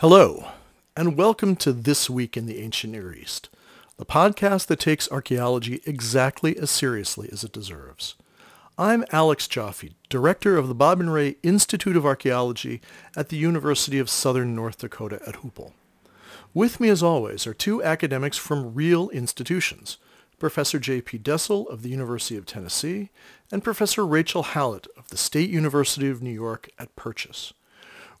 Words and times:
Hello, 0.00 0.48
and 0.96 1.16
welcome 1.16 1.56
to 1.56 1.72
This 1.72 2.10
Week 2.10 2.36
in 2.36 2.44
the 2.44 2.60
Ancient 2.60 2.92
Near 2.92 3.14
East, 3.14 3.48
the 4.00 4.06
podcast 4.06 4.66
that 4.68 4.80
takes 4.80 5.12
archaeology 5.12 5.82
exactly 5.84 6.56
as 6.56 6.70
seriously 6.70 7.28
as 7.30 7.44
it 7.44 7.52
deserves. 7.52 8.14
I'm 8.78 9.04
Alex 9.12 9.46
Joffe, 9.46 9.92
director 10.08 10.56
of 10.56 10.68
the 10.68 10.74
Bob 10.74 11.00
and 11.00 11.12
Ray 11.12 11.36
Institute 11.42 11.98
of 11.98 12.06
Archaeology 12.06 12.80
at 13.14 13.28
the 13.28 13.36
University 13.36 13.98
of 13.98 14.08
Southern 14.08 14.54
North 14.54 14.78
Dakota 14.78 15.20
at 15.26 15.42
Hoople. 15.42 15.74
With 16.54 16.80
me, 16.80 16.88
as 16.88 17.02
always, 17.02 17.46
are 17.46 17.52
two 17.52 17.84
academics 17.84 18.38
from 18.38 18.72
real 18.72 19.10
institutions, 19.10 19.98
Professor 20.38 20.78
J.P. 20.78 21.18
Dessel 21.18 21.68
of 21.68 21.82
the 21.82 21.90
University 21.90 22.38
of 22.38 22.46
Tennessee 22.46 23.10
and 23.52 23.62
Professor 23.62 24.06
Rachel 24.06 24.44
Hallote 24.44 24.88
of 24.96 25.08
the 25.08 25.18
State 25.18 25.50
University 25.50 26.08
of 26.08 26.22
New 26.22 26.32
York 26.32 26.70
at 26.78 26.96
Purchase. 26.96 27.52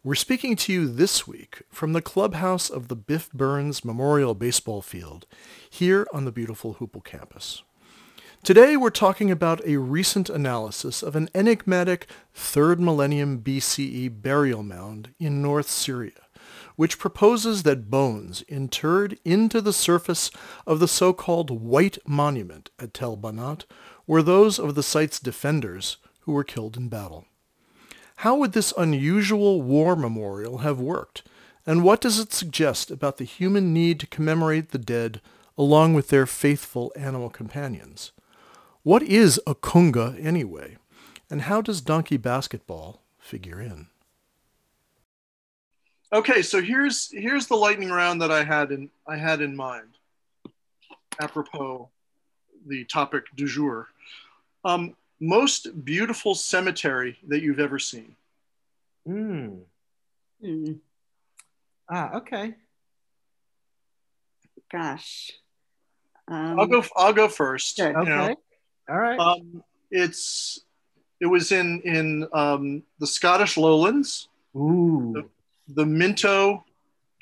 We're 0.02 0.14
speaking 0.14 0.56
to 0.56 0.72
you 0.72 0.88
this 0.90 1.28
week 1.28 1.60
from 1.68 1.92
the 1.92 2.00
clubhouse 2.00 2.70
of 2.70 2.88
the 2.88 2.96
Biff 2.96 3.30
Burns 3.32 3.84
Memorial 3.84 4.34
Baseball 4.34 4.80
Field 4.80 5.26
here 5.68 6.06
on 6.10 6.24
the 6.24 6.32
beautiful 6.32 6.76
Hoople 6.76 7.04
campus. 7.04 7.62
Today 8.42 8.78
we're 8.78 8.88
talking 8.88 9.30
about 9.30 9.60
a 9.66 9.76
recent 9.76 10.30
analysis 10.30 11.02
of 11.02 11.16
an 11.16 11.28
enigmatic 11.34 12.06
3rd 12.34 12.78
millennium 12.78 13.42
BCE 13.42 14.22
burial 14.22 14.62
mound 14.62 15.12
in 15.18 15.42
North 15.42 15.68
Syria, 15.68 16.28
which 16.76 16.98
proposes 16.98 17.64
that 17.64 17.90
bones 17.90 18.40
interred 18.48 19.18
into 19.22 19.60
the 19.60 19.74
surface 19.74 20.30
of 20.66 20.80
the 20.80 20.88
so-called 20.88 21.50
White 21.50 21.98
Monument 22.06 22.70
at 22.78 22.94
Tel 22.94 23.18
Banat 23.18 23.66
were 24.06 24.22
those 24.22 24.58
of 24.58 24.76
the 24.76 24.82
site's 24.82 25.20
defenders 25.20 25.98
who 26.20 26.32
were 26.32 26.42
killed 26.42 26.78
in 26.78 26.88
battle. 26.88 27.26
How 28.20 28.36
would 28.36 28.52
this 28.52 28.74
unusual 28.76 29.62
war 29.62 29.96
memorial 29.96 30.58
have 30.58 30.78
worked? 30.78 31.22
And 31.64 31.82
what 31.82 32.02
does 32.02 32.18
it 32.18 32.34
suggest 32.34 32.90
about 32.90 33.16
the 33.16 33.24
human 33.24 33.72
need 33.72 33.98
to 34.00 34.06
commemorate 34.06 34.72
the 34.72 34.78
dead 34.78 35.22
along 35.56 35.94
with 35.94 36.08
their 36.08 36.26
faithful 36.26 36.92
animal 36.94 37.30
companions? 37.30 38.12
What 38.82 39.02
is 39.02 39.40
a 39.46 39.54
kunga 39.54 40.16
anyway? 40.20 40.76
And 41.30 41.42
how 41.42 41.62
does 41.62 41.80
donkey 41.80 42.18
basketball 42.18 43.00
figure 43.18 43.58
in? 43.58 43.86
Okay, 46.12 46.42
so 46.42 46.60
here's 46.60 47.10
here's 47.12 47.46
the 47.46 47.56
lightning 47.56 47.88
round 47.88 48.20
that 48.20 48.30
I 48.30 48.44
had 48.44 48.70
in 48.70 48.90
I 49.06 49.16
had 49.16 49.40
in 49.40 49.56
mind, 49.56 49.96
apropos 51.22 51.88
the 52.66 52.84
topic 52.84 53.24
du 53.34 53.46
jour. 53.46 53.88
Um, 54.62 54.94
most 55.20 55.84
beautiful 55.84 56.34
cemetery 56.34 57.18
that 57.28 57.42
you've 57.42 57.60
ever 57.60 57.78
seen? 57.78 58.16
Mm. 59.06 59.60
Mm. 60.42 60.78
Ah, 61.88 62.16
okay. 62.16 62.54
Gosh. 64.70 65.32
Um, 66.28 66.60
I'll 66.60 66.66
go. 66.66 66.84
I'll 66.96 67.12
go 67.12 67.28
first. 67.28 67.80
Okay. 67.80 67.98
You 67.98 68.04
know. 68.04 68.36
All 68.88 68.98
right. 68.98 69.18
Um, 69.18 69.62
it's. 69.90 70.60
It 71.20 71.26
was 71.26 71.52
in 71.52 71.82
in 71.82 72.26
um, 72.32 72.82
the 72.98 73.06
Scottish 73.06 73.56
Lowlands. 73.56 74.28
Ooh. 74.56 75.12
The, 75.14 75.74
the 75.74 75.86
Minto 75.86 76.64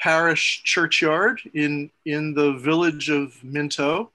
Parish 0.00 0.62
Churchyard 0.64 1.40
in 1.54 1.90
in 2.04 2.34
the 2.34 2.52
village 2.52 3.10
of 3.10 3.42
Minto, 3.42 4.10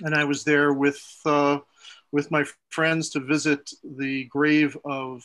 and 0.00 0.14
I 0.14 0.24
was 0.24 0.42
there 0.42 0.72
with 0.72 1.20
uh, 1.24 1.58
with 2.12 2.30
my 2.30 2.44
friends 2.70 3.10
to 3.10 3.20
visit 3.20 3.70
the 3.82 4.24
grave 4.24 4.76
of 4.84 5.22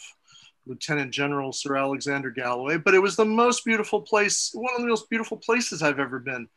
Lieutenant 0.65 1.11
General 1.11 1.51
Sir 1.51 1.75
Alexander 1.75 2.29
Galloway. 2.29 2.77
But 2.77 2.93
it 2.93 2.99
was 2.99 3.15
the 3.15 3.25
most 3.25 3.65
beautiful 3.65 4.01
place, 4.01 4.51
one 4.53 4.73
of 4.75 4.81
the 4.81 4.87
most 4.87 5.09
beautiful 5.09 5.37
places 5.37 5.81
I've 5.81 5.99
ever 5.99 6.19
been, 6.19 6.47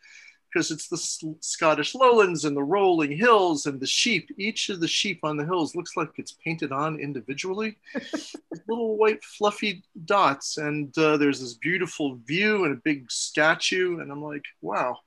because 0.52 0.70
it's 0.70 0.88
the 0.88 1.34
Scottish 1.40 1.94
lowlands 1.94 2.44
and 2.44 2.56
the 2.56 2.62
rolling 2.62 3.16
hills 3.16 3.66
and 3.66 3.80
the 3.80 3.86
sheep. 3.86 4.28
Each 4.38 4.68
of 4.68 4.80
the 4.80 4.88
sheep 4.88 5.20
on 5.22 5.36
the 5.36 5.44
hills 5.44 5.74
looks 5.74 5.96
like 5.96 6.10
it's 6.16 6.36
painted 6.44 6.72
on 6.72 7.00
individually, 7.00 7.78
little 8.68 8.96
white 8.96 9.22
fluffy 9.24 9.82
dots. 10.04 10.58
And 10.58 10.96
uh, 10.98 11.16
there's 11.16 11.40
this 11.40 11.54
beautiful 11.54 12.16
view 12.24 12.64
and 12.64 12.74
a 12.74 12.80
big 12.84 13.10
statue. 13.10 14.00
And 14.00 14.12
I'm 14.12 14.22
like, 14.22 14.44
wow, 14.60 14.98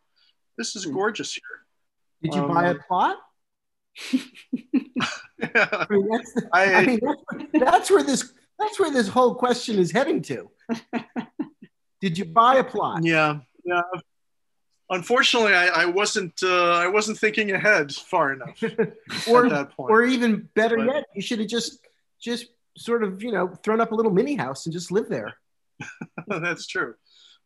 this 0.58 0.76
is 0.76 0.86
hmm. 0.86 0.94
gorgeous 0.94 1.34
here. 1.34 1.44
Did 2.24 2.34
you 2.34 2.42
um, 2.42 2.54
buy 2.54 2.70
a 2.70 2.76
plot? 2.76 3.18
I 5.56 5.86
mean, 5.90 6.08
that's, 6.10 6.34
I, 6.54 6.74
I 6.74 6.86
mean, 6.86 7.00
that's, 7.02 7.46
that's, 7.54 7.92
where 7.92 8.04
this 8.04 8.34
that's 8.60 8.80
where 8.80 8.92
this 8.92 9.08
whole 9.08 9.36
question 9.36 9.78
is 9.80 9.92
heading 9.92 10.22
to. 10.24 10.50
Did 12.02 12.18
you 12.18 12.26
buy 12.26 12.56
a 12.56 12.64
plot? 12.64 13.04
Yeah, 13.04 13.40
yeah. 13.66 13.82
Unfortunately, 14.90 15.54
I, 15.54 15.68
I 15.68 15.86
wasn't. 15.86 16.34
Uh, 16.44 16.74
I 16.74 16.88
wasn't 16.88 17.18
thinking 17.18 17.52
ahead 17.52 17.94
far 17.94 18.34
enough 18.34 18.64
or, 19.28 19.46
at 19.46 19.52
that 19.52 19.72
point. 19.72 19.92
Or 19.92 20.04
even 20.04 20.48
better 20.54 20.78
but, 20.78 20.86
yet, 20.86 21.06
you 21.16 21.22
should 21.22 21.40
have 21.40 21.48
just 21.48 21.86
just 22.22 22.48
sort 22.78 23.04
of 23.04 23.22
you 23.24 23.32
know 23.32 23.48
thrown 23.64 23.82
up 23.82 23.92
a 23.92 23.96
little 23.96 24.14
mini 24.14 24.36
house 24.36 24.66
and 24.66 24.74
just 24.74 24.92
lived 24.92 25.10
there. 25.10 25.34
that's 26.28 26.68
true. 26.68 26.96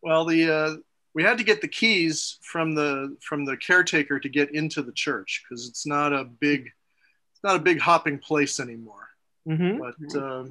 Well, 0.01 0.25
the 0.25 0.51
uh, 0.51 0.75
we 1.13 1.23
had 1.23 1.37
to 1.37 1.43
get 1.43 1.61
the 1.61 1.67
keys 1.67 2.37
from 2.41 2.73
the 2.73 3.17
from 3.21 3.45
the 3.45 3.57
caretaker 3.57 4.19
to 4.19 4.29
get 4.29 4.53
into 4.53 4.81
the 4.81 4.91
church 4.91 5.43
because 5.43 5.67
it's 5.67 5.85
not 5.85 6.13
a 6.13 6.23
big 6.23 6.67
it's 7.31 7.43
not 7.43 7.55
a 7.55 7.59
big 7.59 7.79
hopping 7.79 8.17
place 8.17 8.59
anymore. 8.59 9.09
Mm-hmm. 9.47 9.79
But 9.79 10.21
uh, 10.21 10.43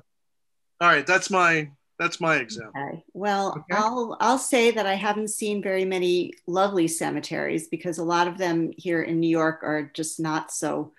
all 0.80 0.88
right, 0.88 1.06
that's 1.06 1.30
my 1.30 1.70
that's 1.98 2.20
my 2.20 2.36
example. 2.36 2.72
Okay. 2.80 3.04
Well, 3.12 3.50
okay. 3.50 3.80
I'll 3.80 4.16
I'll 4.20 4.38
say 4.38 4.70
that 4.70 4.86
I 4.86 4.94
haven't 4.94 5.28
seen 5.28 5.62
very 5.62 5.84
many 5.84 6.32
lovely 6.46 6.88
cemeteries 6.88 7.68
because 7.68 7.98
a 7.98 8.04
lot 8.04 8.26
of 8.26 8.38
them 8.38 8.70
here 8.76 9.02
in 9.02 9.20
New 9.20 9.28
York 9.28 9.60
are 9.62 9.90
just 9.94 10.18
not 10.18 10.50
so 10.50 10.92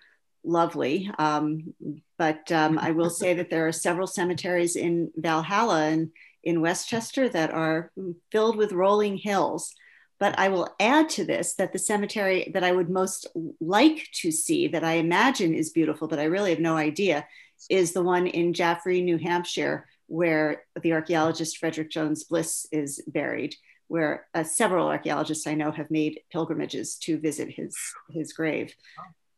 lovely. 0.43 1.11
Um, 1.17 1.73
but 2.17 2.51
um, 2.51 2.77
I 2.79 2.91
will 2.91 3.09
say 3.21 3.33
that 3.33 3.49
there 3.49 3.67
are 3.67 3.71
several 3.71 4.07
cemeteries 4.07 4.75
in 4.75 5.11
Valhalla 5.15 5.87
and 5.87 6.11
in 6.43 6.61
Westchester 6.61 7.29
that 7.29 7.51
are 7.51 7.91
filled 8.31 8.57
with 8.57 8.71
rolling 8.71 9.17
hills. 9.17 9.73
But 10.19 10.37
I 10.37 10.49
will 10.49 10.69
add 10.79 11.09
to 11.11 11.25
this 11.25 11.55
that 11.55 11.73
the 11.73 11.79
cemetery 11.79 12.51
that 12.53 12.63
I 12.63 12.71
would 12.71 12.89
most 12.89 13.25
like 13.59 14.07
to 14.21 14.31
see, 14.31 14.67
that 14.67 14.83
I 14.83 14.93
imagine 14.93 15.53
is 15.53 15.71
beautiful, 15.71 16.07
but 16.07 16.19
I 16.19 16.25
really 16.25 16.51
have 16.51 16.59
no 16.59 16.77
idea, 16.77 17.25
is 17.69 17.93
the 17.93 18.03
one 18.03 18.27
in 18.27 18.53
Jaffrey, 18.53 19.01
New 19.01 19.17
Hampshire, 19.17 19.87
where 20.07 20.63
the 20.81 20.93
archaeologist 20.93 21.57
Frederick 21.57 21.89
Jones 21.89 22.25
Bliss 22.25 22.67
is 22.71 23.01
buried, 23.07 23.55
where 23.87 24.27
uh, 24.35 24.43
several 24.43 24.87
archaeologists 24.87 25.47
I 25.47 25.55
know 25.55 25.71
have 25.71 25.89
made 25.89 26.19
pilgrimages 26.31 26.97
to 26.97 27.19
visit 27.19 27.49
his, 27.49 27.75
his 28.11 28.33
grave. 28.33 28.75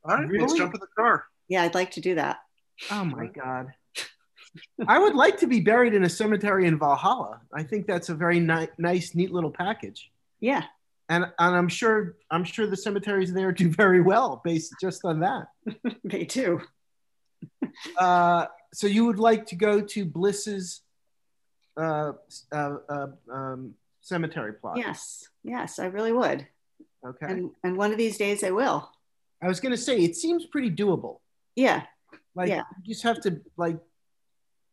All 0.03 0.17
right, 0.17 0.27
really? 0.27 0.41
let's 0.41 0.53
jump 0.55 0.73
in 0.73 0.81
the 0.81 0.87
car. 0.97 1.25
Yeah, 1.47 1.63
I'd 1.63 1.75
like 1.75 1.91
to 1.91 2.01
do 2.01 2.15
that. 2.15 2.39
Oh 2.91 3.05
my 3.05 3.27
God. 3.27 3.73
I 4.87 4.99
would 4.99 5.15
like 5.15 5.37
to 5.39 5.47
be 5.47 5.59
buried 5.59 5.93
in 5.93 6.03
a 6.03 6.09
cemetery 6.09 6.67
in 6.67 6.77
Valhalla. 6.77 7.41
I 7.53 7.63
think 7.63 7.87
that's 7.87 8.09
a 8.09 8.15
very 8.15 8.39
ni- 8.39 8.69
nice, 8.77 9.15
neat 9.15 9.31
little 9.31 9.51
package. 9.51 10.11
Yeah. 10.39 10.63
And, 11.09 11.25
and 11.39 11.55
I'm 11.55 11.67
sure 11.67 12.15
I'm 12.31 12.43
sure 12.43 12.67
the 12.67 12.77
cemeteries 12.77 13.33
there 13.33 13.51
do 13.51 13.69
very 13.83 14.01
well 14.01 14.41
based 14.43 14.75
just 14.79 15.03
on 15.05 15.21
that. 15.21 15.47
they 16.03 16.25
do. 16.25 16.61
uh, 17.97 18.45
so 18.73 18.87
you 18.87 19.05
would 19.05 19.19
like 19.19 19.45
to 19.47 19.55
go 19.55 19.81
to 19.81 20.05
Bliss's 20.05 20.81
uh, 21.77 22.13
uh, 22.51 22.75
uh, 22.89 23.07
um, 23.31 23.73
cemetery 24.01 24.53
plot? 24.53 24.77
Yes, 24.77 25.27
yes, 25.43 25.79
I 25.79 25.85
really 25.85 26.11
would. 26.11 26.47
Okay. 27.05 27.25
And, 27.25 27.51
and 27.63 27.77
one 27.77 27.91
of 27.91 27.97
these 27.97 28.17
days 28.17 28.43
I 28.43 28.51
will. 28.51 28.89
I 29.41 29.47
was 29.47 29.59
going 29.59 29.71
to 29.71 29.81
say 29.81 29.99
it 29.99 30.15
seems 30.15 30.45
pretty 30.45 30.69
doable. 30.69 31.19
Yeah. 31.55 31.83
Like 32.35 32.49
yeah. 32.49 32.63
you 32.83 32.93
just 32.93 33.03
have 33.03 33.19
to 33.21 33.41
like 33.57 33.77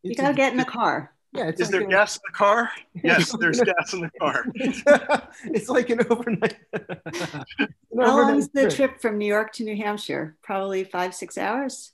you 0.02 0.14
gotta 0.14 0.30
a, 0.30 0.34
get 0.34 0.52
in 0.52 0.58
the 0.58 0.64
car. 0.64 1.12
Yeah, 1.32 1.50
is 1.50 1.60
like 1.60 1.70
there 1.70 1.82
a, 1.82 1.86
gas 1.86 2.16
in 2.16 2.22
the 2.26 2.32
car? 2.32 2.70
Yes, 3.04 3.36
there's 3.38 3.60
gas 3.60 3.92
in 3.92 4.00
the 4.00 4.10
car. 4.18 4.44
it's 5.44 5.68
like 5.68 5.90
an 5.90 6.00
overnight. 6.10 6.56
an 6.72 7.44
How 7.98 8.16
long 8.16 8.36
is 8.36 8.48
the 8.48 8.62
trip. 8.62 8.74
trip 8.74 9.00
from 9.00 9.18
New 9.18 9.26
York 9.26 9.52
to 9.54 9.64
New 9.64 9.76
Hampshire? 9.76 10.36
Probably 10.42 10.82
five, 10.82 11.14
six 11.14 11.38
hours. 11.38 11.92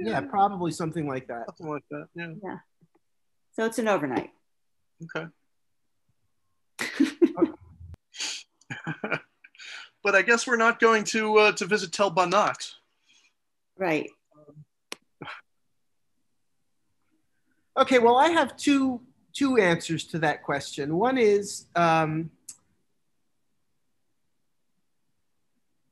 Yeah, 0.00 0.10
yeah, 0.10 0.20
probably 0.22 0.72
something 0.72 1.08
like 1.08 1.28
that. 1.28 1.46
Something 1.46 1.68
like 1.68 1.84
that. 1.90 2.08
Yeah. 2.14 2.34
Yeah. 2.42 2.58
So 3.52 3.64
it's 3.64 3.78
an 3.78 3.88
overnight. 3.88 4.30
Okay. 5.04 5.26
but 10.02 10.14
I 10.14 10.22
guess 10.22 10.46
we're 10.46 10.56
not 10.56 10.80
going 10.80 11.04
to 11.04 11.38
uh, 11.38 11.52
to 11.52 11.64
visit 11.64 11.92
Tel 11.92 12.10
Banat. 12.10 12.74
Right. 13.78 14.10
Okay, 17.76 17.98
well, 17.98 18.16
I 18.16 18.28
have 18.28 18.56
two 18.56 19.00
two 19.32 19.58
answers 19.58 20.04
to 20.04 20.18
that 20.20 20.44
question. 20.44 20.96
One 20.96 21.18
is 21.18 21.66
um, 21.74 22.30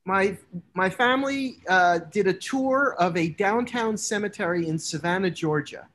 my 0.05 0.37
my 0.73 0.89
family 0.89 1.57
uh, 1.67 1.99
did 2.11 2.27
a 2.27 2.33
tour 2.33 2.95
of 2.99 3.17
a 3.17 3.29
downtown 3.29 3.97
cemetery 3.97 4.67
in 4.67 4.77
Savannah, 4.79 5.29
Georgia, 5.31 5.87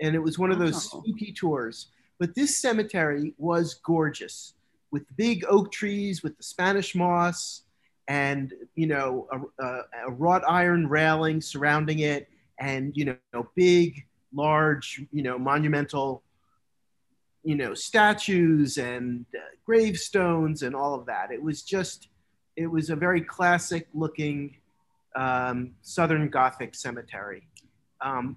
and 0.00 0.14
it 0.14 0.18
was 0.18 0.38
one 0.38 0.50
of 0.50 0.58
those 0.58 0.74
Oh. 0.94 1.00
spooky 1.00 1.32
tours. 1.32 1.88
But 2.18 2.34
this 2.34 2.56
cemetery 2.58 3.34
was 3.38 3.74
gorgeous, 3.74 4.54
with 4.90 5.04
big 5.16 5.44
oak 5.48 5.72
trees, 5.72 6.22
with 6.22 6.36
the 6.36 6.42
Spanish 6.42 6.94
moss, 6.94 7.62
and 8.08 8.52
you 8.76 8.86
know 8.86 9.28
a, 9.32 9.64
a, 9.64 9.80
a 10.06 10.10
wrought 10.12 10.42
iron 10.48 10.88
railing 10.88 11.40
surrounding 11.42 11.98
it, 11.98 12.28
and 12.58 12.96
you 12.96 13.16
know 13.32 13.48
big, 13.56 14.06
large, 14.34 15.02
you 15.12 15.22
know 15.22 15.38
monumental, 15.38 16.22
you 17.42 17.54
know 17.54 17.74
statues 17.74 18.78
and 18.78 19.26
uh, 19.34 19.40
gravestones 19.64 20.62
and 20.62 20.74
all 20.74 20.94
of 20.94 21.06
that. 21.06 21.30
It 21.30 21.42
was 21.42 21.62
just 21.62 22.08
it 22.56 22.66
was 22.66 22.90
a 22.90 22.96
very 22.96 23.20
classic 23.20 23.88
looking 23.94 24.56
um, 25.16 25.72
Southern 25.82 26.28
Gothic 26.28 26.74
cemetery. 26.74 27.46
Um, 28.00 28.36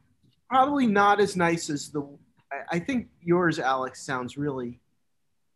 probably 0.49 0.88
not 0.88 1.19
as 1.19 1.35
nice 1.35 1.69
as 1.69 1.89
the, 1.89 2.07
I, 2.51 2.77
I 2.77 2.79
think 2.79 3.07
yours, 3.21 3.59
Alex, 3.59 4.05
sounds 4.05 4.38
really, 4.38 4.79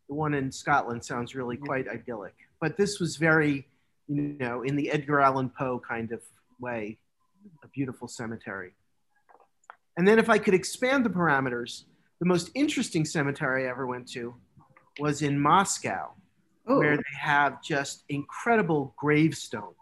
the 0.08 0.14
one 0.14 0.34
in 0.34 0.52
Scotland 0.52 1.04
sounds 1.04 1.34
really 1.34 1.56
quite 1.56 1.88
idyllic. 1.88 2.34
But 2.60 2.76
this 2.76 3.00
was 3.00 3.16
very, 3.16 3.66
you 4.08 4.36
know, 4.38 4.62
in 4.62 4.76
the 4.76 4.90
Edgar 4.90 5.20
Allan 5.20 5.50
Poe 5.50 5.80
kind 5.80 6.12
of 6.12 6.20
way, 6.60 6.98
a 7.64 7.68
beautiful 7.68 8.08
cemetery. 8.08 8.74
And 10.02 10.08
then 10.08 10.18
if 10.18 10.28
I 10.28 10.36
could 10.36 10.52
expand 10.52 11.06
the 11.06 11.10
parameters, 11.10 11.84
the 12.18 12.26
most 12.26 12.50
interesting 12.56 13.04
cemetery 13.04 13.68
I 13.68 13.70
ever 13.70 13.86
went 13.86 14.10
to 14.14 14.34
was 14.98 15.22
in 15.22 15.38
Moscow 15.38 16.10
Oh, 16.66 16.78
where 16.80 16.96
they 16.96 17.16
have 17.20 17.62
just 17.62 18.02
incredible 18.08 18.94
gravestones 18.96 19.76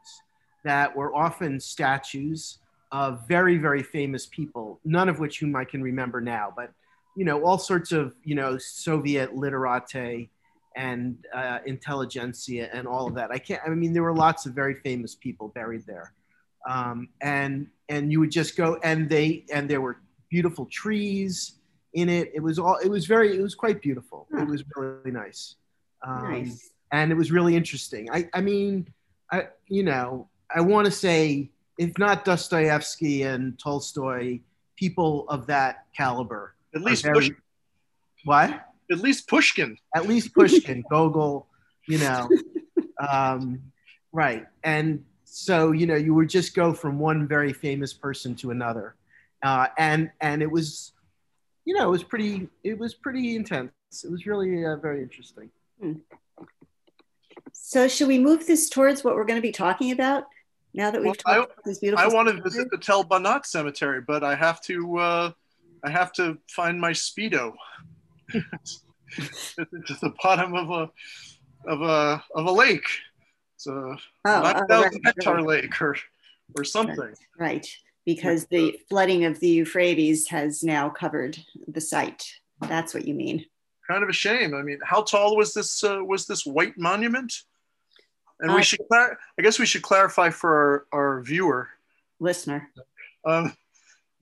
that 0.62 0.94
were 0.94 1.16
often 1.16 1.58
statues 1.58 2.58
of 2.92 3.26
very, 3.28 3.56
very 3.56 3.82
famous 3.82 4.26
people, 4.26 4.78
none 4.84 5.08
of 5.08 5.20
which 5.20 5.40
whom 5.40 5.56
I 5.56 5.64
can 5.64 5.82
remember 5.82 6.20
now, 6.20 6.52
but 6.54 6.70
you 7.16 7.24
know, 7.24 7.42
all 7.42 7.56
sorts 7.56 7.90
of 7.90 8.14
you 8.22 8.34
know 8.34 8.58
Soviet 8.58 9.34
literati 9.34 10.28
and 10.76 11.16
uh, 11.34 11.60
intelligentsia 11.64 12.68
and 12.74 12.86
all 12.86 13.06
of 13.06 13.14
that. 13.14 13.30
I 13.30 13.38
can't. 13.38 13.62
I 13.64 13.70
mean, 13.70 13.94
there 13.94 14.02
were 14.02 14.14
lots 14.14 14.44
of 14.44 14.52
very 14.52 14.74
famous 14.74 15.14
people 15.14 15.48
buried 15.48 15.86
there, 15.86 16.12
um, 16.68 17.08
and 17.22 17.68
and 17.88 18.12
you 18.12 18.20
would 18.20 18.30
just 18.30 18.54
go 18.54 18.78
and 18.84 19.08
they 19.08 19.46
and 19.50 19.66
there 19.66 19.80
were 19.80 19.96
beautiful 20.30 20.66
trees 20.66 21.58
in 21.94 22.08
it. 22.08 22.30
It 22.34 22.40
was 22.40 22.58
all. 22.58 22.76
It 22.76 22.88
was 22.88 23.06
very. 23.06 23.36
It 23.36 23.42
was 23.42 23.54
quite 23.54 23.82
beautiful. 23.82 24.26
It 24.32 24.46
was 24.46 24.64
really 24.76 25.10
nice. 25.10 25.56
Um, 26.06 26.30
nice. 26.30 26.70
and 26.92 27.12
it 27.12 27.14
was 27.14 27.30
really 27.30 27.54
interesting. 27.56 28.08
I, 28.10 28.28
I 28.32 28.40
mean, 28.40 28.88
I, 29.30 29.48
you 29.68 29.82
know, 29.82 30.28
I 30.54 30.62
want 30.62 30.86
to 30.86 30.90
say, 30.90 31.50
if 31.78 31.98
not 31.98 32.24
Dostoevsky 32.24 33.22
and 33.24 33.58
Tolstoy, 33.58 34.40
people 34.76 35.26
of 35.28 35.46
that 35.48 35.84
caliber. 35.94 36.54
At 36.74 36.80
least 36.80 37.04
very- 37.04 37.14
Push, 37.14 37.30
what? 38.24 38.66
at 38.90 38.98
least 38.98 39.28
Pushkin. 39.28 39.76
At 39.94 40.08
least 40.08 40.34
Pushkin, 40.34 40.82
Gogol, 40.90 41.46
you 41.86 41.98
know, 41.98 42.28
um, 43.08 43.60
right. 44.12 44.46
And 44.64 45.04
so, 45.24 45.72
you 45.72 45.86
know, 45.86 45.94
you 45.96 46.14
would 46.14 46.28
just 46.28 46.54
go 46.54 46.72
from 46.72 46.98
one 46.98 47.26
very 47.28 47.52
famous 47.52 47.92
person 47.92 48.34
to 48.36 48.50
another, 48.50 48.96
uh, 49.42 49.68
and 49.78 50.10
and 50.20 50.42
it 50.42 50.50
was, 50.50 50.92
you 51.64 51.74
know, 51.74 51.88
it 51.88 51.90
was 51.90 52.02
pretty, 52.04 52.48
it 52.64 52.78
was 52.78 52.94
pretty 52.94 53.36
intense. 53.36 53.72
It 54.04 54.10
was 54.10 54.26
really 54.26 54.64
uh, 54.64 54.76
very 54.76 55.02
interesting. 55.02 55.50
So 57.52 57.88
should 57.88 58.08
we 58.08 58.18
move 58.18 58.46
this 58.46 58.68
towards 58.68 59.02
what 59.04 59.14
we're 59.14 59.24
going 59.24 59.38
to 59.38 59.42
be 59.42 59.52
talking 59.52 59.90
about 59.92 60.24
now 60.74 60.90
that 60.90 61.00
we've 61.00 61.06
Well, 61.06 61.14
talked 61.14 61.28
I- 61.28 61.36
about 61.44 61.64
this 61.64 61.78
beautiful? 61.78 62.04
I 62.04 62.08
want 62.14 62.28
to 62.28 62.42
visit 62.42 62.70
the 62.70 62.78
Tel 62.78 63.04
Banat 63.04 63.46
cemetery, 63.46 64.00
but 64.06 64.22
I 64.24 64.34
have 64.34 64.60
to 64.62 64.98
uh, 64.98 65.32
I 65.84 65.90
have 65.90 66.12
to 66.14 66.38
find 66.48 66.80
my 66.80 66.92
speedo. 66.92 67.52
to 68.32 69.66
the 69.66 70.12
bottom 70.22 70.54
of 70.54 70.70
a 70.70 70.90
of 71.68 71.82
a 71.82 72.22
of 72.34 72.46
a 72.46 72.52
lake. 72.52 72.86
It's 73.56 73.66
a 73.66 73.72
Oh, 73.72 73.96
nine 74.24 74.54
oh, 74.56 74.66
thousand 74.68 74.92
right, 74.92 75.00
hectare 75.04 75.34
right, 75.34 75.44
lake 75.46 75.82
or 75.82 75.96
or 76.56 76.64
something. 76.64 77.14
right, 77.38 77.66
because 78.14 78.46
the 78.46 78.78
flooding 78.88 79.24
of 79.24 79.38
the 79.40 79.48
Euphrates 79.48 80.28
has 80.28 80.62
now 80.62 80.88
covered 80.88 81.38
the 81.68 81.80
site. 81.80 82.22
That's 82.60 82.92
what 82.94 83.06
you 83.06 83.14
mean. 83.14 83.44
Kind 83.88 84.02
of 84.02 84.08
a 84.08 84.12
shame. 84.12 84.54
I 84.54 84.62
mean, 84.62 84.78
how 84.84 85.02
tall 85.02 85.36
was 85.36 85.52
this 85.54 85.82
uh, 85.84 86.00
was 86.04 86.26
this 86.26 86.44
white 86.46 86.76
monument? 86.78 87.32
And 88.40 88.50
Uh, 88.50 88.54
we 88.56 88.62
should 88.62 88.80
clar- 88.88 89.18
I 89.38 89.42
guess 89.42 89.58
we 89.58 89.66
should 89.66 89.82
clarify 89.82 90.30
for 90.30 90.50
our, 90.92 90.98
our 90.98 91.22
viewer 91.22 91.68
Listener. 92.20 92.70
um, 93.24 93.56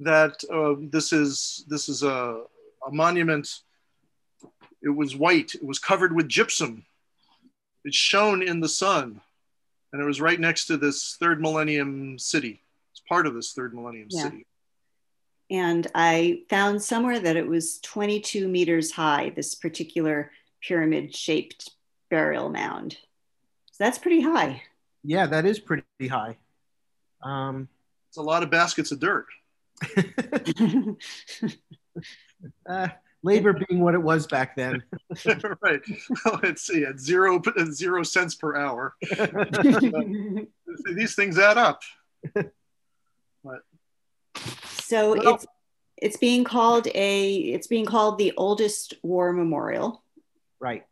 that 0.01 0.35
uh, 0.53 0.75
this 0.95 1.13
is 1.13 1.65
this 1.69 1.89
is 1.89 2.03
a, 2.03 2.43
a 2.87 2.91
monument. 2.93 3.47
It 4.83 4.95
was 5.03 5.17
white. 5.17 5.55
It 5.55 5.65
was 5.65 5.79
covered 5.79 6.13
with 6.15 6.29
gypsum. 6.29 6.85
It 7.85 7.95
shone 7.95 8.43
in 8.43 8.61
the 8.61 8.69
sun, 8.69 9.21
and 9.93 10.03
it 10.03 10.05
was 10.07 10.21
right 10.21 10.39
next 10.41 10.67
to 10.67 10.77
this 10.77 11.17
third 11.21 11.41
millennium 11.41 12.19
city. 12.19 12.61
It's 13.09 13.15
part 13.15 13.27
of 13.27 13.33
this 13.35 13.55
third 13.55 13.73
millennium 13.75 14.09
Yeah. 14.11 14.25
city. 14.25 14.47
And 15.51 15.87
I 15.95 16.43
found 16.51 16.83
somewhere 16.83 17.19
that 17.19 17.37
it 17.37 17.47
was 17.47 17.79
22 17.81 18.47
meters 18.49 18.93
high, 18.93 19.31
this 19.31 19.55
particular 19.55 20.31
pyramid 20.61 21.17
shaped 21.17 21.71
burial 22.11 22.51
mound. 22.51 22.99
So 23.73 23.77
that's 23.85 23.97
pretty 23.99 24.21
high. 24.21 24.63
Yeah, 25.05 25.27
that 25.27 25.47
is 25.47 25.59
pretty 25.59 25.85
high. 26.07 26.37
Um, 27.23 27.69
It's 28.09 28.19
a 28.19 28.23
lot 28.23 28.43
of 28.43 28.51
baskets 28.51 28.93
of 28.93 29.01
dirt. 29.01 29.25
uh, 32.69 32.89
labor 33.23 33.55
being 33.55 33.81
what 33.81 33.95
it 33.95 34.03
was 34.03 34.27
back 34.27 34.55
then. 34.55 34.83
right. 35.63 35.81
Well, 36.27 36.41
let's 36.43 36.63
see. 36.63 36.85
At 36.85 37.01
zero 37.01 37.41
at 37.59 37.69
zero 37.69 38.03
cents 38.03 38.35
per 38.35 38.55
hour, 38.57 38.97
these 40.95 41.15
things 41.15 41.39
add 41.39 41.57
up. 41.57 41.81
So 44.89 45.15
Well- 45.17 45.35
it's 45.35 45.47
it's 46.01 46.17
being 46.17 46.45
called 46.45 46.87
a 46.95 47.35
it's 47.55 47.67
being 47.67 47.85
called 47.85 48.19
the 48.19 48.33
oldest 48.37 48.95
war 49.03 49.33
memorial. 49.33 50.03
right. 50.61 50.85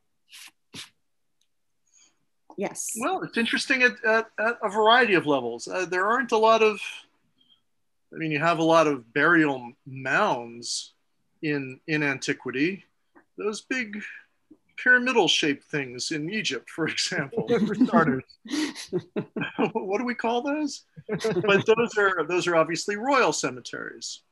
Yes. 2.59 2.97
Well, 2.99 3.23
it's 3.23 3.37
interesting 3.37 3.83
at, 3.83 3.93
at, 4.05 4.27
at 4.39 4.57
a 4.63 4.69
variety 4.71 5.13
of 5.15 5.27
levels. 5.27 5.69
Uh, 5.69 5.85
there 5.85 6.07
aren't 6.07 6.33
a 6.33 6.39
lot 6.39 6.63
of, 6.63 6.81
I 8.15 8.17
mean, 8.17 8.31
you 8.31 8.39
have 8.39 8.61
a 8.61 8.65
lot 8.65 8.87
of 8.87 9.13
burial 9.13 9.73
mounds 9.87 10.95
in 11.43 11.81
in 11.87 12.03
antiquity. 12.03 12.85
Those 13.37 13.61
big 13.61 14.03
pyramidal 14.83 15.29
shaped 15.29 15.65
things 15.65 16.11
in 16.11 16.31
Egypt, 16.31 16.69
for 16.71 16.87
example. 16.89 17.47
For 17.49 17.75
starters. 17.75 18.25
what 19.73 19.99
do 19.99 20.05
we 20.05 20.15
call 20.15 20.43
those? 20.43 20.85
But 21.09 21.67
those 21.67 21.97
are 21.99 22.25
those 22.27 22.47
are 22.47 22.57
obviously 22.57 22.97
royal 22.97 23.33
cemeteries. 23.33 24.23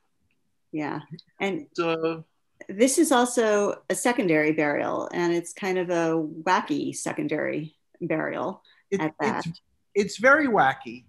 yeah. 0.72 1.00
And 1.40 1.66
Uh, 1.78 2.22
this 2.68 2.98
is 2.98 3.12
also 3.12 3.82
a 3.90 3.94
secondary 3.94 4.52
burial, 4.52 5.08
and 5.12 5.32
it's 5.34 5.52
kind 5.52 5.78
of 5.78 5.90
a 5.90 6.14
wacky 6.44 6.94
secondary 6.94 7.74
burial. 8.00 8.62
It- 8.90 9.00
At 9.00 9.14
that. 9.20 9.46
It's, 9.46 9.60
it's 9.94 10.16
very 10.18 10.46
wacky 10.48 11.04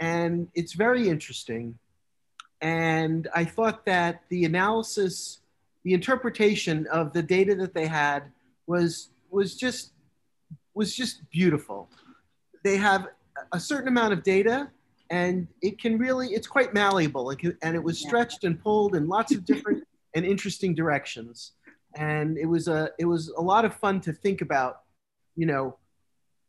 and 0.00 0.48
it's 0.54 0.72
very 0.74 1.08
interesting. 1.08 1.78
And 2.60 3.28
I 3.34 3.44
thought 3.44 3.84
that 3.86 4.22
the 4.28 4.44
analysis, 4.44 5.40
the 5.84 5.94
interpretation 5.94 6.86
of 6.88 7.12
the 7.12 7.22
data 7.22 7.54
that 7.56 7.74
they 7.74 7.86
had 7.86 8.24
was 8.68 9.10
was 9.30 9.56
just 9.56 9.92
was 10.74 10.94
just 10.94 11.28
beautiful. 11.30 11.88
They 12.62 12.76
have 12.76 13.08
a 13.52 13.58
certain 13.58 13.88
amount 13.88 14.12
of 14.12 14.22
data 14.22 14.70
and 15.10 15.48
it 15.62 15.80
can 15.80 15.98
really 15.98 16.28
it's 16.28 16.46
quite 16.46 16.74
malleable 16.74 17.30
it 17.30 17.38
can, 17.38 17.56
and 17.62 17.74
it 17.74 17.82
was 17.82 17.98
stretched 17.98 18.44
and 18.44 18.62
pulled 18.62 18.94
in 18.94 19.08
lots 19.08 19.34
of 19.34 19.44
different 19.44 19.84
and 20.14 20.24
interesting 20.24 20.74
directions. 20.74 21.52
And 21.96 22.38
it 22.38 22.46
was 22.46 22.68
a 22.68 22.90
it 22.98 23.06
was 23.06 23.28
a 23.36 23.40
lot 23.42 23.64
of 23.64 23.74
fun 23.74 24.00
to 24.02 24.12
think 24.12 24.42
about 24.42 24.82
you 25.34 25.46
know 25.46 25.78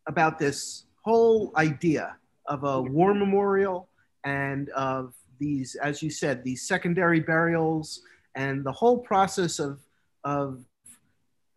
about 0.07 0.37
this 0.37 0.85
whole 1.03 1.53
idea 1.55 2.17
of 2.47 2.63
a 2.63 2.81
war 2.81 3.13
memorial 3.13 3.87
and 4.25 4.69
of 4.69 5.13
these, 5.39 5.75
as 5.75 6.03
you 6.03 6.09
said, 6.09 6.43
these 6.43 6.67
secondary 6.67 7.19
burials 7.19 8.01
and 8.35 8.63
the 8.63 8.71
whole 8.71 8.99
process 8.99 9.59
of, 9.59 9.79
of 10.23 10.63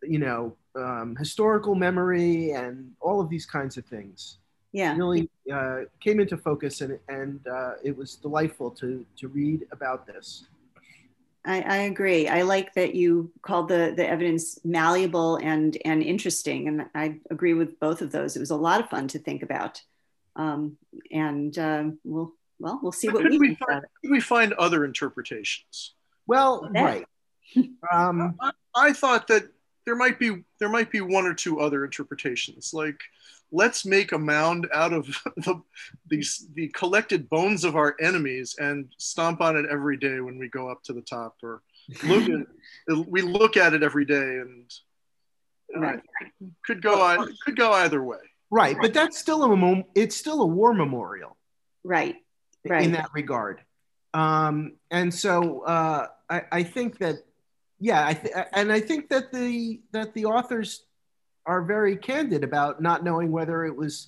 you 0.07 0.19
know, 0.19 0.55
um, 0.75 1.15
historical 1.15 1.75
memory 1.75 2.51
and 2.51 2.91
all 2.99 3.21
of 3.21 3.29
these 3.29 3.45
kinds 3.45 3.77
of 3.77 3.85
things. 3.85 4.37
Yeah. 4.71 4.97
really 4.97 5.29
uh, 5.53 5.81
came 5.99 6.19
into 6.19 6.35
focus, 6.35 6.81
and 6.81 6.97
and 7.07 7.39
uh, 7.47 7.73
it 7.83 7.95
was 7.95 8.15
delightful 8.15 8.71
to 8.71 9.05
to 9.17 9.27
read 9.27 9.67
about 9.71 10.07
this. 10.07 10.45
I, 11.45 11.61
I 11.61 11.77
agree. 11.91 12.27
I 12.27 12.41
like 12.43 12.73
that 12.73 12.95
you 12.95 13.31
called 13.41 13.67
the 13.67 13.93
the 13.95 14.07
evidence 14.07 14.59
malleable 14.65 15.35
and 15.37 15.77
and 15.85 16.01
interesting, 16.01 16.67
and 16.69 16.85
I 16.95 17.19
agree 17.29 17.53
with 17.53 17.79
both 17.79 18.01
of 18.01 18.11
those. 18.11 18.35
It 18.35 18.39
was 18.39 18.49
a 18.49 18.55
lot 18.55 18.79
of 18.81 18.89
fun 18.89 19.07
to 19.09 19.19
think 19.19 19.43
about, 19.43 19.79
um, 20.35 20.77
and 21.11 21.55
uh, 21.57 21.83
we'll 22.03 22.33
well 22.57 22.79
we'll 22.81 22.91
see 22.91 23.09
But 23.09 23.21
what 23.21 23.29
we 23.29 23.37
we 23.37 23.55
find, 23.55 23.81
could 24.01 24.11
we 24.11 24.21
find 24.21 24.53
other 24.53 24.85
interpretations? 24.85 25.93
Well, 26.25 26.67
Yeah. 26.73 26.83
right. 26.83 27.05
Um, 27.91 28.35
I, 28.39 28.51
I 28.73 28.93
thought 28.93 29.27
that 29.27 29.43
there 29.85 29.95
might 29.95 30.19
be 30.19 30.43
there 30.59 30.69
might 30.69 30.91
be 30.91 31.01
one 31.01 31.25
or 31.25 31.33
two 31.33 31.59
other 31.59 31.83
interpretations, 31.85 32.73
like 32.73 32.99
let's 33.51 33.85
make 33.85 34.11
a 34.13 34.17
mound 34.17 34.67
out 34.73 34.93
of 34.93 35.05
the 35.37 35.61
these 36.07 36.47
the 36.55 36.67
collected 36.69 37.29
bones 37.29 37.63
of 37.63 37.75
our 37.75 37.95
enemies 37.99 38.55
and 38.59 38.87
stomp 38.97 39.41
on 39.41 39.55
it 39.57 39.65
every 39.69 39.97
day 39.97 40.19
when 40.21 40.37
we 40.39 40.47
go 40.49 40.69
up 40.69 40.81
to 40.83 40.93
the 40.93 41.01
top, 41.01 41.35
or 41.43 41.61
look 42.03 42.23
at 42.29 43.07
we 43.07 43.21
look 43.21 43.57
at 43.57 43.73
it 43.73 43.83
every 43.83 44.05
day 44.05 44.15
and 44.39 44.71
uh, 45.75 45.79
Right. 45.79 45.99
could 46.65 46.81
go 46.81 47.01
on 47.01 47.35
could 47.45 47.55
go 47.57 47.71
either 47.73 48.03
way. 48.03 48.17
right, 48.51 48.77
but 48.79 48.93
that's 48.93 49.17
still 49.17 49.43
a 49.43 49.57
mem- 49.57 49.85
it's 49.95 50.15
still 50.15 50.41
a 50.41 50.45
war 50.47 50.73
memorial. 50.73 51.35
Right. 51.83 52.15
right 52.65 52.83
in 52.83 52.93
that 52.93 53.09
regard. 53.13 53.59
Um, 54.13 54.73
and 54.91 55.11
so 55.13 55.61
uh, 55.65 56.07
I, 56.29 56.43
I 56.51 56.63
think 56.63 56.99
that, 56.99 57.15
yeah, 57.83 58.07
I 58.07 58.13
th- 58.13 58.33
and 58.53 58.71
I 58.71 58.79
think 58.79 59.09
that 59.09 59.31
the 59.33 59.81
that 59.91 60.13
the 60.13 60.23
authors 60.25 60.85
are 61.45 61.61
very 61.61 61.97
candid 61.97 62.41
about 62.43 62.81
not 62.81 63.03
knowing 63.03 63.29
whether 63.29 63.65
it 63.65 63.75
was 63.75 64.07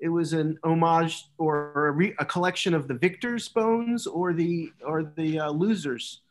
it 0.00 0.08
was 0.08 0.32
an 0.32 0.58
homage 0.64 1.14
or 1.38 1.86
a, 1.86 1.92
re- 1.92 2.16
a 2.18 2.24
collection 2.24 2.74
of 2.74 2.88
the 2.88 2.94
victors' 2.94 3.48
bones 3.48 4.08
or 4.08 4.32
the 4.32 4.72
or 4.84 5.04
the 5.04 5.38
uh, 5.38 5.50
losers' 5.50 6.22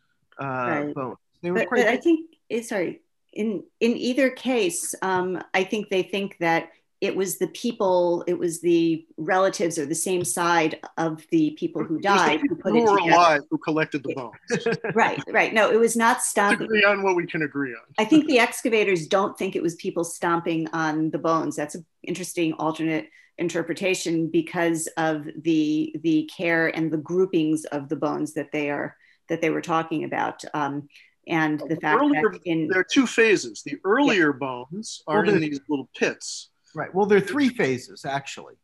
uh, 0.42 0.46
Right. 0.46 0.94
bones. 0.94 1.18
They 1.42 1.52
were 1.52 1.60
But, 1.60 1.68
quite 1.70 1.86
but 1.86 1.88
I 1.88 1.98
think 1.98 2.20
eh, 2.50 2.62
sorry. 2.62 3.00
In 3.32 3.64
in 3.80 3.96
either 3.96 4.30
case, 4.30 4.94
um, 5.02 5.42
I 5.54 5.64
think 5.64 5.88
they 5.90 6.04
think 6.04 6.36
that 6.40 6.64
it 7.02 7.16
was 7.16 7.40
the 7.40 7.48
people, 7.48 8.24
it 8.28 8.38
was 8.38 8.62
the 8.62 9.06
relatives 9.18 9.80
or 9.80 9.86
the 9.88 9.96
same 9.96 10.24
side 10.24 10.80
of 10.98 11.26
the 11.32 11.52
people 11.52 11.84
who 11.84 11.96
It 11.96 12.04
was 12.04 12.04
the 12.04 12.08
died 12.10 12.40
who 12.42 12.50
people 12.50 12.58
put 12.58 12.74
who 12.74 12.80
it 12.80 12.84
were 12.84 12.98
together. 13.00 13.12
alive 13.16 13.42
who 13.50 13.58
collected 13.58 14.04
the 14.04 14.12
bones. 14.14 14.68
Right, 14.94 15.22
right. 15.28 15.54
No, 15.54 15.72
it 15.72 15.80
was 15.80 15.96
not 15.96 16.22
stomping. 16.22 16.66
agree 16.66 16.84
on 16.84 17.02
what 17.02 17.16
we 17.16 17.26
can 17.26 17.42
agree 17.42 17.72
on. 17.74 17.82
I 17.98 18.06
think 18.06 18.28
the 18.28 18.40
excavators 18.40 19.08
don't 19.08 19.38
think 19.38 19.56
it 19.56 19.64
was 19.64 19.76
people 19.76 20.04
stomping 20.04 20.68
on 20.74 21.10
the 21.10 21.18
bones. 21.18 21.56
That's 21.56 21.76
an 21.76 21.86
interesting 22.04 22.54
alternate 22.54 23.10
interpretation 23.38 24.28
because 24.28 24.88
of 24.98 25.28
the 25.44 25.96
the 26.04 26.30
care 26.38 26.68
and 26.76 26.92
the 26.92 26.98
groupings 26.98 27.66
of 27.66 27.90
the 27.90 27.96
bones 27.96 28.34
that 28.34 28.52
they 28.52 28.70
are 28.70 28.96
that 29.30 29.42
they 29.42 29.50
were 29.50 29.62
talking 29.62 30.04
about, 30.04 30.44
um, 30.54 30.88
and 31.28 31.60
the 31.68 31.78
fact 31.78 32.02
Earlier, 32.02 32.30
that 32.34 32.42
in 32.46 32.68
there 32.68 32.82
are 32.82 32.84
two 32.84 33.08
phases. 33.08 33.64
The 33.66 33.78
earlier 33.86 34.34
bones 34.34 35.02
are 35.08 35.24
Well, 35.24 35.34
in 35.34 35.40
these 35.42 35.62
little 35.70 35.90
pits, 35.98 36.51
right. 36.76 36.94
Well, 36.94 37.06
there 37.06 37.18
are 37.18 37.22
three 37.22 37.50
phases 37.50 38.06
actually. 38.06 38.56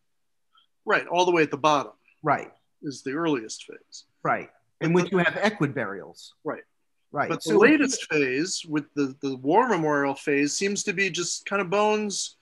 right? 0.85 1.05
All 1.07 1.25
the 1.25 1.31
way 1.31 1.43
at 1.43 1.51
the 1.51 1.57
bottom 1.57 1.91
Right, 2.23 2.51
is 2.81 3.03
the 3.03 3.11
earliest 3.13 3.65
phase. 3.65 4.05
right, 4.23 4.49
in 4.81 4.93
which 4.93 5.11
you 5.11 5.17
have 5.19 5.37
equid 5.37 5.73
burials. 5.75 6.33
Right. 6.43 6.63
Right. 7.11 7.29
But 7.29 7.41
the 7.43 7.51
So- 7.51 7.57
latest 7.57 8.05
phase, 8.11 8.65
with 8.67 8.85
the, 8.93 9.15
the 9.21 9.37
war 9.37 9.67
memorial 9.69 10.13
phase, 10.13 10.53
seems 10.53 10.83
to 10.83 10.93
be 10.93 11.09
just 11.09 11.45
kind 11.45 11.61
of 11.61 11.69
bones 11.69 12.35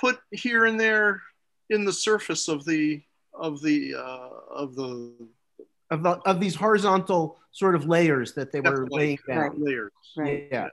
put 0.00 0.18
here 0.32 0.64
and 0.64 0.78
there 0.80 1.22
in 1.70 1.84
the 1.84 1.92
surface 1.92 2.48
of 2.48 2.64
the 2.64 3.02
of 3.34 3.60
the 3.62 3.94
uh, 3.94 4.30
of 4.50 4.74
the 4.74 5.12
of, 5.90 6.02
the, 6.02 6.10
of 6.26 6.40
these 6.40 6.54
horizontal 6.56 7.38
sort 7.52 7.74
of 7.76 7.86
layers 7.86 8.32
that 8.34 8.50
they 8.50 8.60
were 8.60 8.80
That's 8.80 8.90
laying 8.90 9.18
down. 9.28 9.54
layers. 9.62 9.92
right. 10.16 10.48
Yeah. 10.50 10.68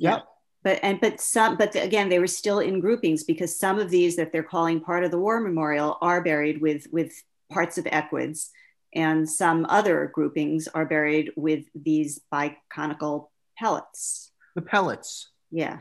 Yeah. 0.00 0.10
Yep. 0.16 0.26
But 0.64 0.80
and 0.82 0.98
but 1.00 1.20
some 1.20 1.56
but 1.56 1.76
again 1.76 2.08
they 2.08 2.18
were 2.18 2.26
still 2.26 2.58
in 2.58 2.80
groupings 2.80 3.22
because 3.22 3.58
some 3.58 3.78
of 3.78 3.90
these 3.90 4.16
that 4.16 4.32
they're 4.32 4.42
calling 4.42 4.80
part 4.80 5.04
of 5.04 5.10
the 5.10 5.18
war 5.18 5.38
memorial 5.40 5.98
are 6.00 6.22
buried 6.22 6.60
with 6.60 6.86
with 6.90 7.12
parts 7.52 7.76
of 7.76 7.86
equids 7.86 8.50
and 8.94 9.28
some 9.28 9.66
other 9.68 10.10
groupings 10.12 10.68
are 10.68 10.86
buried 10.86 11.30
with 11.36 11.64
these 11.74 12.20
biconical 12.32 13.28
pellets. 13.58 14.30
The 14.54 14.62
pellets. 14.62 15.30
Yeah. 15.50 15.80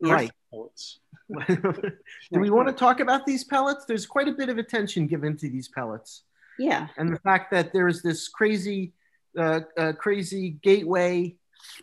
Right. 0.00 0.30
Pellets. 0.52 1.00
Do 1.48 2.40
we 2.40 2.50
want 2.50 2.68
to 2.68 2.74
talk 2.74 3.00
about 3.00 3.26
these 3.26 3.44
pellets? 3.44 3.84
There's 3.86 4.06
quite 4.06 4.28
a 4.28 4.32
bit 4.32 4.48
of 4.48 4.58
attention 4.58 5.06
given 5.06 5.36
to 5.38 5.48
these 5.48 5.68
pellets, 5.68 6.22
Yeah. 6.58 6.88
and 6.96 7.12
the 7.12 7.18
fact 7.20 7.50
that 7.52 7.72
there's 7.72 8.02
this 8.02 8.28
crazy, 8.28 8.92
uh, 9.38 9.60
uh, 9.76 9.92
crazy 9.94 10.50
gateway 10.62 11.34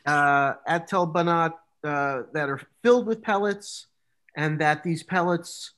uh, 0.06 0.54
at 0.68 0.88
Tel 0.88 1.08
Banat 1.08 1.54
uh, 1.84 2.24
that 2.34 2.50
are 2.50 2.62
filled 2.84 3.08
with 3.08 3.22
pellets, 3.22 3.88
and 4.36 4.60
that 4.60 4.84
these 4.84 5.04
pellets 5.04 5.74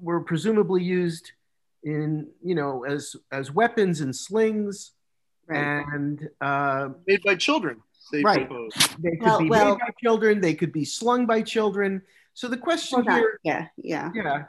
were 0.00 0.20
presumably 0.20 0.82
used 0.82 1.32
in, 1.82 2.28
you 2.42 2.54
know, 2.54 2.84
as 2.84 3.16
as 3.32 3.50
weapons 3.50 4.00
and 4.00 4.14
slings, 4.14 4.92
Right. 5.48 5.84
and 5.92 6.28
uh, 6.40 6.88
Made 7.06 7.22
by 7.22 7.36
children, 7.36 7.82
they 8.12 8.22
Right. 8.22 8.48
propose. 8.48 8.72
they 8.98 9.10
could 9.12 9.22
Well- 9.22 9.38
be 9.40 9.48
well- 9.50 9.70
made 9.76 9.80
by 9.80 9.94
children, 10.02 10.40
they 10.40 10.54
could 10.54 10.72
be 10.72 10.84
slung 10.84 11.26
by 11.26 11.42
children. 11.42 12.02
So 12.34 12.48
the 12.48 12.58
question 12.58 12.96
Hold 12.96 13.08
on. 13.08 13.18
here 13.18 13.40
Yeah. 13.44 13.68
Yeah. 13.76 14.10
yeah 14.14 14.44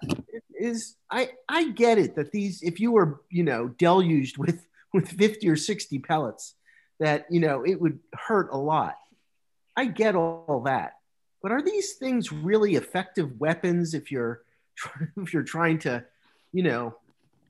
is 0.60 0.96
i 1.12 1.30
i 1.48 1.70
get 1.70 2.00
it 2.00 2.16
that 2.16 2.32
these 2.32 2.64
if 2.64 2.80
you 2.80 2.92
were 2.92 3.22
you 3.30 3.44
know 3.44 3.68
deluged 3.78 4.38
with 4.40 4.66
with 4.92 5.08
50 5.08 5.48
or 5.48 5.56
60 5.56 6.00
pellets 6.00 6.56
that 7.00 7.28
you 7.30 7.40
know 7.40 7.62
it 7.64 7.80
would 7.80 8.00
hurt 8.14 8.50
a 8.52 8.58
lot 8.58 8.98
i 9.78 9.86
get 9.86 10.16
all, 10.16 10.44
all 10.48 10.62
that 10.62 10.97
but 11.42 11.52
are 11.52 11.62
these 11.62 11.94
things 11.94 12.32
really 12.32 12.76
effective 12.76 13.40
weapons 13.40 13.94
if 13.94 14.12
you're 14.12 14.42
if 15.18 15.34
you're 15.34 15.44
trying 15.44 15.80
to 15.80 16.04
you 16.54 16.64
know 16.64 16.96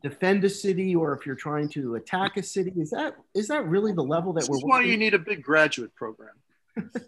defend 0.03 0.43
a 0.43 0.49
city 0.49 0.95
or 0.95 1.13
if 1.13 1.25
you're 1.25 1.35
trying 1.35 1.67
to 1.67 1.95
attack 1.95 2.37
a 2.37 2.43
city 2.43 2.71
is 2.77 2.91
that 2.91 3.15
is 3.33 3.47
that 3.47 3.65
really 3.67 3.91
the 3.93 4.03
level 4.03 4.31
that 4.33 4.41
This 4.41 4.49
we're 4.49 4.57
is 4.57 4.63
why 4.63 4.81
you 4.81 4.97
need 4.97 5.13
a 5.13 5.19
big 5.19 5.41
graduate 5.43 5.93
program. 5.95 6.29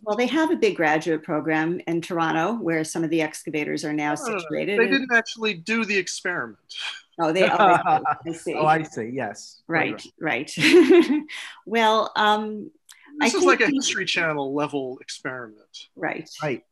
Well, 0.01 0.17
they 0.17 0.25
have 0.25 0.49
a 0.49 0.55
big 0.55 0.75
graduate 0.75 1.21
program 1.21 1.79
in 1.85 2.01
Toronto 2.01 2.53
where 2.55 2.83
some 2.83 3.03
of 3.03 3.11
the 3.11 3.21
excavators 3.21 3.85
are 3.85 3.93
now 3.93 4.15
No, 4.15 4.23
no, 4.25 4.33
no. 4.33 4.39
situated. 4.39 4.79
They 4.79 4.87
didn't 4.87 5.13
actually 5.13 5.53
do 5.53 5.85
the 5.85 5.95
experiment. 5.95 6.57
Oh, 7.21 7.31
they. 7.31 7.43
Oh, 7.47 7.55
I 7.59 7.99
see. 7.99 8.29
I 8.29 8.33
see. 8.33 8.53
oh 8.55 8.65
i 8.65 8.81
see 8.81 9.11
yes 9.13 9.61
right. 9.67 10.01
Right. 10.19 10.51
well, 11.67 12.11
um, 12.15 12.71
I 13.21 13.25
This 13.25 13.35
is 13.35 13.39
think 13.41 13.51
like 13.51 13.61
a 13.61 13.67
we- 13.67 13.75
History 13.75 14.05
Channel 14.05 14.55
level 14.55 14.97
experiment. 15.01 15.87
right. 15.95 16.27
right 16.41 16.63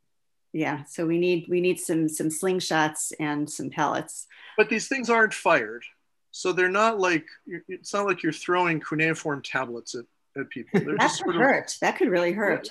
Yeah. 0.52 0.84
So 0.84 1.06
we 1.06 1.18
need 1.18 1.46
we 1.48 1.60
need 1.60 1.78
some 1.78 2.08
some 2.08 2.28
slingshots 2.28 3.12
and 3.20 3.48
some 3.48 3.70
pellets. 3.70 4.26
But 4.56 4.68
these 4.68 4.88
things 4.88 5.10
aren't 5.10 5.34
fired, 5.34 5.84
so 6.30 6.52
they're 6.52 6.68
not 6.70 6.98
like 6.98 7.26
it's 7.46 7.92
not 7.92 8.06
like 8.06 8.22
you're 8.22 8.32
throwing 8.32 8.80
cuneiform 8.80 9.42
tablets 9.42 9.94
at, 9.94 10.04
at 10.40 10.48
people. 10.50 10.80
They're 10.80 10.96
That 10.96 11.10
could 11.10 11.16
sort 11.18 11.36
of 11.36 11.42
hurt. 11.42 11.76
That 11.80 11.96
could 11.98 12.08
really 12.08 12.32
hurt. 12.32 12.68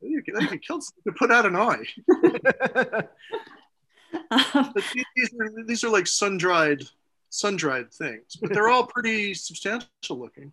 you 0.00 0.22
could, 0.22 0.40
you 0.40 0.48
could 0.48 0.62
kill, 0.62 0.76
you 0.78 1.02
could 1.12 1.16
put 1.16 1.30
out 1.30 1.44
an 1.46 1.56
eye. 1.56 1.84
Um, 2.90 3.02
But 4.74 4.84
these- 4.94 5.04
these 5.16 5.30
are 5.40 5.64
these 5.66 5.84
are 5.84 5.90
like 5.90 6.06
sun 6.06 6.38
dried 6.38 6.82
sun 7.30 7.56
dried 7.56 7.92
things, 7.92 8.36
but 8.40 8.52
they're 8.54 8.68
all 8.68 8.86
pretty 8.86 9.34
substantial 9.34 9.86
looking. 10.18 10.52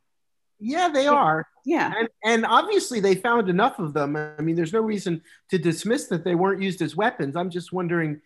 Yeah 0.65 0.89
they 0.89 1.07
are 1.07 1.45
yeah. 1.65 1.91
and, 1.97 2.09
and 2.23 2.45
obviously 2.45 2.99
they 2.99 3.15
found 3.15 3.49
enough 3.49 3.79
of 3.79 3.93
them. 3.93 4.15
I 4.15 4.41
mean, 4.41 4.55
there's 4.55 4.71
no 4.71 4.81
reason 4.81 5.21
to 5.49 5.57
dismiss 5.57 6.07
that 6.07 6.23
they 6.23 6.35
weren't 6.35 6.61
used 6.61 6.81
as 6.81 6.95
weapons. 6.95 7.35
I'm 7.35 7.49
just 7.49 7.73
wondering 7.73 8.21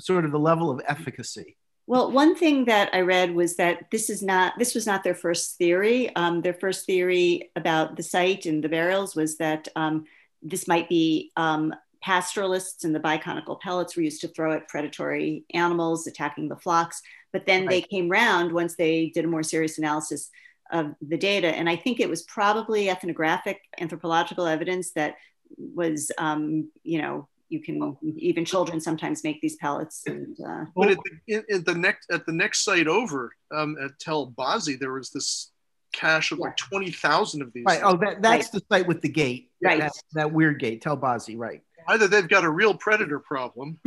sort 0.00 0.24
of 0.24 0.32
the 0.32 0.38
level 0.38 0.70
of 0.70 0.82
efficacy. 0.86 1.56
Well, 1.86 2.10
one 2.10 2.34
thing 2.34 2.64
that 2.64 2.90
I 2.92 3.02
read 3.02 3.32
was 3.32 3.56
that 3.56 3.92
this 3.92 4.10
is 4.10 4.20
not 4.20 4.54
this 4.58 4.74
was 4.74 4.86
not 4.86 5.04
their 5.04 5.14
first 5.14 5.56
theory. 5.56 6.14
Um, 6.16 6.42
their 6.42 6.54
first 6.54 6.84
theory 6.84 7.52
about 7.54 7.96
the 7.96 8.02
site 8.02 8.46
and 8.46 8.62
the 8.62 8.68
burials 8.68 9.14
was 9.14 9.36
that 9.38 9.68
um, 9.76 10.04
this 10.42 10.66
might 10.66 10.88
be 10.88 11.30
um, 11.36 11.72
pastoralists 12.02 12.82
and 12.82 12.92
the 12.92 13.00
biconical 13.00 13.60
pellets 13.60 13.96
were 13.96 14.02
used 14.02 14.20
to 14.22 14.28
throw 14.28 14.52
at 14.52 14.68
predatory 14.68 15.44
animals 15.54 16.08
attacking 16.08 16.48
the 16.48 16.56
flocks. 16.56 17.00
But 17.32 17.46
then 17.46 17.66
they 17.66 17.82
came 17.82 18.08
round 18.08 18.50
once 18.50 18.74
they 18.74 19.10
did 19.14 19.24
a 19.24 19.28
more 19.28 19.44
serious 19.44 19.78
analysis 19.78 20.30
of 20.70 20.94
the 21.00 21.16
data, 21.16 21.48
and 21.48 21.68
I 21.68 21.76
think 21.76 22.00
it 22.00 22.08
was 22.08 22.22
probably 22.22 22.90
ethnographic 22.90 23.60
anthropological 23.78 24.46
evidence 24.46 24.92
that 24.92 25.14
was, 25.58 26.10
um, 26.18 26.70
you 26.82 27.00
know, 27.00 27.28
you 27.48 27.62
can 27.62 27.96
even 28.02 28.44
children 28.44 28.80
sometimes 28.80 29.22
make 29.22 29.40
these 29.40 29.56
pellets 29.56 30.02
and. 30.06 30.36
Uh, 30.40 30.64
But 30.74 30.90
at 30.90 30.98
the, 31.04 31.34
in, 31.34 31.44
in 31.48 31.64
the 31.64 31.74
next 31.74 32.10
at 32.10 32.26
the 32.26 32.32
next 32.32 32.64
site 32.64 32.88
over 32.88 33.32
um, 33.54 33.76
at 33.82 33.98
Tel 33.98 34.32
Bazi, 34.36 34.78
there 34.78 34.92
was 34.92 35.10
this 35.10 35.52
cache 35.92 36.32
of 36.32 36.38
like 36.38 36.56
twenty 36.56 36.90
thousand 36.90 37.42
of 37.42 37.52
these. 37.52 37.64
Right. 37.66 37.80
Oh, 37.82 37.96
that, 37.98 38.20
that's 38.20 38.50
the 38.50 38.60
site 38.70 38.86
with 38.86 39.00
the 39.00 39.08
gate. 39.08 39.50
Right. 39.62 39.80
That, 39.80 39.92
that 40.14 40.32
weird 40.32 40.58
gate, 40.58 40.82
Tel 40.82 40.96
Bazi, 40.96 41.38
right. 41.38 41.62
Either 41.88 42.08
they've 42.08 42.28
got 42.28 42.42
a 42.42 42.50
real 42.50 42.74
predator 42.74 43.20
problem, 43.20 43.78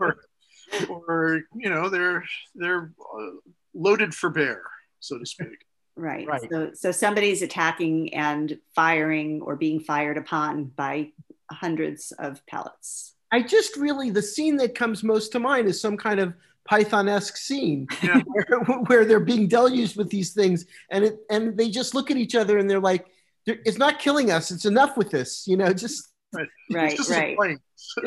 or, 0.00 0.16
or 0.88 1.42
you 1.54 1.68
know 1.68 1.90
they're 1.90 2.24
they're 2.54 2.92
uh, 3.14 3.30
loaded 3.74 4.14
for 4.14 4.30
bear, 4.30 4.62
so 5.00 5.18
to 5.18 5.26
speak. 5.26 5.66
Right. 5.96 6.26
Right. 6.26 6.48
So, 6.50 6.70
so 6.74 6.92
somebody's 6.92 7.42
attacking 7.42 8.14
and 8.14 8.58
firing 8.74 9.42
or 9.42 9.56
being 9.56 9.80
fired 9.80 10.16
upon 10.16 10.64
by 10.64 11.12
hundreds 11.50 12.12
of 12.12 12.44
pellets. 12.46 13.14
I 13.30 13.42
just 13.42 13.76
really 13.76 14.10
the 14.10 14.22
scene 14.22 14.56
that 14.56 14.74
comes 14.74 15.02
most 15.02 15.32
to 15.32 15.38
mind 15.38 15.68
is 15.68 15.80
some 15.80 15.96
kind 15.96 16.20
of 16.20 16.34
Python-esque 16.64 17.36
scene 17.36 17.88
Yeah. 18.02 18.20
where, 18.26 18.60
where 18.86 19.04
they're 19.04 19.20
being 19.20 19.48
deluged 19.48 19.96
with 19.96 20.10
these 20.10 20.32
things, 20.32 20.64
and 20.90 21.04
it 21.04 21.18
and 21.28 21.56
they 21.56 21.68
just 21.68 21.94
look 21.94 22.10
at 22.10 22.16
each 22.16 22.34
other 22.34 22.58
and 22.58 22.70
they're 22.70 22.80
like, 22.80 23.06
"It's 23.46 23.78
not 23.78 23.98
killing 23.98 24.30
us. 24.30 24.50
It's 24.50 24.64
enough 24.64 24.96
with 24.96 25.10
this." 25.10 25.46
You 25.46 25.56
know, 25.56 25.72
just 25.72 26.12
Right, 26.32 26.48
It's 26.70 26.96
just 26.96 27.10
right. 27.10 27.36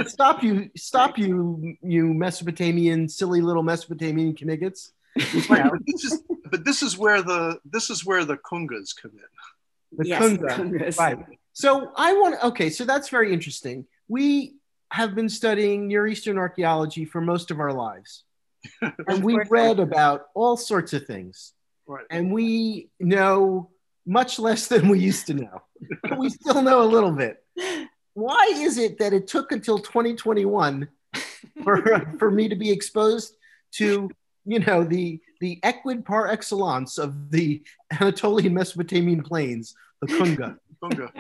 stop 0.08 0.44
you, 0.44 0.70
stop 0.76 1.18
you, 1.18 1.76
you 1.82 2.14
Mesopotamian, 2.14 3.08
silly 3.08 3.42
little 3.42 3.64
Mesopotamian 3.64 4.36
kniggets. 4.42 4.92
Right, 5.50 5.70
but 5.72 5.80
this 5.86 6.04
is 6.04 6.24
but 6.52 6.66
this 6.66 6.84
is 6.84 6.98
where 6.98 7.22
the 7.22 7.60
this 7.66 7.90
is 7.90 8.06
where 8.06 8.26
the 8.26 8.38
kungas 8.38 8.94
come 9.02 9.12
in. 9.12 9.98
The 9.98 10.08
Yes, 10.08 10.22
Kunga. 10.22 10.48
Kungas. 10.48 10.98
Right. 10.98 11.18
So 11.54 11.92
I 11.96 12.14
want 12.14 12.44
okay, 12.44 12.70
so 12.70 12.84
that's 12.86 13.10
very 13.10 13.32
interesting. 13.32 13.86
We 14.08 14.56
have 14.92 15.16
been 15.16 15.30
studying 15.30 15.88
Near 15.88 16.08
Eastern 16.08 16.38
archaeology 16.38 17.06
for 17.06 17.22
most 17.22 17.52
of 17.52 17.60
our 17.60 17.74
lives. 17.74 18.24
And 19.08 19.24
we've 19.24 19.50
read 19.52 19.80
about 19.80 20.28
all 20.34 20.58
sorts 20.58 20.94
of 20.94 21.06
things. 21.06 21.54
Right. 21.88 22.06
And 22.10 22.32
we 22.32 22.90
know 23.00 23.70
much 24.06 24.40
less 24.40 24.68
than 24.68 24.90
we 24.90 25.00
used 25.00 25.28
to 25.28 25.34
know. 25.36 25.62
But 26.02 26.18
we 26.18 26.30
still 26.30 26.62
know 26.62 26.82
a 26.82 26.88
little 26.88 27.12
bit. 27.12 27.44
Why 28.14 28.52
is 28.56 28.78
it 28.78 28.98
that 29.00 29.14
it 29.14 29.28
took 29.28 29.52
until 29.52 29.78
2021 29.78 30.88
for, 31.64 32.16
for 32.20 32.32
me 32.32 32.50
to 32.50 32.56
be 32.56 32.72
exposed 32.72 33.36
to, 33.74 34.10
you 34.46 34.60
know, 34.60 34.84
the 34.84 35.20
the 35.42 35.60
equid 35.64 36.06
par 36.06 36.28
excellence 36.28 36.98
of 36.98 37.32
the 37.32 37.62
Anatolian 38.00 38.54
Mesopotamian 38.54 39.22
plains, 39.24 39.76
the 40.02 40.08
Kunga? 40.08 40.58
Kunga. 40.82 41.12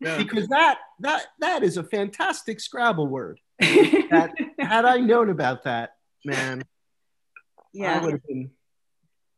Yeah. 0.00 0.18
because 0.18 0.48
that 0.48 0.78
that 1.00 1.26
that 1.40 1.62
is 1.62 1.76
a 1.76 1.84
fantastic 1.84 2.60
Scrabble 2.60 3.06
word. 3.06 3.40
That 3.60 4.32
had 4.58 4.84
I 4.84 4.98
known 4.98 5.30
about 5.30 5.64
that, 5.64 5.94
man, 6.24 6.62
I 6.62 7.62
yeah. 7.72 8.02
would 8.02 8.12
have 8.12 8.26
been. 8.26 8.50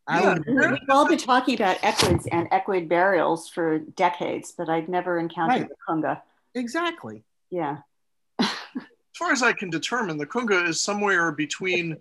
I 0.09 0.21
Yeah. 0.21 0.29
would 0.29 0.37
have 0.39 0.45
been 0.47 0.57
We've 0.73 0.91
all 0.91 1.09
been 1.09 1.19
talking 1.19 1.55
about 1.55 1.79
equids 1.83 2.27
and 2.31 2.49
equid 2.53 2.89
burials 2.89 3.49
for 3.49 3.79
decades, 3.79 4.53
but 4.57 4.69
I'd 4.69 4.89
never 4.89 5.19
encountered 5.19 5.61
Right. 5.63 5.69
the 5.69 5.77
kunga. 5.89 6.23
exactly. 6.55 7.23
Yeah. 7.51 7.79
As 8.41 8.49
far 9.19 9.33
as 9.33 9.43
I 9.43 9.53
can 9.53 9.71
determine, 9.71 10.19
the 10.19 10.27
kunga 10.27 10.69
is 10.69 10.81
somewhere 10.81 11.33
between 11.33 11.97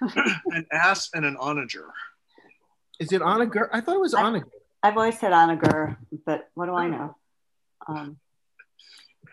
an 0.46 0.66
ass 0.72 1.10
and 1.14 1.24
an 1.24 1.36
onager. 1.40 1.86
Is 3.00 3.12
it 3.12 3.22
onager? 3.22 3.68
I 3.72 3.80
thought 3.80 3.96
it 3.96 4.00
was 4.00 4.14
I- 4.14 4.22
onager. 4.24 4.48
I've 4.82 4.96
always 4.96 5.18
said 5.18 5.32
onager, 5.32 5.98
but 6.24 6.48
what 6.54 6.66
do 6.66 6.74
I 6.74 6.88
know? 6.88 7.16
Um, 7.88 8.18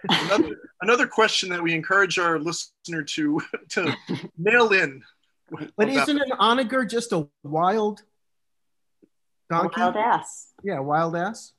Another, 0.10 0.50
another 0.82 1.08
question 1.08 1.48
that 1.50 1.64
we 1.64 1.74
encourage 1.74 2.20
our 2.20 2.38
listener 2.38 3.04
to 3.04 3.40
to 3.70 3.94
mail 4.38 4.70
in. 4.74 5.02
But 5.50 5.70
about- 5.78 5.90
isn't 5.90 6.20
an 6.22 6.32
onager 6.40 6.84
just 6.84 7.14
a 7.14 7.28
wild 7.44 8.02
donkey? 9.50 9.80
wild 9.80 9.96
ass. 9.96 10.48
Yeah, 10.62 10.80
wild 10.80 11.16
ass. 11.16 11.54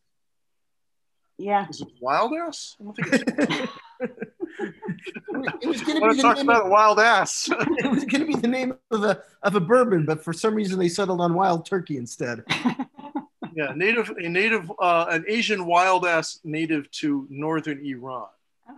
Yeah. 1.38 1.66
is 1.70 1.80
it 1.80 1.88
wild 2.02 2.32
ass? 2.34 2.76
I 2.78 2.84
don't 2.84 2.94
think 2.94 3.24
it's. 3.38 3.72
It 4.60 5.66
was 5.66 5.82
going 5.82 6.00
to 6.00 6.08
be 6.08 6.16
the 6.16 6.22
talk 6.22 6.36
name. 6.36 6.48
about 6.48 6.62
Of, 6.62 6.66
a 6.66 6.70
wild 6.70 7.00
ass. 7.00 7.48
it 7.78 7.90
was 7.90 8.04
going 8.04 8.20
to 8.20 8.26
be 8.26 8.34
the 8.36 8.48
name 8.48 8.74
of 8.90 9.04
a 9.04 9.22
of 9.42 9.54
a 9.56 9.60
bourbon, 9.60 10.04
but 10.04 10.22
for 10.22 10.32
some 10.32 10.54
reason 10.54 10.78
they 10.78 10.88
settled 10.88 11.20
on 11.20 11.34
wild 11.34 11.66
turkey 11.66 11.96
instead. 11.96 12.44
yeah, 13.54 13.72
native 13.74 14.10
a 14.10 14.28
native 14.28 14.70
uh, 14.80 15.06
an 15.10 15.24
Asian 15.28 15.66
wild 15.66 16.06
ass 16.06 16.40
native 16.44 16.90
to 16.92 17.26
northern 17.30 17.84
Iran. 17.84 18.26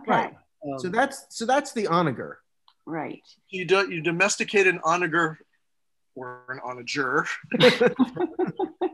Okay. 0.01 0.11
Right. 0.11 0.33
Um, 0.65 0.79
So 0.79 0.89
that's 0.89 1.25
so 1.29 1.45
that's 1.45 1.73
the 1.73 1.87
onager. 1.87 2.39
Right. 2.85 3.21
you 3.49 3.65
do, 3.65 3.91
you 3.91 4.01
domesticate 4.01 4.65
an 4.65 4.79
onager 4.85 5.39
or 6.15 6.43
an 6.49 6.59
onager, 6.63 7.27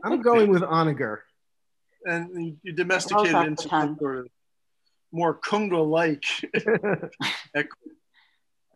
I'm 0.04 0.20
going 0.20 0.50
with 0.50 0.62
onager. 0.62 1.24
and 2.04 2.28
you, 2.44 2.56
you 2.62 2.72
domesticate 2.72 3.28
it 3.28 3.32
the 3.32 3.40
into 3.42 3.68
sort 3.68 4.18
of 4.18 4.26
more 5.14 5.34
kunga-like. 5.34 6.24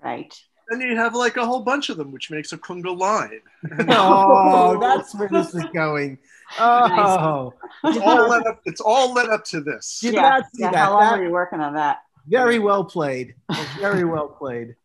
Right. 0.00 0.32
then 0.70 0.80
you 0.80 0.94
have 0.94 1.16
like 1.16 1.36
a 1.36 1.44
whole 1.44 1.62
bunch 1.62 1.88
of 1.88 1.96
them, 1.96 2.12
which 2.12 2.30
makes 2.30 2.52
a 2.52 2.56
kunga 2.56 2.92
line. 2.92 3.40
oh, 3.88 4.78
that's 4.80 5.12
where 5.16 5.28
this 5.28 5.52
is 5.56 5.64
going. 5.74 6.18
Oh, 6.58 7.52
It's 7.82 7.98
all 7.98 8.28
led 8.28 8.46
up. 8.46 8.60
It's 8.64 8.80
all 8.80 9.12
led 9.12 9.28
up 9.28 9.44
to 9.46 9.60
this. 9.60 9.98
Did 10.00 10.14
yeah. 10.14 10.20
not 10.22 10.44
see 10.54 10.62
yeah. 10.62 10.70
that. 10.70 10.78
How 10.78 10.92
long 10.92 11.00
That- 11.00 11.18
were 11.18 11.24
you 11.24 11.32
working 11.32 11.60
on 11.60 11.74
that? 11.74 11.98
very 12.28 12.58
well 12.60 12.84
played. 12.84 13.34
Very 13.80 14.04
well 14.04 14.28
played. 14.28 14.76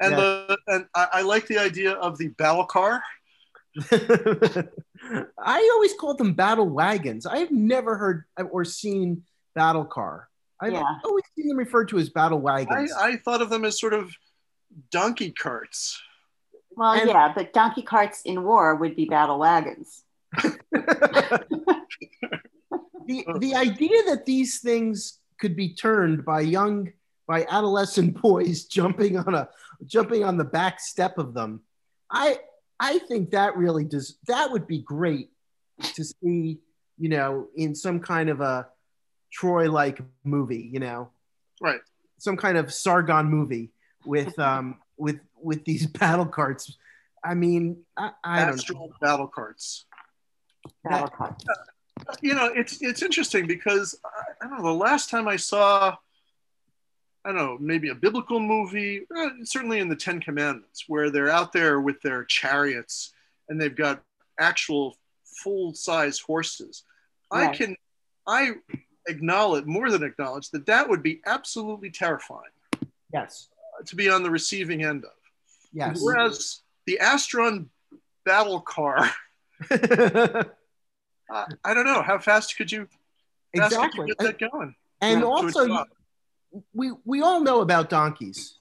And 0.00 0.10
Yeah. 0.10 0.16
the 0.16 0.58
and 0.66 0.86
I, 0.94 1.08
I 1.14 1.22
like 1.22 1.46
the 1.46 1.58
idea 1.58 1.92
of 1.92 2.18
the 2.18 2.28
battle 2.28 2.66
car. 2.66 3.02
I 5.38 5.70
always 5.74 5.94
called 5.94 6.18
them 6.18 6.34
battle 6.34 6.68
wagons. 6.68 7.24
I've 7.24 7.50
never 7.52 7.96
heard 7.96 8.24
or 8.50 8.64
seen 8.64 9.22
battle 9.54 9.84
car. 9.84 10.28
I've 10.60 10.72
Yeah. 10.72 10.82
always 11.04 11.24
seen 11.36 11.48
them 11.48 11.58
referred 11.58 11.88
to 11.88 11.98
as 11.98 12.08
battle 12.10 12.38
I, 12.38 12.64
wagons. 12.64 12.92
I 12.92 13.16
thought 13.16 13.42
of 13.42 13.50
them 13.50 13.64
as 13.64 13.78
sort 13.78 13.92
of 13.92 14.10
donkey 14.90 15.32
carts. 15.32 16.00
Well, 16.76 16.92
And- 16.92 17.08
yeah, 17.08 17.32
but 17.34 17.52
donkey 17.52 17.82
carts 17.82 18.22
in 18.24 18.42
war 18.42 18.74
would 18.76 18.96
be 18.96 19.04
battle 19.06 19.38
wagons. 19.38 20.02
the 20.32 20.56
the 23.38 23.54
idea 23.54 24.02
that 24.08 24.24
these 24.26 24.60
things 24.60 25.20
could 25.38 25.56
be 25.56 25.74
turned 25.74 26.24
by 26.24 26.40
young 26.40 26.92
by 27.26 27.44
adolescent 27.48 28.20
boys 28.22 28.64
jumping 28.64 29.16
on 29.18 29.34
a 29.34 29.48
jumping 29.86 30.24
on 30.24 30.36
the 30.36 30.44
back 30.44 30.80
step 30.80 31.16
of 31.18 31.32
them 31.34 31.60
i 32.10 32.38
i 32.80 32.98
think 33.00 33.30
that 33.30 33.56
really 33.56 33.84
does 33.84 34.18
that 34.26 34.50
would 34.50 34.66
be 34.66 34.78
great 34.80 35.30
to 35.80 36.04
see 36.04 36.58
you 36.98 37.08
know 37.08 37.46
in 37.56 37.74
some 37.74 38.00
kind 38.00 38.28
of 38.28 38.40
a 38.40 38.66
troy 39.30 39.70
like 39.70 40.00
movie 40.24 40.68
you 40.72 40.80
know 40.80 41.10
Right. 41.60 41.80
some 42.18 42.36
kind 42.36 42.58
of 42.58 42.72
sargon 42.72 43.26
movie 43.28 43.70
with 44.04 44.38
um 44.50 44.78
with 44.96 45.20
with 45.40 45.64
these 45.64 45.86
battle 46.00 46.26
carts 46.26 46.76
i 47.24 47.34
mean 47.34 47.78
i, 47.96 48.10
I 48.24 48.44
don't 48.46 48.70
know 48.74 48.90
battle 49.00 49.26
carts. 49.26 49.84
Battle 50.84 51.08
carts. 51.08 51.44
you 52.20 52.34
know 52.34 52.46
it's 52.54 52.82
it's 52.82 53.02
interesting 53.02 53.46
because 53.46 53.98
I, 54.04 54.44
I 54.44 54.48
don't 54.48 54.58
know 54.58 54.64
the 54.64 54.74
last 54.74 55.10
time 55.10 55.28
I 55.28 55.36
saw 55.36 55.96
I 57.24 57.28
don't 57.32 57.36
know 57.36 57.56
maybe 57.60 57.88
a 57.88 57.94
biblical 57.94 58.38
movie 58.40 59.06
eh, 59.16 59.28
certainly 59.44 59.80
in 59.80 59.88
the 59.88 59.96
Ten 59.96 60.20
Commandments 60.20 60.84
where 60.88 61.10
they're 61.10 61.30
out 61.30 61.52
there 61.52 61.80
with 61.80 62.00
their 62.02 62.24
chariots 62.24 63.12
and 63.48 63.60
they've 63.60 63.74
got 63.76 64.02
actual 64.38 64.96
full 65.42 65.74
size 65.74 66.18
horses 66.18 66.82
I 67.32 67.48
can 67.48 67.76
I 68.26 68.52
acknowledge 69.08 69.64
more 69.64 69.90
than 69.90 70.02
acknowledge 70.02 70.50
that 70.50 70.66
that 70.66 70.88
would 70.88 71.02
be 71.02 71.20
absolutely 71.26 71.90
terrifying 71.90 72.42
yes 73.12 73.48
uh, 73.78 73.84
to 73.84 73.96
be 73.96 74.08
on 74.08 74.22
the 74.22 74.30
receiving 74.30 74.84
end 74.84 75.04
of 75.04 75.10
yes 75.72 76.00
whereas 76.02 76.60
the 76.86 76.98
Astron 77.02 77.66
battle 78.24 78.60
car 78.60 79.10
I, 79.70 79.74
uh, 81.32 81.44
I 81.64 81.74
don't 81.74 81.86
know 81.86 82.02
how 82.02 82.18
fast 82.18 82.56
could 82.56 82.70
you 82.70 82.88
fast 83.56 83.74
could 83.74 83.84
exactly 83.84 84.06
you 84.08 84.14
get 84.14 84.38
that 84.40 84.50
going 84.50 84.74
and 85.00 85.20
Yeah, 85.20 85.26
also 85.26 85.66
to 85.66 85.84
we 86.72 86.92
we 87.04 87.22
all 87.22 87.40
know 87.40 87.60
about 87.60 87.90
donkeys. 87.90 88.58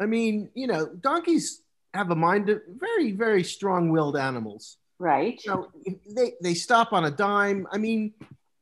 I 0.00 0.06
mean, 0.06 0.50
you 0.54 0.66
know, 0.66 0.86
donkeys 0.86 1.62
have 1.94 2.10
a 2.10 2.16
mind 2.16 2.48
of 2.48 2.60
very 2.68 3.12
very 3.12 3.42
strong-willed 3.44 4.16
animals. 4.16 4.78
Right. 4.98 5.40
So 5.40 5.70
they 6.08 6.32
they 6.42 6.54
stop 6.54 6.92
on 6.92 7.04
a 7.04 7.10
dime. 7.10 7.66
I 7.70 7.78
mean, 7.78 8.14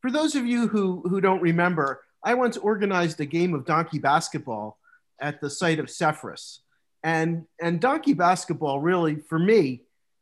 for 0.05 0.11
those 0.11 0.35
of 0.35 0.45
you 0.45 0.69
who 0.69 1.01
who 1.09 1.19
don't 1.19 1.40
remember, 1.40 2.03
I 2.23 2.35
once 2.35 2.59
organized 2.59 3.19
a 3.21 3.25
game 3.25 3.55
of 3.55 3.64
donkey 3.64 3.99
basketball 3.99 4.79
at 5.19 5.40
the 5.40 5.49
site 5.49 5.79
of 5.79 5.87
Sepphoris, 5.87 6.59
and 7.03 7.47
and 7.59 7.81
donkey 7.81 8.12
basketball 8.12 8.81
really 8.81 9.17
for 9.17 9.38
me, 9.38 9.81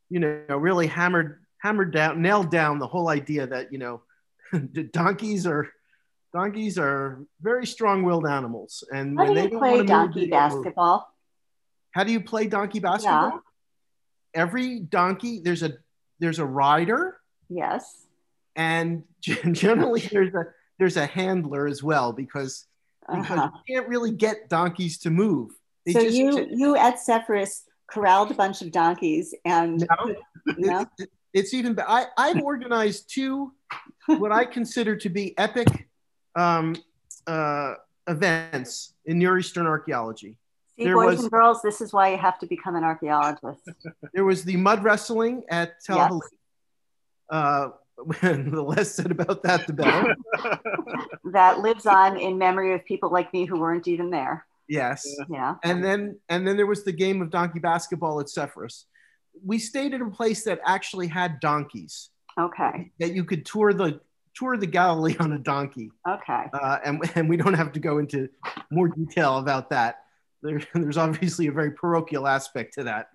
you 0.08 0.20
know, 0.20 0.56
really 0.56 0.86
hammered 0.86 1.40
hammered 1.58 1.92
down 1.92 2.22
nailed 2.22 2.48
down 2.48 2.78
the 2.78 2.86
whole 2.86 3.08
idea 3.08 3.44
that 3.48 3.72
you 3.72 3.78
know, 3.80 4.02
donkeys 4.92 5.48
are 5.48 5.68
donkeys 6.32 6.78
are 6.78 7.26
very 7.40 7.66
strong-willed 7.66 8.28
animals, 8.28 8.84
and 8.92 9.18
How 9.18 9.24
when 9.24 9.34
do 9.34 9.40
they 9.42 9.50
you 9.50 9.58
play 9.58 9.84
donkey 9.84 10.30
don't 10.30 10.54
move. 10.54 10.62
basketball? 10.62 11.12
How 11.90 12.04
do 12.04 12.12
you 12.12 12.20
play 12.20 12.46
donkey 12.46 12.78
basketball? 12.78 13.40
Every 14.32 14.78
donkey 14.78 15.40
there's 15.40 15.64
a 15.64 15.72
there's 16.20 16.38
a 16.38 16.46
rider 16.46 17.18
Yes. 17.48 18.06
And 18.56 19.04
generally 19.20 20.00
there's 20.00 20.34
a 20.34 20.44
there's 20.78 20.96
a 20.96 21.06
handler 21.06 21.66
as 21.66 21.82
well 21.82 22.12
because 22.12 22.66
because 23.08 23.30
Uh-huh. 23.38 23.50
you 23.66 23.74
can't 23.76 23.88
really 23.88 24.10
get 24.12 24.48
donkeys 24.48 24.98
to 24.98 25.10
move. 25.10 25.50
They 25.86 25.92
So 25.92 26.00
just 26.02 26.16
you 26.16 26.46
you 26.50 26.76
at 26.76 26.96
Sepphoris 26.98 27.62
corralled 27.90 28.30
a 28.30 28.34
bunch 28.34 28.62
of 28.62 28.70
donkeys 28.72 29.34
and 29.44 29.80
No, 30.06 30.14
no? 30.58 30.80
it- 30.80 30.88
it- 30.98 31.10
it's 31.34 31.54
even. 31.54 31.78
I 31.80 32.06
I've 32.18 32.42
organized 32.42 33.08
two 33.08 33.54
what 34.06 34.32
I 34.32 34.44
consider 34.44 34.96
to 34.96 35.08
be 35.08 35.32
epic 35.38 35.88
um, 36.36 36.76
uh, 37.26 37.74
events 38.06 38.92
in 39.06 39.18
Near 39.18 39.38
Eastern 39.38 39.66
archaeology. 39.66 40.36
See, 40.76 40.84
There 40.84 40.94
boys 40.94 41.16
was- 41.16 41.20
and 41.22 41.30
girls, 41.30 41.62
this 41.62 41.80
is 41.80 41.90
why 41.90 42.10
you 42.10 42.18
have 42.18 42.38
to 42.40 42.46
become 42.46 42.76
an 42.76 42.84
archaeologist. 42.84 43.62
There 44.12 44.26
was 44.26 44.44
the 44.44 44.56
mud 44.58 44.84
wrestling 44.84 45.44
at 45.48 45.82
Tel 45.82 45.96
Yes. 45.96 46.10
Aviv. 46.12 46.20
Uh, 47.30 47.68
when 47.70 47.81
the 48.20 48.64
less 48.66 48.94
said 48.94 49.10
about 49.10 49.42
that, 49.44 49.66
the 49.66 49.72
better. 49.72 50.16
that 51.32 51.60
lives 51.60 51.86
on 51.86 52.18
in 52.18 52.38
memory 52.38 52.74
of 52.74 52.84
people 52.84 53.10
like 53.10 53.32
me 53.32 53.44
who 53.44 53.58
weren't 53.60 53.88
even 53.88 54.10
there. 54.10 54.46
Yes. 54.68 55.06
Yeah. 55.28 55.56
and 55.64 55.84
then 55.84 56.18
and 56.28 56.46
then 56.46 56.56
there 56.56 56.66
was 56.66 56.84
the 56.84 56.92
game 56.92 57.20
of 57.20 57.30
donkey 57.30 57.58
basketball 57.58 58.20
at 58.20 58.26
Sepphoris. 58.28 58.84
We 59.44 59.58
stayed 59.58 59.92
at 59.94 60.00
a 60.00 60.08
place 60.10 60.44
that 60.44 60.60
actually 60.64 61.08
had 61.08 61.40
donkeys 61.40 62.10
Okay. 62.38 62.92
that 63.00 63.12
you 63.12 63.24
could 63.24 63.44
tour 63.44 63.72
the 63.72 64.00
tour 64.34 64.56
the 64.56 64.66
Galilee 64.66 65.16
on 65.20 65.32
a 65.32 65.38
donkey, 65.38 65.90
Okay. 66.08 66.44
uh, 66.54 66.78
and 66.84 67.02
and 67.16 67.28
we 67.28 67.36
don't 67.36 67.54
have 67.54 67.72
to 67.72 67.80
go 67.80 67.98
into 67.98 68.28
more 68.70 68.88
detail 68.88 69.38
about 69.38 69.68
that. 69.70 69.96
There, 70.42 70.60
there's 70.74 70.96
obviously 70.96 71.48
a 71.48 71.52
very 71.52 71.72
parochial 71.72 72.26
aspect 72.26 72.74
to 72.74 72.84
that. 72.84 73.08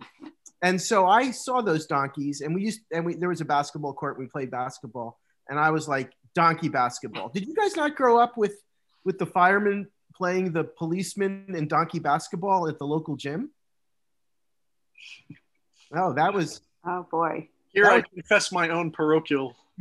And 0.61 0.81
so 0.81 1.07
I 1.07 1.31
saw 1.31 1.61
those 1.61 1.85
donkeys, 1.85 2.41
and 2.41 2.53
we 2.55 2.63
used 2.63 2.81
and 2.91 3.05
we 3.05 3.15
there 3.15 3.29
was 3.29 3.41
a 3.41 3.45
basketball 3.45 3.93
court. 3.93 4.17
We 4.17 4.27
played 4.27 4.49
basketball, 4.49 5.19
and 5.49 5.59
I 5.59 5.69
was 5.69 5.87
like 5.87 6.11
donkey 6.33 6.69
basketball. 6.69 7.29
Did 7.29 7.47
you 7.47 7.53
guys 7.53 7.75
not 7.75 7.95
grow 7.95 8.17
up 8.17 8.37
with 8.37 8.55
with 9.05 9.19
the 9.19 9.25
firemen 9.25 9.87
playing 10.15 10.51
the 10.53 10.63
policeman 10.63 11.45
in 11.55 11.67
donkey 11.67 11.99
basketball 11.99 12.67
at 12.67 12.79
the 12.79 12.85
local 12.85 13.15
gym? 13.15 13.51
Oh, 15.95 16.13
that 16.13 16.33
was 16.33 16.61
Oh 16.85 17.05
boy. 17.09 17.49
Here 17.69 17.83
That 17.83 17.91
I 17.91 17.95
was- 17.97 18.05
confess 18.13 18.51
my 18.51 18.69
own 18.69 18.91
parochial. 18.91 19.55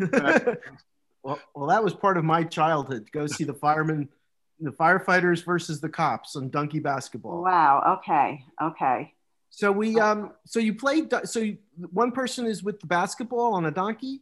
well, 1.23 1.39
well, 1.55 1.67
that 1.69 1.83
was 1.83 1.95
part 1.95 2.19
of 2.19 2.25
my 2.25 2.43
childhood. 2.45 3.09
Go 3.13 3.27
see 3.27 3.45
the 3.45 3.55
firemen, 3.55 4.09
the 4.61 4.73
firefighters 4.73 5.45
versus 5.45 5.81
the 5.81 5.89
cops 5.89 6.37
on 6.37 6.51
donkey 6.51 6.81
basketball. 6.81 7.43
Wow. 7.43 7.99
Okay. 8.01 8.45
Okay. 8.63 9.15
So 9.57 9.73
we, 9.73 9.99
um, 9.99 10.33
so 10.45 10.61
you 10.61 10.75
played. 10.75 11.11
So 11.25 11.39
you, 11.41 11.57
one 11.91 12.13
person 12.13 12.45
is 12.45 12.63
with 12.63 12.79
the 12.79 12.87
basketball 12.87 13.55
on 13.55 13.65
a 13.65 13.71
donkey, 13.71 14.21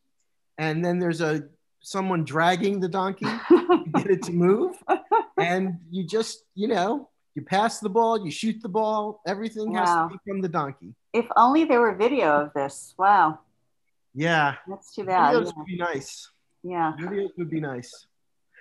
and 0.59 0.85
then 0.85 1.01
there's 1.01 1.21
a 1.21 1.43
someone 1.81 2.23
dragging 2.25 2.79
the 2.79 2.87
donkey 2.89 3.27
to 3.49 3.85
get 3.97 4.07
it 4.11 4.23
to 4.23 4.33
move, 4.33 4.77
and 5.37 5.81
you 5.91 6.07
just, 6.07 6.45
you 6.55 6.69
know, 6.69 7.09
you 7.35 7.43
pass 7.43 7.81
the 7.81 7.89
ball, 7.89 8.25
you 8.25 8.31
shoot 8.31 8.63
the 8.63 8.69
ball. 8.69 9.21
Everything 9.27 9.73
Wow. 9.73 9.81
has 9.85 9.89
to 9.91 10.09
be 10.17 10.31
from 10.31 10.41
the 10.41 10.49
donkey. 10.49 10.95
if 11.13 11.27
only 11.37 11.65
there 11.65 11.81
were 11.81 11.97
video 11.97 12.29
of 12.43 12.53
this. 12.55 12.95
Wow. 12.97 13.41
Yeah, 14.15 14.55
That's 14.69 14.95
too 14.95 15.03
bad. 15.03 15.35
videos 15.35 15.57
would 15.57 15.67
be 15.67 15.77
nice. 15.77 16.31
Yeah. 16.63 16.93
Videos 17.01 17.31
would 17.37 17.51
be 17.51 17.59
nice. 17.61 18.07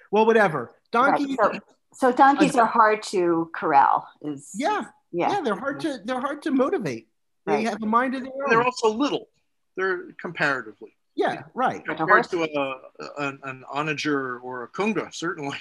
Well, 0.10 0.26
whatever. 0.26 0.72
Right. 0.92 1.22
So, 1.40 1.52
so 1.94 2.12
donkeys 2.12 2.56
are 2.56 2.66
hard 2.66 3.04
to 3.14 3.52
corral. 3.54 4.08
Is 4.24 4.50
Yeah, 4.56 4.86
Yeah. 5.14 5.32
yeah, 5.32 5.42
they're 5.42 5.56
hard 5.56 5.80
to 5.82 6.00
they're 6.04 6.20
hard 6.20 6.42
to 6.44 6.52
motivate. 6.52 7.08
They 7.46 7.54
Right. 7.54 7.68
have 7.68 7.82
a 7.82 7.86
mind 7.86 8.16
of 8.16 8.24
their 8.24 8.32
own. 8.34 8.50
They're 8.50 8.64
also 8.64 8.90
little. 8.90 9.30
They're 9.78 10.12
comparatively 10.20 10.96
Yeah, 11.16 11.44
right. 11.54 11.82
Like 11.88 11.96
a 12.00 12.06
compared 12.06 12.30
to 12.32 12.44
a, 12.44 13.22
an, 13.22 13.40
an 13.44 13.64
onager 13.72 14.40
or 14.40 14.64
a 14.64 14.68
kunga, 14.68 15.10
certainly. 15.14 15.58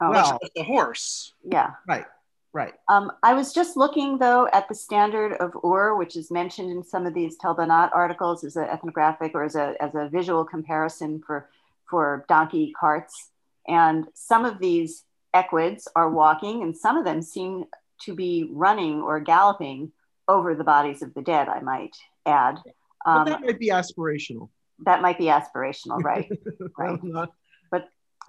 Oh, 0.00 0.10
Well- 0.10 0.32
Much 0.42 0.50
less 0.56 0.66
horse. 0.66 1.34
yeah. 1.44 1.70
Right. 1.86 2.06
Right. 2.54 2.74
Um, 2.88 3.12
I 3.22 3.34
was 3.34 3.52
just 3.52 3.76
looking 3.76 4.18
though 4.18 4.48
at 4.52 4.68
the 4.68 4.74
standard 4.74 5.34
of 5.34 5.52
Ur, 5.64 5.94
which 5.96 6.16
is 6.16 6.30
mentioned 6.30 6.70
in 6.70 6.82
some 6.82 7.06
of 7.06 7.12
these 7.14 7.36
Telbanat 7.38 7.90
articles 7.94 8.42
as 8.42 8.56
an 8.56 8.64
ethnographic 8.64 9.32
or 9.34 9.44
as 9.44 9.54
a, 9.54 9.74
as 9.80 9.94
a 9.94 10.08
visual 10.08 10.44
comparison 10.44 11.22
for, 11.24 11.50
for 11.90 12.24
donkey 12.28 12.72
carts. 12.78 13.30
And 13.68 14.06
some 14.14 14.44
of 14.46 14.58
these 14.58 15.04
equids 15.34 15.86
are 15.94 16.08
walking 16.10 16.62
and 16.62 16.74
some 16.76 16.96
of 16.96 17.04
them 17.04 17.20
seem 17.20 17.66
to 18.00 18.14
be 18.14 18.48
running 18.52 19.00
or 19.02 19.20
galloping 19.20 19.92
over 20.28 20.54
the 20.54 20.64
bodies 20.64 21.02
of 21.02 21.14
the 21.14 21.22
dead, 21.22 21.48
I 21.48 21.60
might 21.60 21.96
add. 22.26 22.58
But 23.04 23.10
Um, 23.10 23.24
that 23.26 23.40
might 23.40 23.58
be 23.58 23.68
aspirational. 23.68 24.50
that 24.84 25.00
might 25.02 25.18
be 25.18 25.26
aspirational, 25.26 26.02
right? 26.02 26.30
Right. 26.78 27.02
Not- 27.02 27.32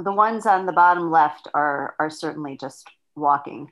the 0.01 0.13
ones 0.13 0.45
on 0.45 0.65
the 0.65 0.71
bottom 0.71 1.11
left 1.11 1.49
are 1.53 1.93
are 1.99 2.09
certainly 2.09 2.55
just 2.57 2.87
walking, 3.15 3.69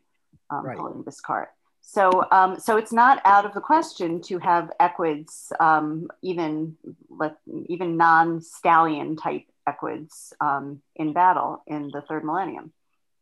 um, 0.49 0.65
Right. 0.65 0.77
pulling 0.77 1.03
this 1.03 1.21
cart. 1.21 1.49
So 1.81 2.25
um, 2.31 2.59
so 2.59 2.75
it's 2.75 2.91
not 2.91 3.21
out 3.23 3.45
of 3.45 3.53
the 3.53 3.61
question 3.61 4.19
to 4.23 4.37
have 4.39 4.69
equids, 4.81 5.53
um, 5.61 6.09
even 6.21 6.75
let, 7.09 7.37
even 7.67 7.95
non 7.95 8.41
stallion 8.41 9.15
type 9.15 9.45
equids 9.65 10.33
um, 10.41 10.81
in 10.97 11.13
battle 11.13 11.63
in 11.65 11.89
the 11.93 12.01
third 12.01 12.25
millennium. 12.25 12.73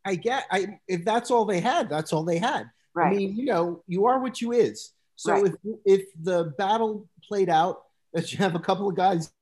I 0.06 0.14
get. 0.14 0.44
I 0.50 0.78
if 0.88 1.04
that's 1.04 1.30
all 1.30 1.44
they 1.44 1.60
had, 1.60 1.90
that's 1.90 2.12
all 2.12 2.24
they 2.24 2.38
had. 2.38 2.70
Right. 2.94 3.12
I 3.12 3.16
mean, 3.16 3.36
you 3.36 3.44
know, 3.44 3.82
you 3.86 4.06
are 4.06 4.18
what 4.20 4.40
you 4.40 4.52
is. 4.52 4.92
So 5.16 5.32
Right. 5.32 5.46
if 5.46 5.54
if 5.84 6.02
the 6.22 6.54
battle 6.58 7.08
played 7.28 7.50
out 7.50 7.82
that 8.14 8.32
you 8.32 8.38
have 8.38 8.54
a 8.54 8.60
couple 8.60 8.88
of 8.88 8.94
guys 8.96 9.32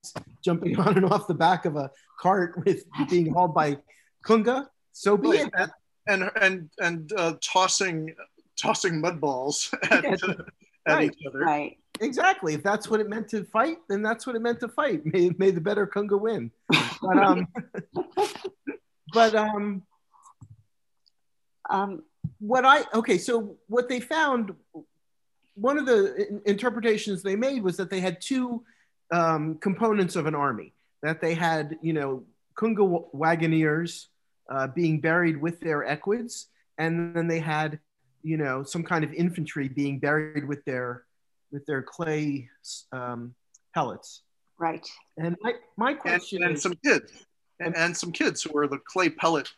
jumping 0.44 0.78
on 0.84 0.96
and 0.96 1.06
off 1.06 1.26
the 1.28 1.34
back 1.34 1.64
of 1.66 1.76
a 1.76 1.90
cart 2.20 2.64
with 2.64 2.84
being 3.10 3.32
hauled 3.32 3.54
by 3.54 3.76
kunga, 4.24 4.68
so 4.92 5.16
be 5.16 5.28
it. 5.30 5.50
And 5.56 5.70
and 6.08 6.30
and, 6.40 6.70
and 6.80 7.12
uh, 7.16 7.34
tossing 7.42 8.14
tossing 8.56 9.00
mud 9.00 9.20
balls 9.20 9.72
at, 9.90 10.02
Yeah. 10.04 10.12
at 10.86 10.94
Right. 10.96 11.10
each 11.12 11.26
other. 11.26 11.38
right. 11.40 11.78
Exactly. 12.00 12.54
If 12.54 12.62
that's 12.64 12.88
what 12.90 12.98
it 13.00 13.08
meant 13.08 13.28
to 13.28 13.44
fight, 13.44 13.78
then 13.88 14.02
that's 14.02 14.26
what 14.26 14.34
it 14.34 14.42
meant 14.42 14.58
to 14.60 14.68
fight. 14.68 15.06
May, 15.06 15.30
may 15.38 15.52
the 15.52 15.60
better 15.60 15.86
Kunga 15.86 16.16
win. 16.18 16.50
But 17.00 17.18
um, 17.18 17.46
but 19.12 19.34
um, 19.36 19.82
Um, 21.70 22.02
what 22.40 22.64
I 22.64 22.84
okay, 22.94 23.18
so 23.18 23.56
what 23.68 23.88
they 23.88 24.00
found, 24.00 24.54
one 25.54 25.78
of 25.78 25.86
the 25.86 26.28
in- 26.28 26.42
interpretations 26.46 27.22
they 27.22 27.36
made 27.36 27.62
was 27.62 27.76
that 27.76 27.90
they 27.90 28.00
had 28.00 28.20
two 28.20 28.64
um, 29.12 29.56
components 29.56 30.16
of 30.16 30.26
an 30.26 30.34
army. 30.34 30.72
That 31.02 31.20
they 31.20 31.34
had, 31.34 31.78
you 31.82 31.92
know, 31.92 32.24
Kunga 32.54 32.84
wa- 32.84 33.04
wagoneers 33.14 34.06
uh, 34.50 34.68
being 34.68 35.00
buried 35.00 35.40
with 35.40 35.60
their 35.60 35.84
equids, 35.86 36.48
and 36.78 37.14
then 37.14 37.28
they 37.28 37.40
had, 37.40 37.78
you 38.22 38.36
know, 38.36 38.62
some 38.62 38.82
kind 38.82 39.04
of 39.04 39.12
infantry 39.12 39.68
being 39.68 39.98
buried 39.98 40.46
with 40.48 40.64
their 40.64 41.04
with 41.52 41.66
their 41.66 41.82
clay 41.82 42.48
um, 42.92 43.34
pellets. 43.74 44.22
right. 44.58 44.88
And 45.18 45.36
my, 45.42 45.52
my 45.76 45.90
And, 45.90 46.00
question 46.00 46.42
and 46.42 46.56
is, 46.56 46.62
some 46.62 46.74
kids. 46.84 47.12
And, 47.60 47.76
and 47.76 47.96
some 47.96 48.10
kids 48.10 48.42
who 48.42 48.58
are 48.58 48.66
the 48.66 48.78
clay 48.78 49.08
pellet 49.08 49.48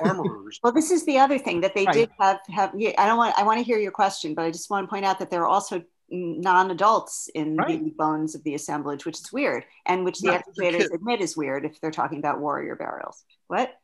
armorers. 0.00 0.60
Well, 0.62 0.72
this 0.72 0.90
is 0.90 1.04
the 1.04 1.18
other 1.18 1.38
thing 1.38 1.60
that 1.62 1.74
they 1.74 1.84
Right. 1.86 1.94
did 1.94 2.10
have 2.18 2.40
have. 2.48 2.72
Yeah, 2.76 2.92
I 2.98 3.06
don't 3.06 3.16
want. 3.18 3.38
I 3.38 3.42
want 3.42 3.58
to 3.58 3.64
hear 3.64 3.78
your 3.78 3.92
question, 3.92 4.34
but 4.34 4.44
I 4.44 4.50
just 4.50 4.70
want 4.70 4.84
to 4.86 4.90
point 4.90 5.04
out 5.04 5.18
that 5.18 5.30
there 5.30 5.42
are 5.42 5.48
also 5.48 5.82
non-adults 6.10 7.28
in 7.34 7.56
Right. 7.56 7.82
the 7.82 7.90
bones 7.90 8.34
of 8.34 8.42
the 8.44 8.54
assemblage, 8.54 9.04
which 9.06 9.18
is 9.18 9.32
weird, 9.32 9.64
and 9.86 10.04
which 10.04 10.20
the 10.20 10.28
Yeah, 10.28 10.34
excavators 10.34 10.82
kids. 10.82 10.94
admit 10.94 11.20
is 11.20 11.36
weird 11.36 11.64
if 11.64 11.80
they're 11.80 11.90
talking 11.90 12.18
about 12.18 12.38
warrior 12.38 12.76
burials. 12.76 13.24
What? 13.48 13.74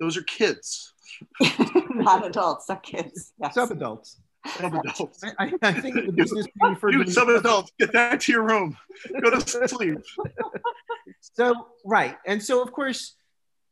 Those 0.00 0.16
are 0.16 0.22
kids, 0.22 0.92
not 1.90 2.26
adults, 2.26 2.68
not 2.68 2.82
kids. 2.82 3.32
Yes. 3.38 3.54
sub-adults. 3.54 4.20
some 4.58 4.74
adults. 4.74 5.22
I, 5.38 5.46
I- 5.46 5.58
I 5.62 5.72
think 5.80 5.94
the 6.06 6.12
business 6.12 6.46
being 6.60 6.72
referred 6.74 6.92
You 6.94 7.04
to 7.04 7.10
some 7.10 7.28
adults, 7.30 7.70
get 7.78 7.92
back 7.92 8.20
to 8.20 8.32
your 8.32 8.42
room. 8.42 8.76
Go 9.22 9.30
to 9.30 9.68
sleep. 9.68 9.98
So 11.20 11.68
right, 11.84 12.16
and 12.26 12.42
so 12.42 12.62
of 12.62 12.70
course, 12.72 13.16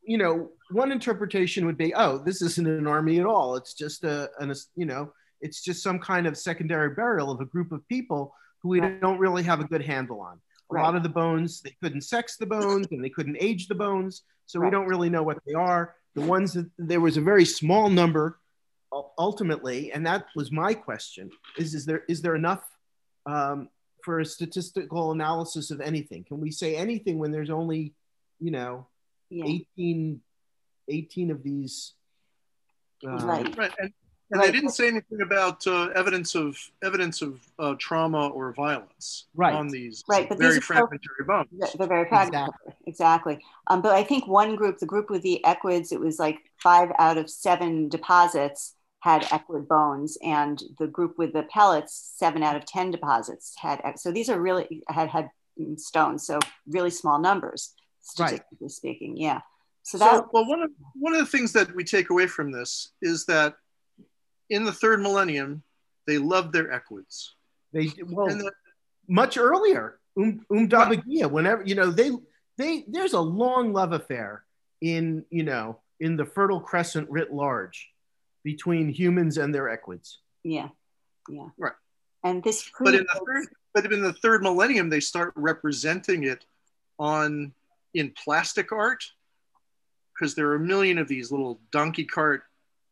you 0.03 0.17
know, 0.17 0.49
one 0.73 0.91
interpretation 0.91 1.65
would 1.65 1.77
be, 1.77 1.93
oh, 1.95 2.17
this 2.17 2.41
isn't 2.41 2.67
an 2.67 2.87
army 2.87 3.19
at 3.19 3.25
all. 3.25 3.55
It's 3.55 3.73
just 3.73 4.03
a, 4.03 4.29
an, 4.39 4.53
you 4.75 4.85
know, 4.85 5.13
it's 5.41 5.61
just 5.61 5.83
some 5.83 5.99
kind 5.99 6.25
of 6.27 6.37
secondary 6.37 6.93
burial 6.95 7.31
of 7.31 7.39
a 7.41 7.45
group 7.45 7.71
of 7.71 7.87
people 7.87 8.33
who 8.61 8.69
we 8.69 8.79
Right. 8.79 8.99
don't 9.01 9.19
really 9.19 9.43
have 9.43 9.59
a 9.59 9.65
good 9.65 9.81
handle 9.83 10.19
on. 10.21 10.35
A 10.71 10.75
Right. 10.75 10.83
lot 10.83 10.95
of 10.95 11.03
the 11.03 11.09
bones, 11.09 11.61
they 11.61 11.75
couldn't 11.81 12.01
sex 12.01 12.37
the 12.37 12.45
bones 12.45 12.87
and 12.91 13.03
they 13.03 13.09
couldn't 13.09 13.37
age 13.39 13.67
the 13.67 13.75
bones, 13.75 14.23
so 14.45 14.59
we 14.59 14.69
don't 14.69 14.87
really 14.87 15.09
know 15.09 15.23
what 15.23 15.39
they 15.45 15.53
are. 15.53 15.95
The 16.15 16.21
ones 16.21 16.53
that 16.53 16.69
there 16.77 17.01
was 17.01 17.17
a 17.17 17.21
very 17.21 17.45
small 17.45 17.89
number, 17.89 18.39
ultimately, 19.17 19.91
and 19.91 20.05
that 20.05 20.27
was 20.35 20.51
my 20.51 20.73
question: 20.73 21.29
is 21.57 21.73
is 21.73 21.85
there 21.85 22.03
is 22.07 22.21
there 22.21 22.35
enough 22.35 22.63
um, 23.25 23.69
for 24.03 24.19
a 24.19 24.25
statistical 24.25 25.11
analysis 25.11 25.71
of 25.71 25.81
anything? 25.81 26.23
Can 26.23 26.39
we 26.39 26.51
say 26.51 26.75
anything 26.75 27.17
when 27.19 27.31
there's 27.31 27.49
only, 27.49 27.93
you 28.39 28.51
know, 28.51 28.87
Yeah. 29.29 29.45
18, 29.77 30.21
18 30.87 31.31
of 31.31 31.43
these? 31.43 31.93
uh, 33.05 33.17
Right. 33.17 33.57
Right. 33.57 33.71
And, 33.79 33.93
and 34.31 34.39
Right. 34.39 34.45
they 34.47 34.51
didn't 34.53 34.71
say 34.71 34.87
anything 34.87 35.21
about 35.21 35.67
uh, 35.67 35.87
evidence 35.95 36.33
of 36.35 36.57
evidence 36.81 37.21
of 37.21 37.39
uh, 37.59 37.75
trauma 37.77 38.29
or 38.29 38.51
violence 38.53 39.27
Right. 39.35 39.53
on 39.53 39.67
these 39.67 40.03
Right, 40.09 40.27
but 40.27 40.39
very 40.39 40.53
these 40.53 40.57
are 40.59 40.61
so- 40.61 40.73
fragmentary 40.73 41.25
bones. 41.27 41.49
They're 41.51 41.69
they're 41.77 41.87
very 41.87 42.07
fragmented. 42.09 42.55
Exactly. 42.87 43.43
Um, 43.67 43.81
but 43.81 43.91
I 43.91 44.03
think 44.03 44.25
one 44.25 44.55
group, 44.55 44.79
the 44.79 44.85
group 44.87 45.09
with 45.09 45.21
the 45.21 45.43
equids, 45.45 45.91
it 45.91 45.99
was 45.99 46.17
like 46.17 46.39
five 46.61 46.91
out 46.97 47.17
of 47.17 47.29
seven 47.29 47.89
deposits 47.89 48.75
had 49.01 49.27
equid 49.33 49.67
bones, 49.67 50.17
and 50.23 50.63
the 50.79 50.87
group 50.87 51.17
with 51.17 51.33
the 51.33 51.43
pellets, 51.43 51.93
seven 52.15 52.41
out 52.41 52.55
of 52.55 52.65
ten 52.65 52.89
deposits 52.89 53.53
had. 53.57 53.81
So 53.97 54.11
these 54.13 54.29
are 54.29 54.39
really 54.39 54.81
had 54.87 55.09
had 55.09 55.29
stones, 55.75 56.25
so 56.25 56.39
really 56.67 56.89
small 56.89 57.19
numbers, 57.19 57.73
statistically 58.01 58.57
right. 58.61 58.71
speaking. 58.71 59.17
Yeah. 59.17 59.41
So 59.83 59.97
that 59.97 60.11
so, 60.11 60.29
well, 60.31 60.47
one 60.47 60.61
of 60.61 60.71
one 60.95 61.13
of 61.13 61.19
the 61.19 61.25
things 61.25 61.51
that 61.53 61.73
we 61.75 61.83
take 61.83 62.09
away 62.09 62.27
from 62.27 62.51
this 62.51 62.93
is 63.01 63.25
that 63.25 63.55
in 64.49 64.63
the 64.63 64.71
third 64.71 65.01
millennium, 65.01 65.61
they 66.07 66.17
loved 66.17 66.53
their 66.53 66.71
equids. 66.71 67.35
They 67.73 67.91
well 68.07 68.27
the, 68.27 68.51
much 69.07 69.37
earlier, 69.37 69.99
um, 70.17 70.45
Umdabagia, 70.51 71.29
whenever 71.29 71.63
you 71.63 71.75
know 71.75 71.91
they 71.91 72.11
they 72.57 72.85
there's 72.87 73.13
a 73.13 73.19
long 73.19 73.73
love 73.73 73.91
affair 73.91 74.45
in 74.81 75.25
you 75.29 75.43
know 75.43 75.79
in 75.99 76.15
the 76.15 76.25
Fertile 76.25 76.61
Crescent 76.61 77.09
writ 77.09 77.33
large 77.33 77.89
between 78.43 78.89
humans 78.89 79.37
and 79.37 79.53
their 79.53 79.69
equids. 79.69 80.19
Yeah, 80.43 80.69
yeah, 81.29 81.47
right. 81.57 81.73
And 82.23 82.41
this, 82.41 82.69
but 82.79 82.95
in 82.95 83.05
the 83.13 83.19
third, 83.25 83.47
but 83.73 83.91
in 83.91 84.01
the 84.01 84.13
third 84.13 84.43
millennium, 84.43 84.89
they 84.89 85.01
start 85.01 85.33
representing 85.35 86.23
it 86.23 86.45
on 86.99 87.53
in 87.93 88.11
plastic 88.11 88.71
art 88.71 89.03
because 90.13 90.35
there 90.35 90.47
are 90.49 90.55
a 90.55 90.59
million 90.59 90.97
of 90.97 91.07
these 91.07 91.31
little 91.31 91.59
donkey 91.71 92.05
cart 92.05 92.43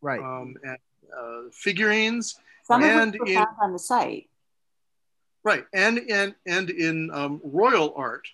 right 0.02 0.20
um, 0.20 0.56
and, 0.64 0.78
uh, 1.18 1.50
figurines. 1.52 2.36
Some 2.64 2.84
and 2.84 3.16
of 3.16 3.28
in, 3.28 3.46
on 3.62 3.74
the 3.74 3.80
site. 3.80 4.30
Right, 5.44 5.66
and 5.74 6.00
and 6.10 6.36
and 6.46 6.70
in 6.70 7.10
um, 7.12 7.42
royal 7.44 7.94
art, 7.96 8.28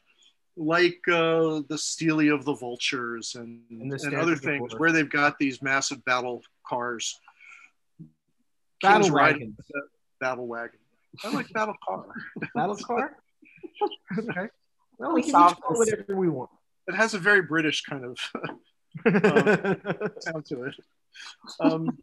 like 0.57 0.99
uh, 1.07 1.61
the 1.69 1.77
Stele 1.77 2.33
of 2.33 2.43
the 2.43 2.53
Vultures 2.53 3.35
and, 3.35 3.61
and, 3.69 3.93
and 3.93 4.15
other 4.15 4.35
things, 4.35 4.73
where 4.77 4.91
they've 4.91 5.09
got 5.09 5.37
these 5.39 5.61
massive 5.61 6.03
battle 6.03 6.41
cars. 6.67 7.19
Battle 8.81 9.11
wagon. 9.11 9.55
Battle 10.19 10.47
wagon. 10.47 10.79
I 11.23 11.31
like 11.31 11.51
battle 11.53 11.75
car. 11.87 12.05
battle 12.55 12.75
car. 12.75 13.15
okay. 14.19 14.49
Well, 14.97 15.13
we, 15.13 15.21
we 15.21 15.23
can 15.23 15.31
call 15.31 15.55
whatever 15.69 16.15
we 16.15 16.29
want. 16.29 16.49
It 16.87 16.95
has 16.95 17.13
a 17.13 17.19
very 17.19 17.41
British 17.41 17.83
kind 17.83 18.03
of 18.03 18.17
um, 19.05 19.13
sound 20.19 20.45
to 20.45 20.63
it. 20.63 20.75
Um, 21.59 21.97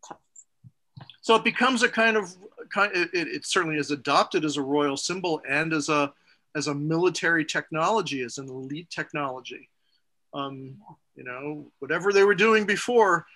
so 1.21 1.35
it 1.37 1.45
becomes 1.45 1.83
a 1.83 1.89
kind 1.89 2.17
of 2.17 2.35
kind. 2.73 2.93
It, 2.95 3.11
it, 3.13 3.47
certainly 3.47 3.79
is 3.79 3.91
adopted 3.91 4.45
as 4.45 4.57
a 4.57 4.63
royal 4.63 4.97
symbol 4.97 5.41
and 5.49 5.73
as 5.73 5.89
a 5.89 6.13
as 6.55 6.69
a 6.69 6.75
military 6.75 7.45
technology, 7.45 8.23
as 8.23 8.39
an 8.39 8.49
elite 8.49 8.91
technology. 8.91 9.69
Um, 10.33 10.77
you 11.17 11.25
know, 11.25 11.71
whatever 11.79 12.13
they 12.13 12.25
were 12.25 12.35
doing 12.35 12.67
before 12.67 13.27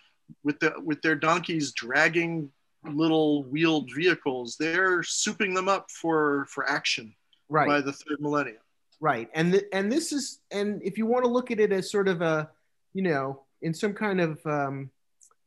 with 0.44 0.58
the 0.60 0.74
with 0.84 1.00
their 1.02 1.14
donkeys 1.14 1.72
dragging 1.72 2.50
little 2.84 3.44
wheeled 3.44 3.90
vehicles, 3.94 4.56
they're 4.58 5.00
souping 5.00 5.54
them 5.54 5.68
up 5.68 5.90
for 5.90 6.46
for 6.50 6.68
action 6.68 7.14
right. 7.48 7.68
by 7.68 7.80
the 7.80 7.92
third 7.92 8.20
millennium. 8.20 8.58
Right, 9.00 9.28
and 9.34 9.52
th- 9.52 9.64
and 9.72 9.90
this 9.90 10.12
is 10.12 10.40
and 10.50 10.82
if 10.82 10.98
you 10.98 11.06
want 11.06 11.24
to 11.24 11.30
look 11.30 11.50
at 11.50 11.60
it 11.60 11.72
as 11.72 11.90
sort 11.90 12.08
of 12.08 12.20
a 12.20 12.50
you 12.98 13.04
know 13.04 13.42
in 13.62 13.72
some 13.72 13.94
kind 13.94 14.20
of 14.20 14.44
um, 14.44 14.90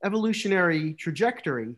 evolutionary 0.05 0.93
trajectory, 0.93 1.75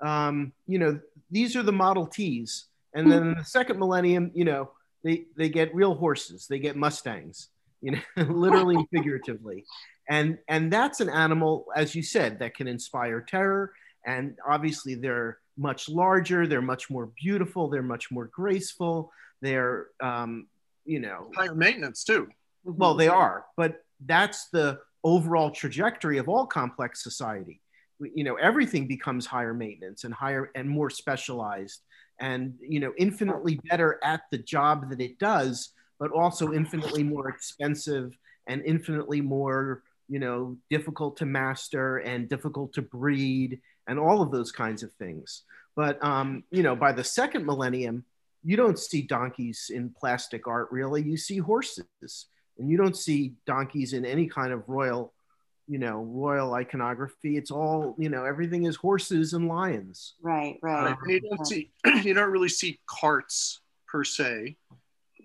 um, 0.00 0.52
you 0.68 0.78
know, 0.78 1.00
these 1.28 1.56
are 1.56 1.64
the 1.64 1.72
Model 1.72 2.06
Ts. 2.06 2.66
And 2.94 3.10
then 3.10 3.22
in 3.22 3.34
the 3.34 3.44
second 3.44 3.78
millennium, 3.80 4.30
you 4.32 4.44
know, 4.44 4.70
they, 5.02 5.26
they 5.36 5.48
get 5.48 5.74
real 5.74 5.94
horses, 5.94 6.46
they 6.46 6.60
get 6.60 6.76
Mustangs, 6.76 7.48
you 7.80 7.92
know, 7.92 8.00
literally 8.28 8.76
and 8.76 8.88
figuratively. 8.94 9.64
And, 10.08 10.38
and 10.46 10.72
that's 10.72 11.00
an 11.00 11.10
animal, 11.10 11.66
as 11.74 11.94
you 11.96 12.02
said, 12.02 12.38
that 12.38 12.54
can 12.54 12.68
inspire 12.68 13.20
terror. 13.20 13.72
And 14.06 14.36
obviously, 14.48 14.94
they're 14.94 15.38
much 15.56 15.88
larger, 15.88 16.46
they're 16.46 16.62
much 16.62 16.90
more 16.90 17.10
beautiful, 17.20 17.68
they're 17.68 17.82
much 17.82 18.10
more 18.10 18.26
graceful, 18.26 19.12
they're, 19.42 19.88
um, 20.00 20.46
you 20.84 21.00
know, 21.00 21.30
higher 21.34 21.54
maintenance 21.54 22.04
too. 22.04 22.28
Well, 22.64 22.94
they 22.94 23.08
are, 23.08 23.44
but 23.56 23.82
that's 24.06 24.48
the 24.48 24.80
overall 25.04 25.50
trajectory 25.50 26.18
of 26.18 26.28
all 26.28 26.46
complex 26.46 27.02
society. 27.02 27.60
You 28.00 28.24
know 28.24 28.36
everything 28.36 28.86
becomes 28.86 29.26
higher 29.26 29.54
maintenance 29.54 30.04
and 30.04 30.14
higher 30.14 30.50
and 30.54 30.68
more 30.68 30.90
specialized 30.90 31.82
and 32.20 32.54
you 32.60 32.80
know 32.80 32.92
infinitely 32.96 33.60
better 33.68 33.98
at 34.04 34.22
the 34.30 34.38
job 34.38 34.90
that 34.90 35.00
it 35.00 35.18
does 35.18 35.70
but 35.98 36.12
also 36.12 36.52
infinitely 36.52 37.02
more 37.02 37.28
expensive 37.28 38.16
and 38.46 38.62
infinitely 38.64 39.20
more 39.20 39.82
you 40.08 40.18
know 40.18 40.56
difficult 40.70 41.16
to 41.16 41.26
master 41.26 41.98
and 41.98 42.28
difficult 42.28 42.72
to 42.72 42.82
breed 42.82 43.60
and 43.86 43.98
all 43.98 44.22
of 44.22 44.30
those 44.30 44.52
kinds 44.52 44.82
of 44.82 44.92
things. 44.94 45.42
But 45.74 46.02
um, 46.04 46.44
you 46.50 46.62
know 46.62 46.76
by 46.76 46.92
the 46.92 47.04
second 47.04 47.46
millennium 47.46 48.04
you 48.44 48.56
don't 48.56 48.78
see 48.78 49.02
donkeys 49.02 49.70
in 49.72 49.90
plastic 49.90 50.46
art 50.46 50.68
really. 50.70 51.02
You 51.02 51.16
see 51.16 51.38
horses 51.38 52.26
and 52.58 52.68
you 52.68 52.76
don't 52.76 52.96
see 52.96 53.34
donkeys 53.46 53.92
in 53.92 54.04
any 54.04 54.26
kind 54.26 54.52
of 54.52 54.68
royal 54.68 55.12
you 55.68 55.78
know 55.78 56.02
royal 56.02 56.54
iconography. 56.54 57.36
It's 57.36 57.50
all 57.50 57.94
you 57.98 58.08
know 58.08 58.24
everything 58.24 58.64
is 58.64 58.74
horses 58.76 59.34
and 59.34 59.46
lions. 59.46 60.14
Right 60.22 60.58
right. 60.62 60.96
You 61.06 61.20
don't 61.20 61.46
see 61.46 61.70
you 62.02 62.14
don't 62.14 62.30
really 62.30 62.48
see 62.48 62.80
carts 62.86 63.60
per 63.86 64.02
se. 64.02 64.56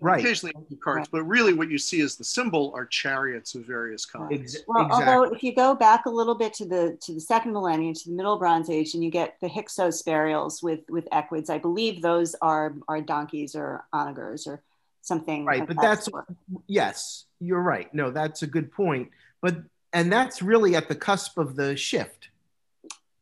Right. 0.00 0.20
Occasionally 0.20 0.54
carts 0.82 0.98
right. 0.98 1.08
but 1.12 1.22
really 1.22 1.54
what 1.54 1.70
you 1.70 1.78
see 1.78 2.00
is 2.00 2.16
the 2.16 2.24
symbol 2.24 2.72
are 2.76 2.84
chariots 2.84 3.54
of 3.54 3.64
various 3.64 4.04
kinds. 4.04 4.54
Ex- 4.54 4.64
well 4.66 4.84
exactly. 4.84 5.12
although 5.12 5.34
if 5.34 5.42
you 5.42 5.54
go 5.54 5.74
back 5.74 6.04
a 6.04 6.10
little 6.10 6.34
bit 6.34 6.52
to 6.54 6.66
the 6.66 6.98
to 7.00 7.14
the 7.14 7.20
second 7.20 7.52
millennium 7.52 7.94
to 7.94 8.10
the 8.10 8.14
middle 8.14 8.36
bronze 8.36 8.68
age 8.68 8.94
and 8.94 9.02
you 9.02 9.10
get 9.10 9.36
the 9.40 9.48
hyksos 9.48 10.02
burials 10.02 10.62
with 10.62 10.80
with 10.90 11.08
equids 11.12 11.48
i 11.48 11.58
believe 11.58 12.02
those 12.02 12.34
are 12.42 12.74
are 12.88 13.00
donkeys 13.00 13.54
or 13.54 13.84
onagers 13.94 14.46
or 14.46 14.62
something 15.06 15.44
right 15.44 15.66
but 15.66 15.76
that's 15.80 16.08
yes 16.66 17.26
you're 17.40 17.60
right 17.60 17.92
no 17.94 18.10
that's 18.10 18.42
a 18.42 18.46
good 18.46 18.72
point 18.72 19.10
but 19.42 19.56
and 19.94 20.12
that's 20.12 20.42
really 20.42 20.74
at 20.74 20.88
the 20.88 20.94
cusp 20.94 21.38
of 21.38 21.54
the 21.56 21.76
shift. 21.76 22.28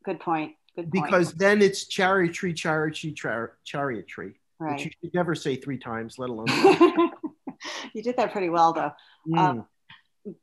Good 0.04 0.18
point. 0.18 0.54
Good 0.74 0.90
point. 0.90 1.04
Because 1.04 1.34
then 1.34 1.60
it's 1.60 1.84
chariotry, 1.84 2.54
chariotry, 2.54 3.14
char- 3.14 3.58
chariotry. 3.64 4.34
Right. 4.58 4.72
Which 4.72 4.84
you 4.86 4.90
should 5.00 5.14
never 5.14 5.34
say 5.34 5.56
three 5.56 5.78
times, 5.78 6.18
let 6.18 6.30
alone. 6.30 6.46
you 7.92 8.02
did 8.02 8.16
that 8.16 8.32
pretty 8.32 8.48
well, 8.48 8.72
though. 8.72 8.92
Mm. 9.28 9.38
Um, 9.38 9.66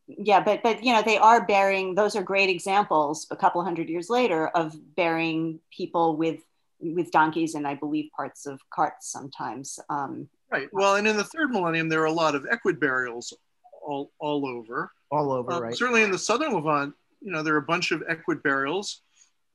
yeah, 0.07 0.41
but 0.41 0.61
but 0.61 0.83
you 0.83 0.93
know 0.93 1.01
they 1.01 1.17
are 1.17 1.45
bearing. 1.45 1.95
Those 1.95 2.15
are 2.17 2.21
great 2.21 2.49
examples. 2.49 3.27
A 3.31 3.35
couple 3.35 3.63
hundred 3.63 3.89
years 3.89 4.09
later, 4.09 4.49
of 4.49 4.75
bearing 4.95 5.61
people 5.75 6.17
with 6.17 6.41
with 6.81 7.11
donkeys 7.11 7.55
and 7.55 7.65
I 7.65 7.75
believe 7.75 8.09
parts 8.15 8.45
of 8.45 8.59
carts 8.69 9.09
sometimes. 9.09 9.79
Um, 9.89 10.27
right. 10.51 10.69
Well, 10.71 10.95
and 10.95 11.07
in 11.07 11.17
the 11.17 11.23
third 11.23 11.51
millennium, 11.51 11.89
there 11.89 12.01
are 12.01 12.05
a 12.05 12.11
lot 12.11 12.35
of 12.35 12.45
equid 12.51 12.79
burials 12.79 13.33
all 13.81 14.11
all 14.19 14.47
over 14.47 14.91
all 15.11 15.31
over, 15.31 15.51
uh, 15.51 15.59
right? 15.61 15.75
Certainly 15.75 16.03
in 16.03 16.11
the 16.11 16.17
southern 16.17 16.53
Levant, 16.53 16.93
you 17.21 17.31
know, 17.31 17.43
there 17.43 17.55
are 17.55 17.59
a 17.59 17.63
bunch 17.63 17.91
of 17.91 18.03
equid 18.09 18.43
burials 18.43 19.01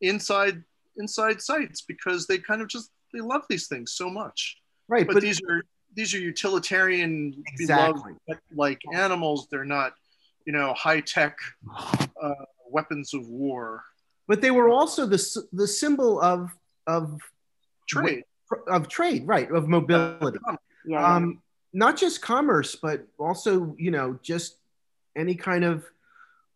inside 0.01 0.63
inside 0.97 1.41
sites 1.41 1.83
because 1.83 2.27
they 2.27 2.39
kind 2.39 2.63
of 2.63 2.69
just 2.69 2.91
they 3.13 3.21
love 3.21 3.43
these 3.49 3.69
things 3.69 3.93
so 3.93 4.11
much. 4.11 4.59
Right, 4.89 5.07
but, 5.07 5.15
but 5.15 5.23
these 5.23 5.41
are 5.49 5.63
these 5.95 6.15
are 6.15 6.19
utilitarian, 6.19 7.35
exactly. 7.47 8.13
beloved 8.27 8.43
like 8.55 8.81
animals. 8.93 9.49
They're 9.51 9.65
not, 9.65 9.95
you 10.47 10.53
know, 10.53 10.75
high 10.75 11.01
tech 11.01 11.39
uh, 12.23 12.35
weapons 12.69 13.15
of 13.15 13.29
war. 13.29 13.85
But 14.27 14.41
they 14.41 14.51
were 14.51 14.69
also 14.69 15.07
the 15.07 15.47
the 15.53 15.69
symbol 15.69 16.21
of 16.21 16.51
of 16.87 17.21
trade 17.89 18.25
of 18.69 18.89
trade, 18.89 19.27
right? 19.27 19.51
Of 19.51 19.69
mobility. 19.69 20.39
Uh, 20.47 20.57
yeah. 20.87 21.17
Um, 21.17 21.43
not 21.73 21.97
just 21.97 22.23
commerce, 22.23 22.77
but 22.77 23.07
also 23.19 23.75
you 23.79 23.91
know 23.91 24.19
just 24.23 24.57
any 25.17 25.35
kind 25.35 25.65
of 25.65 25.85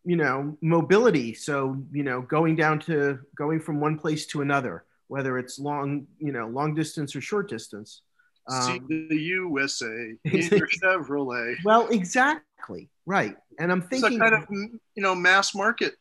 you 0.05 0.15
know 0.15 0.57
mobility. 0.61 1.33
So 1.33 1.77
you 1.91 2.03
know 2.03 2.21
going 2.21 2.55
down 2.55 2.79
to 2.81 3.19
going 3.35 3.59
from 3.59 3.79
one 3.79 3.97
place 3.97 4.25
to 4.27 4.41
another 4.41 4.85
whether 5.09 5.37
it's 5.37 5.59
long 5.59 6.07
you 6.19 6.31
know 6.31 6.47
long 6.47 6.73
distance 6.73 7.15
or 7.15 7.21
short 7.21 7.49
distance. 7.49 8.01
Um, 8.47 8.61
see 8.61 9.07
the 9.09 9.15
usa 9.15 10.15
either 10.25 10.67
chevrolet. 10.83 11.55
Well 11.65 11.87
exactly. 11.89 12.89
Right. 13.05 13.35
And 13.59 13.71
i'm 13.71 13.81
thinking 13.81 14.13
it's 14.13 14.15
a 14.15 14.19
kind 14.19 14.35
of 14.35 14.47
you 14.49 15.03
know 15.03 15.13
mass 15.13 15.53
market 15.53 15.95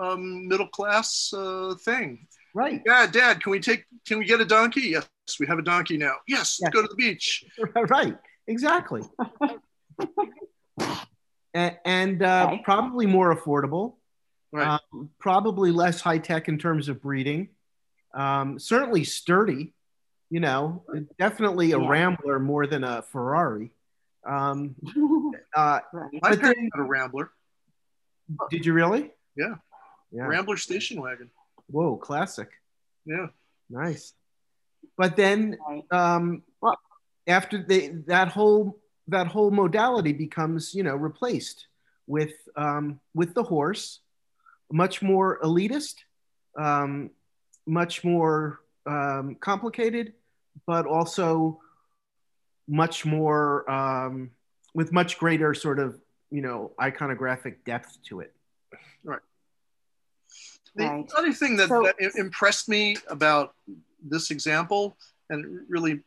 um, 0.00 0.48
middle 0.48 0.68
class 0.68 1.32
uh, 1.36 1.74
thing. 1.84 2.26
Right. 2.54 2.80
Yeah 2.86 3.06
dad 3.06 3.42
can 3.42 3.50
we 3.50 3.60
take 3.60 3.84
can 4.06 4.18
we 4.18 4.24
get 4.24 4.40
a 4.40 4.44
donkey? 4.46 4.80
Yes 4.92 5.08
we 5.38 5.46
have 5.46 5.58
a 5.58 5.62
donkey 5.62 5.96
now 5.96 6.14
yes, 6.26 6.58
yes. 6.60 6.60
let's 6.62 6.74
go 6.74 6.82
to 6.82 6.88
the 6.88 6.96
beach 6.96 7.44
right 7.88 8.18
exactly 8.46 9.02
and, 11.54 11.76
and 11.84 12.22
uh, 12.22 12.50
okay. 12.52 12.62
probably 12.64 13.06
more 13.06 13.34
affordable. 13.34 13.94
Right. 14.52 14.80
Um, 14.92 15.10
probably 15.18 15.70
less 15.70 16.00
high 16.00 16.18
tech 16.18 16.48
in 16.48 16.58
terms 16.58 16.88
of 16.88 17.00
breeding. 17.00 17.48
Um, 18.14 18.58
certainly 18.58 19.04
sturdy. 19.04 19.74
You 20.30 20.40
know, 20.40 20.82
definitely 21.18 21.72
a 21.72 21.78
yeah. 21.78 21.88
Rambler 21.88 22.38
more 22.38 22.66
than 22.66 22.84
a 22.84 23.02
Ferrari. 23.02 23.70
Um, 24.26 24.74
uh, 25.54 25.80
My 26.22 26.36
parents 26.36 26.70
had 26.74 26.80
a 26.80 26.84
Rambler. 26.84 27.30
Did 28.50 28.64
you 28.64 28.72
really? 28.72 29.10
Yeah. 29.36 29.56
Yeah. 30.10 30.22
Rambler 30.22 30.56
station 30.56 31.02
wagon. 31.02 31.30
Whoa, 31.66 31.96
classic. 31.96 32.48
Yeah. 33.04 33.26
Nice. 33.68 34.14
But 34.96 35.16
then 35.16 35.56
Right. 35.68 35.84
um, 35.92 36.42
Well- 36.60 36.78
after 37.26 37.62
they 37.62 37.88
that 38.06 38.28
whole 38.28 38.78
that 39.08 39.26
whole 39.26 39.50
modality 39.50 40.12
becomes 40.12 40.74
you 40.74 40.82
know 40.82 40.94
replaced 40.96 41.66
with 42.06 42.32
um, 42.56 43.00
with 43.14 43.34
the 43.34 43.42
horse, 43.42 44.00
much 44.70 45.02
more 45.02 45.38
elitist, 45.40 45.96
um, 46.58 47.10
much 47.66 48.04
more 48.04 48.60
um, 48.86 49.36
complicated, 49.36 50.14
but 50.66 50.86
also 50.86 51.60
much 52.68 53.04
more 53.06 53.68
um, 53.70 54.30
with 54.74 54.92
much 54.92 55.18
greater 55.18 55.54
sort 55.54 55.78
of 55.78 56.00
you 56.30 56.42
know 56.42 56.72
iconographic 56.80 57.64
depth 57.64 57.98
to 58.04 58.20
it. 58.20 58.34
The 60.74 60.86
Right. 60.86 61.10
other 61.14 61.32
thing 61.34 61.56
that, 61.58 61.68
So- 61.68 61.82
that 61.82 62.14
impressed 62.16 62.66
me 62.68 62.96
about 63.08 63.54
this 64.04 64.30
example, 64.30 64.96
and 65.30 65.60
really 65.68 66.00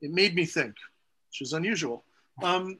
it 0.00 0.10
made 0.10 0.34
me 0.34 0.44
think, 0.44 0.74
which 1.28 1.42
is 1.42 1.52
unusual, 1.52 2.04
um, 2.42 2.78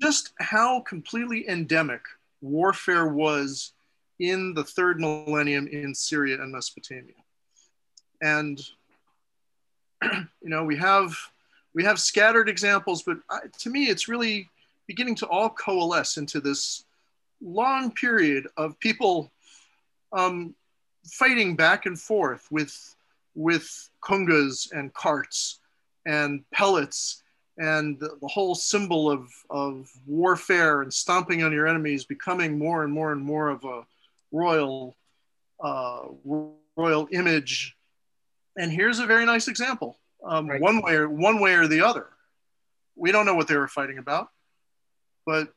just 0.00 0.32
how 0.38 0.80
completely 0.80 1.48
endemic 1.48 2.02
warfare 2.40 3.08
was 3.08 3.72
in 4.18 4.54
the 4.54 4.64
third 4.64 5.00
millennium 5.00 5.66
in 5.66 5.94
Syria 5.94 6.40
and 6.40 6.52
Mesopotamia. 6.52 7.14
And 8.20 8.60
you 10.02 10.28
know, 10.42 10.64
we 10.64 10.76
have 10.76 11.16
we 11.74 11.84
have 11.84 11.98
scattered 11.98 12.48
examples, 12.48 13.02
but 13.02 13.18
I, 13.30 13.40
to 13.60 13.70
me, 13.70 13.86
it's 13.86 14.08
really 14.08 14.48
beginning 14.86 15.14
to 15.16 15.26
all 15.26 15.48
coalesce 15.48 16.18
into 16.18 16.40
this 16.40 16.84
long 17.40 17.92
period 17.92 18.46
of 18.56 18.78
people 18.78 19.30
um, 20.12 20.54
fighting 21.04 21.56
back 21.56 21.86
and 21.86 21.98
forth 21.98 22.46
with 22.50 22.94
with 23.34 23.90
kungas 24.04 24.70
and 24.72 24.92
carts 24.94 25.60
and 26.06 26.44
pellets 26.52 27.22
and 27.58 27.98
the, 28.00 28.16
the 28.20 28.28
whole 28.28 28.54
symbol 28.54 29.10
of, 29.10 29.28
of 29.50 29.88
warfare 30.06 30.82
and 30.82 30.92
stomping 30.92 31.42
on 31.42 31.52
your 31.52 31.66
enemies 31.66 32.04
becoming 32.04 32.58
more 32.58 32.82
and 32.84 32.92
more 32.92 33.12
and 33.12 33.22
more 33.22 33.48
of 33.48 33.64
a 33.64 33.82
royal 34.32 34.96
uh, 35.62 36.02
royal 36.76 37.06
image 37.12 37.76
and 38.58 38.72
here's 38.72 38.98
a 38.98 39.06
very 39.06 39.24
nice 39.24 39.48
example 39.48 39.98
um, 40.24 40.48
Right. 40.48 40.60
one 40.60 40.82
way 40.82 40.94
or 40.94 41.08
one 41.08 41.40
way 41.40 41.54
or 41.54 41.66
the 41.66 41.82
other 41.82 42.06
we 42.96 43.12
don't 43.12 43.26
know 43.26 43.34
what 43.34 43.48
they 43.48 43.56
were 43.56 43.68
fighting 43.68 43.98
about 43.98 44.28
but 45.26 45.52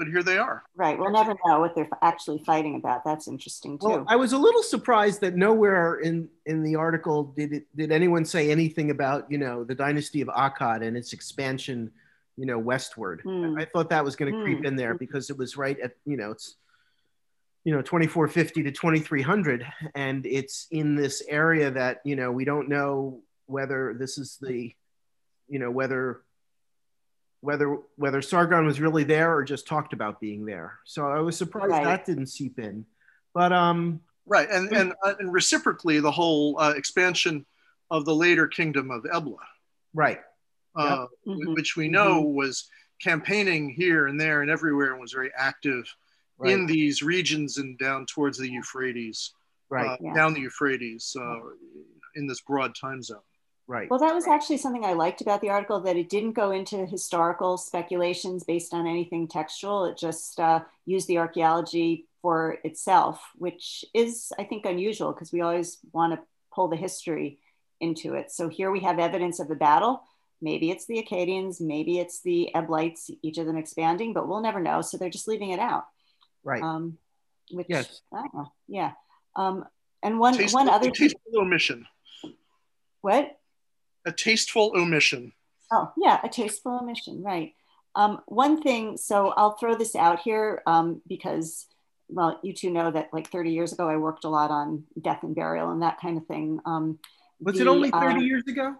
but 0.00 0.08
here 0.08 0.22
they 0.22 0.38
are 0.38 0.64
Right. 0.74 0.98
We'll 0.98 1.12
never 1.12 1.34
know 1.44 1.60
what 1.60 1.74
they're 1.74 1.88
actually 2.00 2.38
fighting 2.38 2.74
about. 2.76 3.04
That's 3.04 3.28
interesting 3.28 3.78
too. 3.78 3.86
Well, 3.86 4.04
I 4.08 4.16
was 4.16 4.32
a 4.32 4.38
little 4.38 4.62
surprised 4.62 5.20
that 5.20 5.36
nowhere 5.36 5.96
in 5.96 6.30
in 6.46 6.62
the 6.62 6.74
article 6.76 7.24
did 7.36 7.52
it, 7.52 7.64
did 7.76 7.92
anyone 7.92 8.24
say 8.24 8.50
anything 8.50 8.90
about 8.90 9.30
you 9.30 9.36
know 9.36 9.62
the 9.62 9.74
dynasty 9.74 10.22
of 10.22 10.28
Akkad 10.28 10.82
and 10.82 10.96
its 10.96 11.12
expansion, 11.12 11.92
you 12.38 12.46
know, 12.46 12.58
westward. 12.58 13.20
Hmm. 13.20 13.58
I 13.58 13.66
thought 13.66 13.90
that 13.90 14.02
was 14.02 14.16
going 14.16 14.32
to 14.32 14.38
Hmm. 14.38 14.44
creep 14.44 14.64
in 14.64 14.74
there 14.74 14.94
because 14.94 15.28
it 15.28 15.36
was 15.36 15.58
right 15.58 15.78
at 15.78 15.92
you 16.06 16.16
know 16.16 16.30
it's 16.30 16.56
you 17.64 17.74
know 17.74 17.82
2450 17.82 18.62
to 18.62 18.72
2300 18.72 19.66
and 19.94 20.24
it's 20.24 20.66
in 20.70 20.96
this 20.96 21.22
area 21.28 21.70
that 21.70 22.00
you 22.06 22.16
know 22.16 22.32
we 22.32 22.46
don't 22.46 22.70
know 22.70 23.20
whether 23.44 23.94
this 23.98 24.16
is 24.16 24.38
the 24.40 24.74
you 25.46 25.58
know 25.58 25.70
whether 25.70 26.22
whether 27.40 27.78
whether 27.96 28.20
Sargon 28.22 28.66
was 28.66 28.80
really 28.80 29.04
there 29.04 29.34
or 29.34 29.42
just 29.42 29.66
talked 29.66 29.92
about 29.92 30.20
being 30.20 30.44
there. 30.44 30.78
So 30.84 31.06
I 31.08 31.20
was 31.20 31.36
surprised 31.36 31.70
Right. 31.70 31.84
that 31.84 32.04
didn't 32.04 32.26
seep 32.26 32.58
in. 32.58 32.84
But 33.34 33.52
um 33.52 34.00
Right, 34.26 34.48
and 34.50 34.70
and, 34.72 34.92
uh, 35.02 35.14
and 35.18 35.32
reciprocally, 35.32 35.98
the 35.98 36.10
whole 36.10 36.58
uh, 36.60 36.70
expansion 36.76 37.44
of 37.90 38.04
the 38.04 38.14
later 38.14 38.46
kingdom 38.46 38.90
of 38.92 39.04
Ebla, 39.12 39.38
right. 39.92 40.20
uh, 40.76 41.06
Mhm. 41.26 41.54
which 41.56 41.74
we 41.76 41.88
know 41.88 42.20
was 42.20 42.68
campaigning 43.02 43.70
here 43.70 44.06
and 44.06 44.20
there 44.20 44.42
and 44.42 44.50
everywhere, 44.50 44.92
and 44.92 45.00
was 45.00 45.12
very 45.12 45.32
active 45.36 45.84
Right. 46.38 46.52
in 46.52 46.66
these 46.66 47.02
regions 47.02 47.58
and 47.58 47.76
down 47.78 48.06
towards 48.06 48.38
the 48.38 48.48
Euphrates, 48.48 49.34
right. 49.68 49.88
uh, 49.88 49.96
Yeah. 50.00 50.14
down 50.14 50.32
the 50.34 50.40
Euphrates, 50.42 51.16
uh, 51.18 51.40
in 52.14 52.28
this 52.28 52.40
broad 52.42 52.74
time 52.76 53.02
zone. 53.02 53.22
Right. 53.70 53.88
Well, 53.88 54.00
that 54.00 54.14
was 54.14 54.26
actually 54.26 54.58
something 54.58 54.84
I 54.84 54.92
liked 54.92 55.20
about 55.20 55.40
the 55.40 55.50
article 55.50 55.80
that 55.80 55.96
it 55.96 56.08
didn't 56.08 56.32
go 56.32 56.50
into 56.50 56.84
historical 56.86 57.56
speculations 57.56 58.44
based 58.44 58.74
on 58.74 58.86
anything 58.86 59.28
textual. 59.28 59.84
It 59.84 59.96
just 59.96 60.38
uh, 60.40 60.60
used 60.84 61.08
the 61.08 61.18
archaeology 61.18 62.06
for 62.22 62.58
itself, 62.64 63.22
which 63.36 63.84
is, 63.94 64.32
I 64.38 64.44
think, 64.44 64.66
unusual 64.66 65.12
because 65.12 65.32
we 65.32 65.40
always 65.40 65.78
want 65.92 66.12
to 66.12 66.20
pull 66.54 66.68
the 66.68 66.76
history 66.76 67.38
into 67.80 68.14
it. 68.14 68.30
So 68.30 68.48
here 68.48 68.70
we 68.70 68.80
have 68.80 68.98
evidence 68.98 69.40
of 69.40 69.50
a 69.50 69.54
battle. 69.54 70.02
Maybe 70.42 70.70
it's 70.70 70.86
the 70.86 71.02
Akkadians, 71.02 71.60
maybe 71.60 71.98
it's 71.98 72.20
the 72.22 72.50
Eblites, 72.54 73.10
each 73.22 73.38
of 73.38 73.46
them 73.46 73.56
expanding, 73.56 74.12
but 74.12 74.26
we'll 74.28 74.40
never 74.42 74.60
know. 74.60 74.82
So 74.82 74.96
they're 74.96 75.10
just 75.10 75.28
leaving 75.28 75.50
it 75.50 75.60
out. 75.60 75.86
right. 76.44 76.62
Um, 76.62 76.98
which, 77.50 77.66
Yes. 77.68 78.00
I 78.12 78.20
don't 78.22 78.34
know. 78.34 78.52
Yeah. 78.68 78.92
Um, 79.36 79.64
and 80.02 80.18
one, 80.18 80.34
Tasteful, 80.36 80.60
one 80.60 80.68
other, 80.68 80.90
tasteful 80.90 81.40
omission. 81.40 81.86
what? 83.00 83.38
A 84.06 84.12
tasteful 84.12 84.72
omission. 84.74 85.32
Oh, 85.72 85.92
yeah, 85.96 86.20
a 86.24 86.28
tasteful 86.28 86.78
omission, 86.80 87.22
right. 87.22 87.54
Um, 87.94 88.20
one 88.26 88.62
thing, 88.62 88.96
so 88.96 89.28
I'll 89.36 89.56
throw 89.56 89.74
this 89.74 89.94
out 89.94 90.20
here 90.20 90.62
um, 90.66 91.02
because, 91.06 91.66
well, 92.08 92.38
you 92.42 92.52
two 92.52 92.70
know 92.70 92.90
that 92.90 93.10
like 93.12 93.30
30 93.30 93.50
years 93.50 93.72
ago, 93.72 93.88
I 93.88 93.96
worked 93.96 94.24
a 94.24 94.28
lot 94.28 94.50
on 94.50 94.84
death 95.00 95.22
and 95.22 95.34
burial 95.34 95.70
and 95.70 95.82
that 95.82 96.00
kind 96.00 96.16
of 96.16 96.26
thing. 96.26 96.60
Um, 96.64 96.98
was 97.40 97.56
the, 97.56 97.62
it 97.62 97.68
only 97.68 97.90
30 97.90 98.16
uh, 98.16 98.18
years 98.20 98.44
ago? 98.46 98.76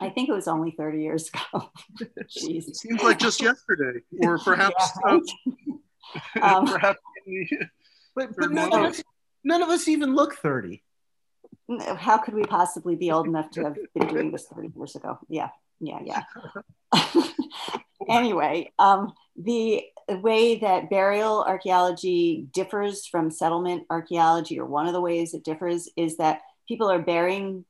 I 0.00 0.10
think 0.10 0.28
it 0.28 0.32
was 0.32 0.48
only 0.48 0.70
30 0.72 1.02
years 1.02 1.28
ago. 1.28 1.70
It 2.00 2.28
Jeez. 2.28 2.76
seems 2.76 3.02
like 3.02 3.18
just 3.18 3.42
yesterday, 3.42 4.00
or 4.22 4.38
perhaps, 4.44 4.74
Yeah, 5.04 5.12
right? 5.12 5.22
uh, 6.40 6.40
Um, 6.58 6.66
perhaps. 6.66 6.98
But, 8.14 8.36
but 8.36 8.50
none, 8.50 8.72
of 8.72 8.80
us, 8.80 9.02
none 9.44 9.62
of 9.62 9.68
us 9.68 9.88
even 9.88 10.14
look 10.14 10.36
30. 10.36 10.82
How 11.96 12.18
could 12.18 12.34
we 12.34 12.44
possibly 12.44 12.96
be 12.96 13.10
old 13.10 13.26
enough 13.26 13.50
to 13.52 13.64
have 13.64 13.76
been 13.94 14.08
doing 14.08 14.32
this 14.32 14.46
30 14.46 14.72
years 14.76 14.96
ago? 14.96 15.18
Yeah, 15.28 15.50
yeah, 15.80 16.00
yeah. 16.04 16.22
anyway, 18.08 18.72
um, 18.78 19.12
the 19.36 19.82
way 20.08 20.58
that 20.58 20.90
burial 20.90 21.44
archaeology 21.46 22.46
differs 22.52 23.06
from 23.06 23.30
settlement 23.30 23.84
archaeology, 23.90 24.58
or 24.58 24.66
one 24.66 24.86
of 24.86 24.92
the 24.92 25.00
ways 25.00 25.34
it 25.34 25.44
differs, 25.44 25.88
is 25.96 26.16
that 26.16 26.40
people 26.66 26.90
are 26.90 26.98
burying, 26.98 27.64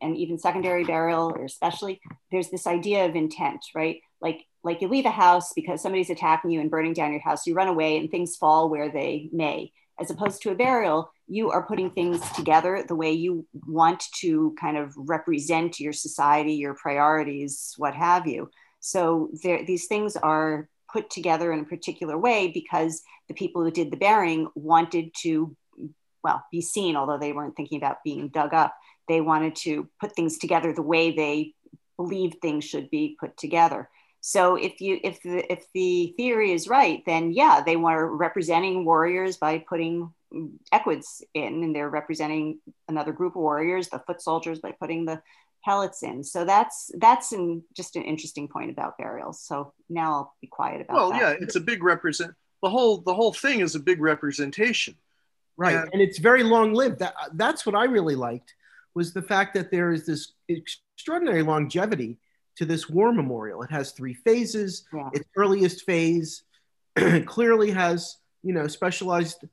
and 0.00 0.16
even 0.16 0.38
secondary 0.38 0.84
burial, 0.84 1.32
or 1.34 1.44
especially, 1.44 2.00
there's 2.30 2.50
this 2.50 2.66
idea 2.66 3.06
of 3.06 3.16
intent, 3.16 3.64
right? 3.74 4.00
Like, 4.20 4.46
like 4.62 4.80
you 4.80 4.88
leave 4.88 5.06
a 5.06 5.10
house 5.10 5.52
because 5.54 5.82
somebody's 5.82 6.10
attacking 6.10 6.50
you 6.50 6.60
and 6.60 6.70
burning 6.70 6.92
down 6.92 7.12
your 7.12 7.20
house. 7.20 7.46
You 7.46 7.54
run 7.54 7.68
away, 7.68 7.96
and 7.98 8.10
things 8.10 8.36
fall 8.36 8.68
where 8.68 8.90
they 8.90 9.28
may. 9.32 9.72
As 10.00 10.10
opposed 10.10 10.42
to 10.42 10.50
a 10.50 10.54
burial, 10.54 11.12
you 11.32 11.50
are 11.50 11.66
putting 11.66 11.90
things 11.90 12.20
together 12.32 12.84
the 12.86 12.94
way 12.94 13.10
you 13.10 13.46
want 13.66 14.04
to 14.20 14.54
kind 14.60 14.76
of 14.76 14.92
represent 14.96 15.80
your 15.80 15.92
society, 15.92 16.52
your 16.54 16.74
priorities, 16.74 17.74
what 17.78 17.94
have 17.94 18.26
you. 18.26 18.50
So 18.80 19.30
there, 19.42 19.64
these 19.64 19.86
things 19.86 20.14
are 20.16 20.68
put 20.92 21.08
together 21.08 21.50
in 21.52 21.60
a 21.60 21.64
particular 21.64 22.18
way 22.18 22.48
because 22.48 23.02
the 23.28 23.34
people 23.34 23.64
who 23.64 23.70
did 23.70 23.90
the 23.90 23.96
burying 23.96 24.48
wanted 24.54 25.10
to, 25.22 25.56
well, 26.22 26.44
be 26.52 26.60
seen, 26.60 26.96
although 26.96 27.18
they 27.18 27.32
weren't 27.32 27.56
thinking 27.56 27.78
about 27.78 28.04
being 28.04 28.28
dug 28.28 28.52
up. 28.52 28.74
They 29.08 29.22
wanted 29.22 29.56
to 29.56 29.88
put 30.00 30.14
things 30.14 30.36
together 30.36 30.74
the 30.74 30.82
way 30.82 31.12
they 31.12 31.54
believed 31.96 32.42
things 32.42 32.64
should 32.64 32.90
be 32.90 33.16
put 33.18 33.38
together. 33.38 33.88
So 34.20 34.56
if 34.56 34.80
you 34.80 35.00
if 35.02 35.20
the 35.22 35.50
if 35.50 35.64
the 35.72 36.14
theory 36.16 36.52
is 36.52 36.68
right, 36.68 37.02
then 37.06 37.32
yeah, 37.32 37.62
they 37.64 37.76
were 37.76 38.14
representing 38.14 38.84
warriors 38.84 39.36
by 39.36 39.64
putting 39.68 40.12
equids 40.70 41.22
in, 41.34 41.62
and 41.62 41.74
they're 41.74 41.90
representing 41.90 42.58
another 42.88 43.12
group 43.12 43.36
of 43.36 43.42
warriors, 43.42 43.88
the 43.88 43.98
foot 44.00 44.20
soldiers, 44.20 44.58
by 44.60 44.72
putting 44.72 45.04
the 45.04 45.20
pellets 45.64 46.02
in. 46.02 46.24
So 46.24 46.44
that's 46.44 46.90
that's 46.98 47.32
an, 47.32 47.62
just 47.76 47.96
an 47.96 48.02
interesting 48.02 48.48
point 48.48 48.70
about 48.70 48.98
burials. 48.98 49.40
So 49.40 49.72
now 49.88 50.12
I'll 50.12 50.34
be 50.40 50.48
quiet 50.48 50.80
about 50.82 50.94
Well, 50.96 51.10
that. 51.12 51.20
yeah, 51.20 51.34
it's 51.40 51.56
a 51.56 51.60
big 51.60 51.82
represent. 51.82 52.32
The 52.62 52.70
whole 52.70 52.98
the 52.98 53.14
whole 53.14 53.32
thing 53.32 53.60
is 53.60 53.74
a 53.74 53.80
big 53.80 54.00
representation. 54.00 54.96
Right. 55.56 55.74
Yeah. 55.74 55.84
And 55.92 56.00
it's 56.00 56.18
very 56.18 56.42
long 56.42 56.72
lived. 56.72 56.98
That, 57.00 57.14
that's 57.34 57.66
what 57.66 57.74
I 57.74 57.84
really 57.84 58.14
liked 58.16 58.54
was 58.94 59.12
the 59.12 59.22
fact 59.22 59.54
that 59.54 59.70
there 59.70 59.92
is 59.92 60.06
this 60.06 60.32
extraordinary 60.48 61.42
longevity 61.42 62.18
to 62.56 62.64
this 62.64 62.88
war 62.88 63.12
memorial. 63.12 63.62
It 63.62 63.70
has 63.70 63.92
three 63.92 64.14
phases. 64.14 64.84
Yeah. 64.92 65.10
Its 65.12 65.28
earliest 65.36 65.84
phase 65.84 66.42
clearly 67.26 67.70
has, 67.70 68.18
you 68.42 68.52
know, 68.52 68.66
specialized, 68.66 69.44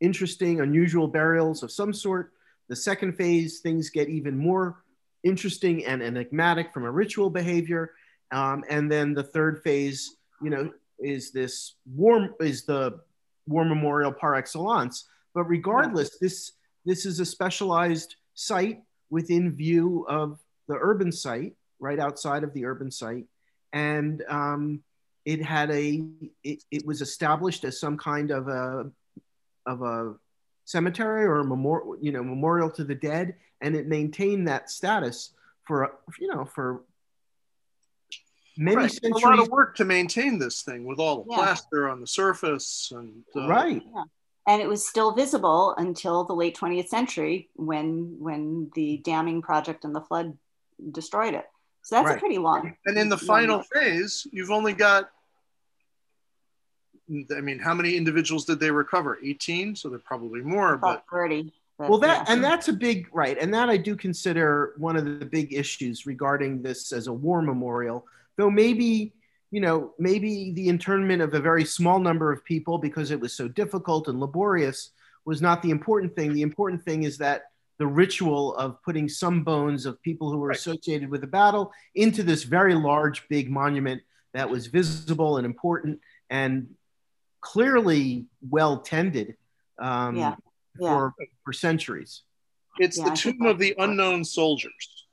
interesting, 0.00 0.60
unusual 0.60 1.08
burials 1.08 1.62
of 1.62 1.70
some 1.70 1.92
sort. 1.92 2.32
The 2.68 2.76
second 2.76 3.14
phase, 3.14 3.60
things 3.60 3.90
get 3.90 4.08
even 4.08 4.36
more 4.36 4.82
interesting 5.24 5.84
and 5.84 6.02
enigmatic 6.02 6.72
from 6.72 6.84
a 6.84 6.90
ritual 6.90 7.30
behavior. 7.30 7.92
Um, 8.30 8.64
and 8.68 8.90
then 8.90 9.14
the 9.14 9.22
third 9.22 9.62
phase, 9.62 10.16
you 10.42 10.50
know, 10.50 10.70
is 10.98 11.30
this 11.30 11.74
war 11.94 12.34
is 12.40 12.64
the 12.64 13.00
war 13.46 13.64
memorial 13.64 14.12
par 14.12 14.34
excellence. 14.34 15.08
But 15.34 15.44
regardless, 15.44 16.18
this 16.18 16.52
this 16.84 17.06
is 17.06 17.20
a 17.20 17.26
specialized 17.26 18.16
site 18.34 18.82
within 19.10 19.54
view 19.54 20.06
of 20.08 20.38
the 20.68 20.76
urban 20.80 21.10
site, 21.10 21.54
right 21.80 21.98
outside 21.98 22.44
of 22.44 22.52
the 22.54 22.64
urban 22.64 22.90
site. 22.90 23.24
And 23.72 24.22
um, 24.28 24.82
it 25.24 25.42
had 25.42 25.70
a, 25.70 26.02
it, 26.42 26.62
it 26.70 26.86
was 26.86 27.02
established 27.02 27.64
as 27.64 27.78
some 27.78 27.98
kind 27.98 28.30
of 28.30 28.48
a, 28.48 28.90
of 29.68 29.82
a 29.82 30.14
cemetery 30.64 31.24
or 31.24 31.40
a 31.40 31.44
memorial, 31.44 31.96
you 32.00 32.10
know, 32.10 32.24
memorial 32.24 32.70
to 32.70 32.84
the 32.84 32.94
dead. 32.94 33.36
And 33.60 33.76
it 33.76 33.86
maintained 33.86 34.48
that 34.48 34.70
status 34.70 35.32
for, 35.66 35.92
you 36.18 36.28
know, 36.28 36.44
for 36.44 36.82
many 38.56 38.76
Right. 38.76 38.90
centuries. 38.90 39.22
A 39.22 39.26
lot 39.28 39.38
of 39.38 39.48
work 39.48 39.76
to 39.76 39.84
maintain 39.84 40.38
this 40.38 40.62
thing 40.62 40.84
with 40.84 40.98
all 40.98 41.22
the 41.22 41.30
Yeah. 41.30 41.36
plaster 41.36 41.88
on 41.88 42.00
the 42.00 42.06
surface 42.06 42.92
and 42.94 43.24
uh, 43.36 43.46
right. 43.48 43.82
and 44.46 44.62
it 44.62 44.66
was 44.68 44.88
still 44.88 45.12
visible 45.12 45.74
until 45.76 46.24
the 46.24 46.34
late 46.34 46.56
20th 46.56 46.88
century 46.88 47.50
when 47.54 48.16
when 48.18 48.70
the 48.74 48.96
damming 48.98 49.42
project 49.42 49.84
and 49.84 49.94
the 49.94 50.00
flood 50.00 50.36
destroyed 50.92 51.34
it 51.34 51.46
so 51.82 51.94
that's 51.96 52.06
Right. 52.08 52.16
a 52.16 52.20
pretty 52.20 52.38
long 52.38 52.74
And 52.86 52.96
in 52.98 53.08
the 53.08 53.16
long- 53.16 53.26
final 53.26 53.62
phase, 53.62 54.26
you've 54.32 54.50
only 54.50 54.72
got. 54.72 55.10
I 57.36 57.40
mean, 57.40 57.58
how 57.58 57.74
many 57.74 57.96
individuals 57.96 58.44
did 58.44 58.60
they 58.60 58.70
recover? 58.70 59.18
18, 59.22 59.76
so 59.76 59.88
they're 59.88 59.98
probably 59.98 60.40
more. 60.40 60.76
But 60.76 60.86
about 60.90 61.04
30 61.10 61.52
but 61.78 61.88
Well, 61.90 61.98
that 62.00 62.26
yeah. 62.26 62.32
and 62.34 62.42
that's 62.42 62.68
a 62.68 62.72
big 62.72 63.08
right, 63.12 63.38
and 63.40 63.54
that 63.54 63.70
I 63.70 63.76
do 63.76 63.94
consider 63.96 64.74
one 64.78 64.96
of 64.96 65.04
the 65.04 65.24
big 65.24 65.54
issues 65.54 66.06
regarding 66.06 66.60
this 66.62 66.92
as 66.92 67.06
a 67.06 67.12
war 67.12 67.40
memorial. 67.40 68.04
Though 68.36 68.50
maybe 68.50 69.12
you 69.50 69.60
know 69.60 69.92
maybe 69.98 70.52
the 70.52 70.68
internment 70.68 71.22
of 71.22 71.32
a 71.34 71.40
very 71.40 71.64
small 71.64 71.98
number 72.00 72.32
of 72.32 72.44
people 72.44 72.78
because 72.78 73.10
it 73.10 73.20
was 73.20 73.32
so 73.32 73.46
difficult 73.48 74.08
and 74.08 74.18
laborious 74.20 74.90
was 75.24 75.40
not 75.40 75.62
the 75.62 75.70
important 75.70 76.14
thing. 76.16 76.32
The 76.32 76.42
important 76.42 76.84
thing 76.84 77.04
is 77.04 77.18
that 77.18 77.44
the 77.78 77.86
ritual 77.86 78.56
of 78.56 78.82
putting 78.82 79.08
some 79.08 79.44
bones 79.44 79.86
of 79.86 80.02
people 80.02 80.32
who 80.32 80.38
were 80.38 80.48
Right. 80.48 80.58
associated 80.58 81.08
with 81.10 81.20
the 81.20 81.28
battle 81.28 81.72
into 81.94 82.24
this 82.24 82.42
very 82.42 82.74
large, 82.74 83.28
big 83.28 83.48
monument 83.50 84.02
that 84.34 84.50
was 84.50 84.66
visible 84.66 85.36
and 85.36 85.46
important 85.46 86.00
and 86.28 86.74
clearly 87.40 88.26
well 88.50 88.78
tended 88.80 89.36
um, 89.78 90.16
Yeah. 90.16 90.34
Yeah. 90.80 90.88
for 90.94 91.14
for 91.44 91.52
centuries. 91.52 92.22
it's 92.78 92.98
Yeah, 92.98 93.04
the 93.06 93.10
I 93.12 93.14
tomb 93.14 93.46
of 93.46 93.58
the 93.58 93.74
that's 93.76 93.88
unknown 93.88 94.24
soldiers. 94.24 95.06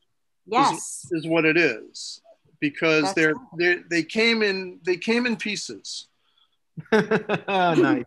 yes 0.46 1.08
is 1.12 1.26
what 1.28 1.46
it 1.46 1.58
is 1.58 2.22
because 2.60 3.04
That's 3.04 3.16
they're, 3.16 3.34
right. 3.36 3.58
they 3.60 3.76
they 3.90 4.04
came 4.04 4.42
in 4.44 4.80
they 4.86 4.98
came 4.98 5.26
in 5.26 5.36
pieces 5.38 6.08
nice. 6.92 8.04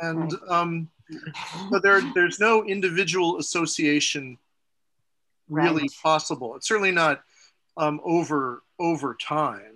and 0.00 0.32
um 0.48 0.88
but 1.70 1.82
there 1.82 2.00
there's 2.14 2.38
no 2.40 2.64
individual 2.64 3.38
association 3.38 4.38
really 5.48 5.82
Right. 5.82 5.90
possible 6.02 6.56
it's 6.56 6.68
certainly 6.68 6.92
not 6.92 7.22
um 7.76 8.00
over 8.04 8.62
over 8.78 9.14
time 9.20 9.73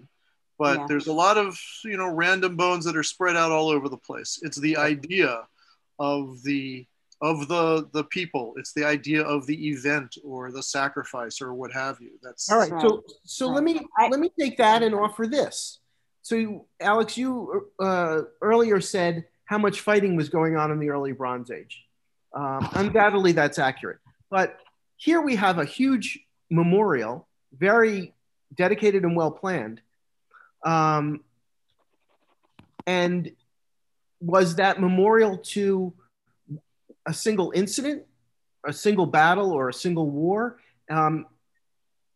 but 0.59 0.79
Yeah. 0.79 0.87
there's 0.89 1.07
a 1.07 1.13
lot 1.13 1.39
of 1.39 1.59
you 1.85 1.97
know 1.97 2.09
random 2.09 2.57
bones 2.57 2.85
that 2.85 2.97
are 2.97 3.03
spread 3.03 3.37
out 3.37 3.53
all 3.53 3.69
over 3.69 3.89
the 3.89 3.97
place 3.97 4.39
it's 4.43 4.59
the 4.59 4.77
idea 4.77 5.47
of 5.99 6.43
the 6.43 6.87
of 7.21 7.49
the 7.49 7.89
the 7.93 8.05
people 8.05 8.55
it's 8.57 8.73
the 8.73 8.85
idea 8.85 9.23
of 9.23 9.47
the 9.47 9.69
event 9.69 10.17
or 10.25 10.53
the 10.53 10.63
sacrifice 10.63 11.41
or 11.41 11.55
what 11.55 11.73
have 11.73 12.01
you 12.01 12.13
that's 12.23 12.51
All 12.51 12.59
right. 12.59 12.71
Right. 12.71 12.83
So 12.83 13.03
so 13.25 13.49
let 13.49 13.65
me 13.65 13.81
let 14.11 14.21
me 14.21 14.31
take 14.39 14.57
that 14.59 14.83
and 14.83 14.95
offer 14.95 15.27
this. 15.27 15.81
So 16.23 16.67
Alex, 16.81 17.17
you 17.17 17.71
uh, 17.81 18.23
earlier 18.43 18.81
said 18.81 19.25
how 19.47 19.59
much 19.59 19.81
fighting 19.81 20.15
was 20.15 20.29
going 20.29 20.57
on 20.57 20.71
in 20.71 20.79
the 20.79 20.91
early 20.91 21.13
Bronze 21.13 21.51
Age. 21.51 21.85
Um, 22.35 22.69
undoubtedly, 22.75 23.33
that's 23.33 23.59
accurate. 23.59 23.99
But 24.31 24.59
here 24.97 25.23
we 25.23 25.37
have 25.37 25.59
a 25.59 25.65
huge 25.65 26.21
memorial, 26.51 27.27
very 27.57 28.15
dedicated 28.55 29.05
and 29.05 29.17
well 29.17 29.31
planned. 29.31 29.81
Um, 30.65 31.23
and 32.87 33.31
was 34.21 34.57
that 34.57 34.81
memorial 34.81 35.39
to 35.39 35.93
a 37.07 37.15
single 37.15 37.53
incident, 37.55 38.05
a 38.67 38.73
single 38.73 39.07
battle, 39.07 39.53
or 39.53 39.69
a 39.69 39.75
single 39.75 40.11
war? 40.11 40.59
Um, 40.91 41.27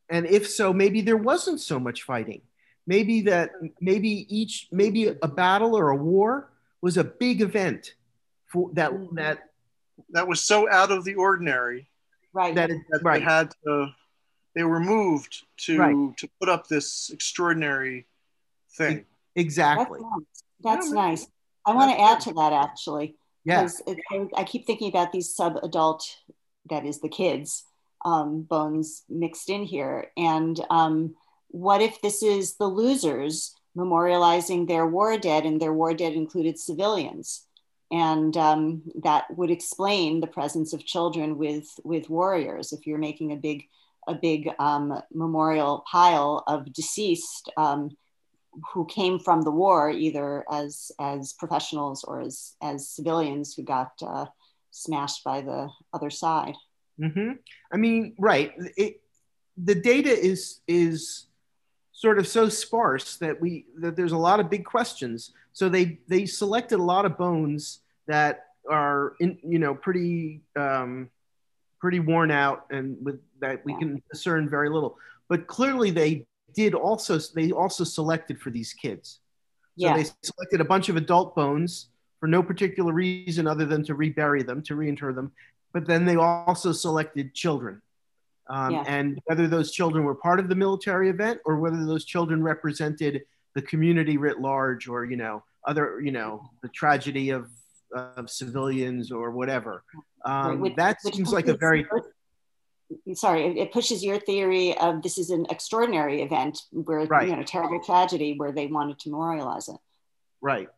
and 0.08 0.26
if 0.26 0.48
so, 0.48 0.72
maybe 0.72 1.00
there 1.00 1.16
wasn't 1.16 1.60
so 1.60 1.78
much 1.78 2.02
fighting. 2.02 2.42
Maybe 2.86 3.22
that 3.22 3.50
maybe 3.80 4.26
each 4.28 4.66
maybe 4.72 5.06
a 5.08 5.28
battle 5.28 5.76
or 5.76 5.90
a 5.90 5.96
war 5.96 6.50
was 6.80 6.96
a 6.96 7.04
big 7.04 7.40
event 7.40 7.94
for 8.48 8.70
that 8.72 8.92
that 9.12 9.50
that 10.10 10.26
was 10.26 10.42
so 10.42 10.68
out 10.68 10.90
of 10.90 11.04
the 11.04 11.14
ordinary 11.14 11.86
right 12.32 12.54
that 12.56 12.70
it, 12.70 12.78
that 12.90 13.02
right 13.04 13.20
they 13.20 13.24
had 13.24 13.52
to 13.64 13.88
they 14.56 14.64
were 14.64 14.80
moved 14.80 15.44
to 15.58 15.78
Right. 15.78 16.16
to 16.18 16.28
put 16.40 16.48
up 16.48 16.66
this 16.66 17.10
extraordinary 17.10 18.06
thing 18.76 19.04
exactly 19.34 20.00
that's 20.00 20.02
nice, 20.02 20.42
that's 20.62 20.88
Yeah, 20.88 20.94
nice. 20.94 21.26
i 21.66 21.74
want 21.74 21.90
to 21.90 22.00
add 22.00 22.20
to 22.20 22.32
that 22.34 22.52
actually 22.52 23.16
yeah 23.44 23.62
because 23.62 23.82
it, 23.86 23.98
I 24.36 24.44
keep 24.44 24.66
thinking 24.66 24.88
about 24.88 25.10
these 25.12 25.34
sub-adult, 25.34 26.04
that 26.70 26.86
is 26.86 27.00
the 27.00 27.08
kids, 27.08 27.64
um, 28.04 28.42
bones 28.42 29.02
mixed 29.08 29.50
in 29.50 29.64
here. 29.64 30.12
And 30.16 30.60
um, 30.70 31.16
what 31.48 31.80
if 31.82 32.00
this 32.00 32.22
is 32.22 32.56
the 32.56 32.66
losers 32.66 33.54
memorializing 33.76 34.68
their 34.68 34.86
war 34.86 35.18
dead, 35.18 35.44
and 35.44 35.60
their 35.60 35.72
war 35.72 35.92
dead 35.92 36.12
included 36.12 36.58
civilians? 36.58 37.46
And 37.90 38.36
um, 38.36 38.82
that 39.02 39.24
would 39.36 39.50
explain 39.50 40.20
the 40.20 40.26
presence 40.28 40.72
of 40.72 40.86
children 40.86 41.36
with 41.36 41.68
with 41.84 42.08
warriors. 42.08 42.72
If 42.72 42.86
you're 42.86 42.98
making 42.98 43.32
a 43.32 43.36
big 43.36 43.64
a 44.08 44.14
big 44.14 44.50
um, 44.58 45.02
memorial 45.12 45.84
pile 45.90 46.42
of 46.46 46.72
deceased 46.72 47.50
um, 47.56 47.90
who 48.72 48.84
came 48.86 49.18
from 49.18 49.42
the 49.42 49.50
war, 49.50 49.90
either 49.90 50.44
as 50.50 50.92
as 51.00 51.32
professionals 51.34 52.04
or 52.04 52.20
as 52.20 52.54
as 52.62 52.88
civilians 52.88 53.54
who 53.54 53.62
got 53.62 53.92
uh, 54.02 54.26
smashed 54.70 55.24
by 55.24 55.40
the 55.40 55.68
other 55.92 56.10
side. 56.10 56.54
hmm 56.98 57.32
I 57.72 57.76
mean, 57.76 58.14
right. 58.18 58.52
It, 58.76 59.00
the 59.56 59.74
data 59.74 60.10
is 60.10 60.60
is 60.66 61.26
sort 61.92 62.18
of 62.18 62.26
so 62.26 62.48
sparse 62.48 63.16
that 63.18 63.40
we 63.40 63.66
that 63.80 63.96
there's 63.96 64.12
a 64.12 64.18
lot 64.18 64.40
of 64.40 64.50
big 64.50 64.64
questions. 64.64 65.32
So 65.52 65.68
they 65.68 65.98
they 66.08 66.26
selected 66.26 66.78
a 66.78 66.82
lot 66.82 67.04
of 67.04 67.16
bones 67.18 67.80
that 68.06 68.46
are 68.70 69.14
in 69.20 69.38
you 69.42 69.58
know 69.58 69.74
pretty 69.74 70.42
um, 70.56 71.10
pretty 71.80 72.00
worn 72.00 72.30
out 72.30 72.66
and 72.70 72.96
with 73.04 73.20
that 73.40 73.64
we 73.64 73.72
Yeah. 73.72 73.78
can 73.78 74.02
discern 74.12 74.48
very 74.48 74.68
little. 74.70 74.96
But 75.28 75.46
clearly 75.46 75.90
they 75.90 76.26
did 76.54 76.74
also 76.74 77.18
they 77.34 77.50
also 77.52 77.84
selected 77.84 78.40
for 78.40 78.50
these 78.50 78.72
kids. 78.72 79.20
So 79.78 79.86
Yeah, 79.86 79.96
they 79.96 80.04
selected 80.22 80.60
a 80.60 80.64
bunch 80.64 80.88
of 80.88 80.96
adult 80.96 81.34
bones 81.34 81.88
for 82.20 82.26
no 82.26 82.42
particular 82.42 82.92
reason 82.92 83.46
other 83.46 83.64
than 83.64 83.82
to 83.84 83.94
rebury 83.94 84.42
them, 84.42 84.62
to 84.62 84.76
reinter 84.76 85.12
them. 85.12 85.32
But 85.72 85.86
then 85.86 86.04
they 86.04 86.16
also 86.16 86.72
selected 86.72 87.34
children. 87.34 87.80
Um, 88.48 88.72
Yeah. 88.72 88.84
And 88.86 89.20
whether 89.24 89.48
those 89.48 89.72
children 89.72 90.04
were 90.04 90.14
part 90.14 90.38
of 90.38 90.48
the 90.48 90.54
military 90.54 91.08
event 91.08 91.40
or 91.44 91.56
whether 91.56 91.84
those 91.86 92.04
children 92.04 92.42
represented 92.42 93.22
the 93.54 93.62
community 93.62 94.16
writ 94.18 94.40
large 94.40 94.88
or, 94.88 95.04
you 95.04 95.16
know, 95.16 95.42
other, 95.66 96.00
you 96.00 96.12
know, 96.12 96.50
the 96.62 96.68
tragedy 96.68 97.30
of, 97.30 97.48
of 97.94 98.28
civilians 98.30 99.10
or 99.12 99.30
whatever. 99.30 99.82
Um, 100.24 100.60
Which- 100.60 100.76
that 100.76 100.98
which 101.02 101.14
seems 101.16 101.32
like 101.32 101.48
a 101.48 101.56
very, 101.56 101.86
sorry. 103.14 103.44
It, 103.46 103.56
it 103.56 103.72
pushes 103.72 104.02
your 104.04 104.18
theory 104.20 104.76
of 104.78 105.02
this 105.02 105.18
is 105.18 105.30
an 105.30 105.46
extraordinary 105.50 106.22
event 106.22 106.62
where 106.72 107.04
Right. 107.06 107.28
you 107.28 107.36
know 107.36 107.42
terrible 107.42 107.80
tragedy 107.82 108.34
where 108.36 108.52
they 108.52 108.66
wanted 108.66 108.98
to 109.00 109.10
memorialize 109.10 109.68
it. 109.68 109.76
right 110.40 110.68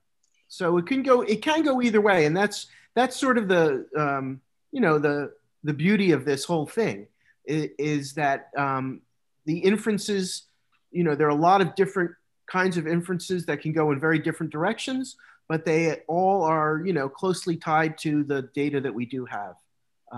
so 0.49 0.77
it 0.79 0.87
can 0.87 1.03
go 1.03 1.23
it 1.23 1.43
can 1.43 1.62
go 1.62 1.81
either 1.83 2.01
way 2.01 2.27
and 2.27 2.37
that's 2.37 2.67
that's 2.95 3.17
sort 3.17 3.39
of 3.39 3.49
the 3.49 3.87
um, 3.97 4.41
you 4.73 4.81
know 4.81 4.99
the 4.99 5.33
the 5.65 5.73
beauty 5.73 6.12
of 6.12 6.25
this 6.25 6.45
whole 6.45 6.67
thing 6.67 7.07
is, 7.47 7.71
is 7.79 8.12
that 8.15 8.51
um, 8.57 9.01
the 9.47 9.59
inferences 9.59 10.45
you 10.93 11.03
know 11.05 11.15
there 11.15 11.27
are 11.27 11.31
a 11.41 11.47
lot 11.51 11.61
of 11.61 11.75
different 11.75 12.11
kinds 12.47 12.77
of 12.77 12.87
inferences 12.87 13.47
that 13.47 13.61
can 13.62 13.73
go 13.73 13.91
in 13.93 13.99
very 13.99 14.19
different 14.19 14.53
directions 14.53 15.17
but 15.49 15.65
they 15.65 16.01
all 16.09 16.43
are 16.43 16.83
you 16.85 16.93
know 16.93 17.09
closely 17.09 17.57
tied 17.57 17.97
to 17.99 18.23
the 18.25 18.43
data 18.55 18.81
that 18.81 18.95
we 18.95 19.07
do 19.07 19.25
have 19.25 19.55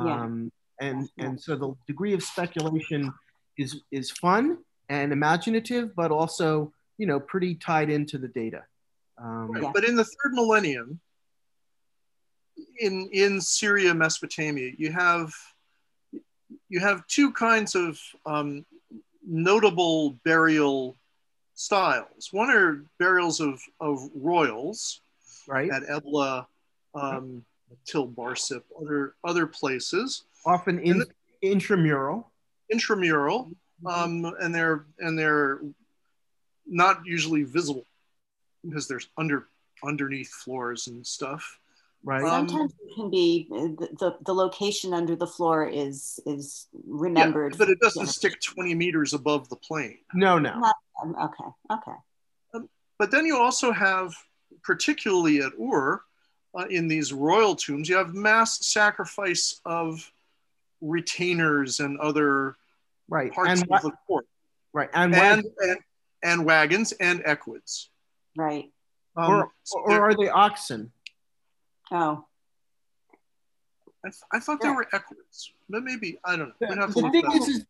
Yeah. 0.04 0.22
um, 0.24 0.52
and 0.80 1.08
and 1.18 1.40
so 1.40 1.56
the 1.56 1.74
degree 1.86 2.12
of 2.12 2.22
speculation 2.22 3.12
is 3.58 3.82
is 3.90 4.10
fun 4.10 4.58
and 4.88 5.12
imaginative 5.12 5.94
but 5.96 6.10
also 6.10 6.72
you 6.98 7.06
know 7.06 7.18
pretty 7.18 7.54
tied 7.54 7.90
into 7.90 8.18
the 8.18 8.28
data 8.28 8.62
um, 9.18 9.50
Right. 9.50 9.62
Yeah. 9.62 9.70
But 9.72 9.84
in 9.84 9.96
the 9.96 10.04
third 10.04 10.32
millennium, 10.32 11.00
in 12.78 13.08
in 13.12 13.40
Syria, 13.40 13.94
Mesopotamia, 13.94 14.72
you 14.76 14.92
have 14.92 15.32
you 16.68 16.80
have 16.80 17.06
two 17.06 17.32
kinds 17.32 17.74
of 17.74 17.98
um, 18.24 18.64
notable 19.26 20.18
burial 20.24 20.96
styles. 21.54 22.28
One 22.32 22.50
are 22.50 22.84
burials 22.98 23.40
of, 23.40 23.60
of 23.80 24.10
royals 24.14 25.00
right 25.48 25.70
at 25.70 25.82
Ebla, 25.88 26.46
um, 26.94 27.44
Tilbarsip, 27.86 28.62
other 28.80 29.14
other 29.24 29.46
places, 29.46 30.24
Often 30.46 30.78
in, 30.78 31.00
And 31.00 31.04
intramural. 31.42 32.32
intramural, 32.70 33.50
um, 33.84 34.24
and 34.40 34.54
they're 34.54 34.86
and 34.98 35.18
they're 35.18 35.60
not 36.66 37.00
usually 37.04 37.42
visible 37.42 37.84
because 38.64 38.88
there's 38.88 39.08
under 39.18 39.48
underneath 39.84 40.30
floors 40.30 40.86
and 40.86 41.06
stuff. 41.06 41.58
Right. 42.04 42.22
Um, 42.22 42.48
Sometimes 42.48 42.72
it 42.80 42.94
can 42.94 43.10
be 43.10 43.48
the, 43.50 43.88
the, 43.98 44.16
the 44.24 44.32
location 44.34 44.94
under 44.94 45.16
the 45.16 45.26
floor 45.26 45.66
is 45.66 46.20
is 46.26 46.68
remembered. 46.86 47.52
Yeah, 47.54 47.58
but 47.58 47.68
it 47.68 47.80
doesn't 47.80 48.06
stick 48.06 48.40
20 48.40 48.74
meters 48.74 49.12
above 49.12 49.48
the 49.48 49.56
plain. 49.56 49.98
no, 50.14 50.38
no. 50.38 50.62
Um, 51.02 51.14
okay, 51.20 51.50
okay. 51.72 52.66
But 52.98 53.10
then 53.10 53.26
you 53.26 53.36
also 53.36 53.72
have, 53.72 54.14
particularly 54.62 55.40
at 55.40 55.52
Ur, 55.60 56.02
uh, 56.58 56.64
in 56.70 56.88
these 56.88 57.12
royal 57.12 57.54
tombs, 57.54 57.90
you 57.90 57.96
have 57.96 58.14
mass 58.14 58.64
sacrifice 58.66 59.60
of 59.66 60.10
retainers 60.80 61.80
and 61.80 61.98
other 61.98 62.56
Right. 63.08 63.32
parts 63.32 63.60
And, 63.62 63.70
of 63.70 63.82
the 63.82 63.92
court, 64.06 64.26
right. 64.72 64.90
And, 64.92 65.14
and, 65.14 65.44
and 65.60 65.78
and 66.22 66.44
wagons 66.44 66.92
and 66.92 67.22
equids. 67.24 67.90
Right. 68.36 68.72
Um, 69.16 69.30
or, 69.30 69.52
or 69.74 70.00
are 70.10 70.14
they 70.14 70.28
oxen? 70.28 70.90
Oh, 71.92 72.24
I, 74.04 74.08
th- 74.08 74.22
I 74.32 74.40
thought 74.40 74.60
there 74.60 74.72
Yeah. 74.72 74.76
were 74.76 74.88
equids, 74.92 75.52
but 75.68 75.82
maybe 75.84 76.18
I 76.24 76.36
don't 76.36 76.48
know. 76.48 76.54
The, 76.60 76.66
We'd 76.68 76.78
have 76.78 76.94
to 76.94 77.02
the 77.02 77.10
thing 77.10 77.22
that 77.22 77.34
is, 77.42 77.48
is 77.48 77.66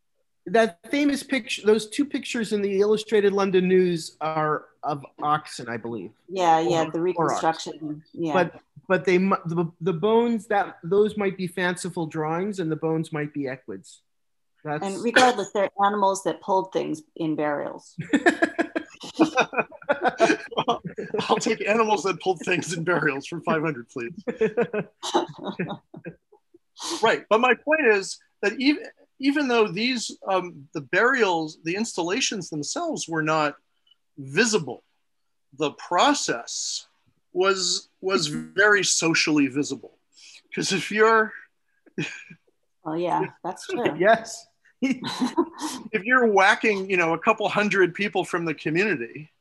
that 0.47 0.79
famous 0.89 1.21
picture, 1.23 1.61
those 1.65 1.87
two 1.89 2.05
pictures 2.05 2.51
in 2.53 2.61
the 2.61 2.79
Illustrated 2.79 3.33
London 3.33 3.67
News 3.67 4.17
are 4.21 4.65
of 4.83 5.05
oxen, 5.21 5.67
I 5.69 5.77
believe. 5.77 6.11
yeah, 6.29 6.59
yeah. 6.59 6.85
Or- 6.85 6.91
The 6.91 7.01
reconstruction. 7.01 8.03
Yeah. 8.13 8.33
But 8.33 8.61
but 8.87 9.05
they 9.05 9.17
the, 9.17 9.71
the 9.81 9.93
bones 9.93 10.47
that 10.47 10.77
those 10.83 11.17
might 11.17 11.35
be 11.37 11.47
fanciful 11.47 12.05
drawings, 12.07 12.59
and 12.59 12.71
the 12.71 12.75
bones 12.77 13.11
might 13.11 13.33
be 13.33 13.47
equids. 13.47 14.01
That's 14.63 14.85
and 14.85 15.03
regardless, 15.03 15.51
they're 15.53 15.69
animals 15.85 16.23
that 16.23 16.41
pulled 16.41 16.71
things 16.73 17.01
in 17.15 17.35
burials. 17.35 17.95
I'll 21.29 21.37
take 21.39 21.65
animals 21.67 22.03
that 22.03 22.19
pulled 22.21 22.39
things 22.41 22.73
in 22.73 22.83
burials 22.83 23.27
for 23.27 23.39
500, 23.41 23.87
please. 23.89 24.13
Right. 27.01 27.23
But 27.29 27.41
my 27.41 27.53
point 27.55 27.87
is 27.87 28.19
that 28.41 28.53
even 28.59 28.83
even 29.19 29.47
though 29.47 29.67
these 29.67 30.15
um, 30.27 30.67
the 30.73 30.81
burials, 30.81 31.57
the 31.63 31.75
installations 31.75 32.49
themselves 32.49 33.07
were 33.07 33.23
not 33.23 33.55
visible, 34.17 34.83
the 35.57 35.71
process 35.71 36.87
was 37.33 37.89
was 38.01 38.27
very 38.27 38.83
socially 38.83 39.47
visible. 39.47 39.97
Because 40.49 40.71
if 40.71 40.91
you're 40.91 41.33
Oh 42.85 42.93
yeah, 42.93 43.21
that's 43.43 43.67
true. 43.69 43.95
yes. 43.97 44.45
if 44.81 46.03
you're 46.03 46.27
whacking, 46.27 46.89
you 46.89 46.97
know, 46.97 47.13
a 47.13 47.19
couple 47.19 47.49
hundred 47.49 47.95
people 47.95 48.23
from 48.23 48.45
the 48.45 48.53
community, 48.53 49.31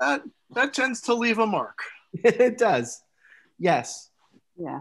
that 0.00 0.22
that 0.50 0.72
tends 0.72 1.02
to 1.02 1.14
leave 1.14 1.38
a 1.38 1.46
mark. 1.46 1.80
it 2.24 2.56
does. 2.56 3.02
Yes. 3.58 4.10
Yeah. 4.56 4.80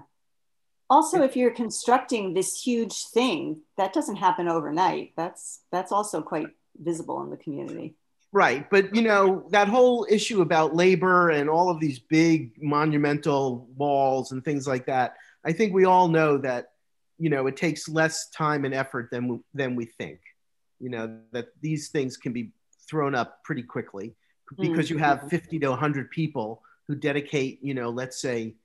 Also, 0.89 1.23
if 1.23 1.35
you're 1.35 1.51
constructing 1.51 2.33
this 2.33 2.61
huge 2.61 3.07
thing, 3.07 3.61
that 3.77 3.91
doesn't 3.91 4.17
happen 4.17 4.47
overnight. 4.47 5.13
That's 5.17 5.61
that's 5.71 5.91
also 5.91 6.21
quite 6.21 6.49
visible 6.77 7.23
in 7.23 7.31
the 7.31 7.37
community. 7.37 7.95
Right. 8.35 8.69
But, 8.69 8.93
you 8.93 9.01
know, 9.01 9.47
that 9.51 9.69
whole 9.69 10.05
issue 10.09 10.41
about 10.41 10.75
labor 10.75 11.29
and 11.29 11.49
all 11.49 11.69
of 11.69 11.79
these 11.79 11.99
big 11.99 12.61
monumental 12.61 13.65
walls 13.77 14.33
and 14.33 14.43
things 14.43 14.67
like 14.67 14.87
that, 14.87 15.15
I 15.45 15.53
think 15.53 15.73
we 15.73 15.85
all 15.85 16.09
know 16.09 16.37
that, 16.39 16.71
you 17.17 17.29
know, 17.29 17.47
it 17.47 17.55
takes 17.55 17.87
less 17.87 18.29
time 18.31 18.65
and 18.65 18.73
effort 18.73 19.07
than, 19.09 19.29
we- 19.29 19.39
than 19.53 19.77
we 19.77 19.85
think. 19.85 20.19
You 20.81 20.89
know, 20.89 21.17
that 21.31 21.47
these 21.61 21.87
things 21.87 22.17
can 22.17 22.33
be 22.33 22.51
thrown 22.89 23.15
up 23.15 23.41
pretty 23.45 23.63
quickly 23.63 24.15
because 24.59 24.89
you 24.89 24.97
have 24.97 25.19
mm-hmm. 25.19 25.29
50 25.29 25.59
to 25.59 25.69
100 25.69 26.11
people 26.11 26.61
who 26.89 26.95
dedicate, 26.95 27.63
you 27.63 27.73
know, 27.73 27.89
let's 27.89 28.19
say 28.19 28.55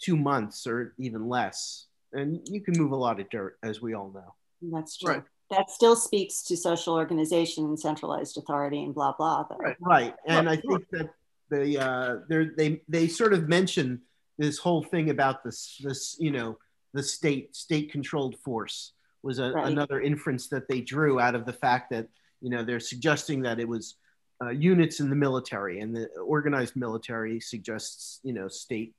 two 0.00 0.16
months 0.16 0.66
or 0.66 0.92
even 0.98 1.28
less. 1.28 1.86
And 2.12 2.40
you 2.50 2.60
can 2.60 2.74
move 2.76 2.90
a 2.90 2.96
lot 2.96 3.20
of 3.20 3.30
dirt, 3.30 3.58
as 3.62 3.80
we 3.80 3.94
all 3.94 4.10
know. 4.12 4.34
That's 4.60 4.96
true. 4.96 5.14
Right. 5.14 5.22
That 5.50 5.70
still 5.70 5.96
speaks 5.96 6.42
to 6.44 6.56
social 6.56 6.94
organization 6.94 7.64
and 7.64 7.78
centralized 7.78 8.38
authority 8.38 8.82
and 8.84 8.94
blah 8.94 9.12
blah. 9.12 9.44
Though. 9.48 9.56
Right. 9.56 9.76
Right, 9.80 10.14
and 10.26 10.48
I 10.48 10.56
think 10.56 10.88
that 10.90 11.10
they 11.50 11.76
uh, 11.76 12.18
they 12.28 12.80
they 12.88 13.08
sort 13.08 13.32
of 13.32 13.48
mention 13.48 14.02
this 14.38 14.58
whole 14.58 14.82
thing 14.82 15.10
about 15.10 15.42
this 15.44 15.80
this 15.82 16.16
you 16.20 16.30
know 16.30 16.56
the 16.94 17.02
state 17.02 17.54
state 17.56 17.90
controlled 17.90 18.36
force 18.38 18.92
was 19.22 19.38
a, 19.38 19.50
Right. 19.50 19.66
another 19.66 20.00
inference 20.00 20.48
that 20.48 20.66
they 20.68 20.80
drew 20.80 21.20
out 21.20 21.34
of 21.34 21.44
the 21.44 21.52
fact 21.52 21.90
that 21.90 22.08
you 22.40 22.48
know 22.50 22.64
they're 22.64 22.80
suggesting 22.80 23.42
that 23.42 23.58
it 23.60 23.68
was 23.68 23.96
uh, 24.42 24.48
units 24.50 25.00
in 25.00 25.10
the 25.10 25.16
military 25.16 25.80
and 25.80 25.94
the 25.94 26.08
organized 26.24 26.74
military 26.76 27.38
suggests 27.40 28.20
you 28.22 28.32
know 28.32 28.48
state 28.48 28.94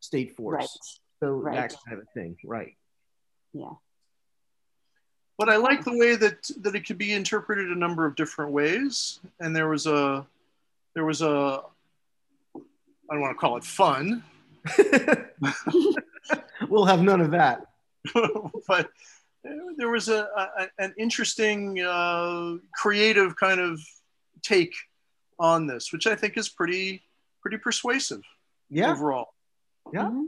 state 0.00 0.36
force 0.36 0.56
Right. 0.56 0.68
so 1.20 1.30
Right. 1.36 1.54
that 1.54 1.74
kind 1.86 1.98
of 1.98 2.06
a 2.06 2.10
thing 2.12 2.36
right 2.44 2.76
Yeah. 3.54 3.70
But 5.44 5.52
I 5.52 5.56
like 5.56 5.82
the 5.82 5.96
way 5.96 6.14
that 6.14 6.48
that 6.60 6.76
it 6.76 6.86
could 6.86 6.98
be 6.98 7.14
interpreted 7.14 7.68
a 7.72 7.74
number 7.74 8.06
of 8.06 8.14
different 8.14 8.52
ways. 8.52 9.18
And 9.40 9.56
there 9.56 9.68
was 9.68 9.86
a 9.88 10.24
there 10.94 11.04
was 11.04 11.20
a 11.20 11.62
I 12.54 13.14
don't 13.14 13.20
want 13.20 13.36
to 13.36 13.40
call 13.40 13.56
it 13.56 13.64
fun, 13.64 14.22
we'll 16.68 16.84
have 16.84 17.02
none 17.02 17.20
of 17.20 17.32
that 17.32 17.66
but 18.68 18.88
there 19.76 19.90
was 19.90 20.08
a, 20.08 20.28
a 20.36 20.68
an 20.78 20.94
interesting 20.96 21.80
uh, 21.80 22.54
creative 22.76 23.34
kind 23.36 23.60
of 23.60 23.80
take 24.42 24.72
on 25.40 25.66
this, 25.66 25.92
which 25.92 26.06
I 26.06 26.14
think 26.14 26.36
is 26.36 26.48
pretty 26.48 27.02
pretty 27.40 27.56
persuasive 27.58 28.22
yeah 28.70 28.92
overall. 28.92 29.34
Yeah. 29.92 30.04
Mhm. 30.04 30.26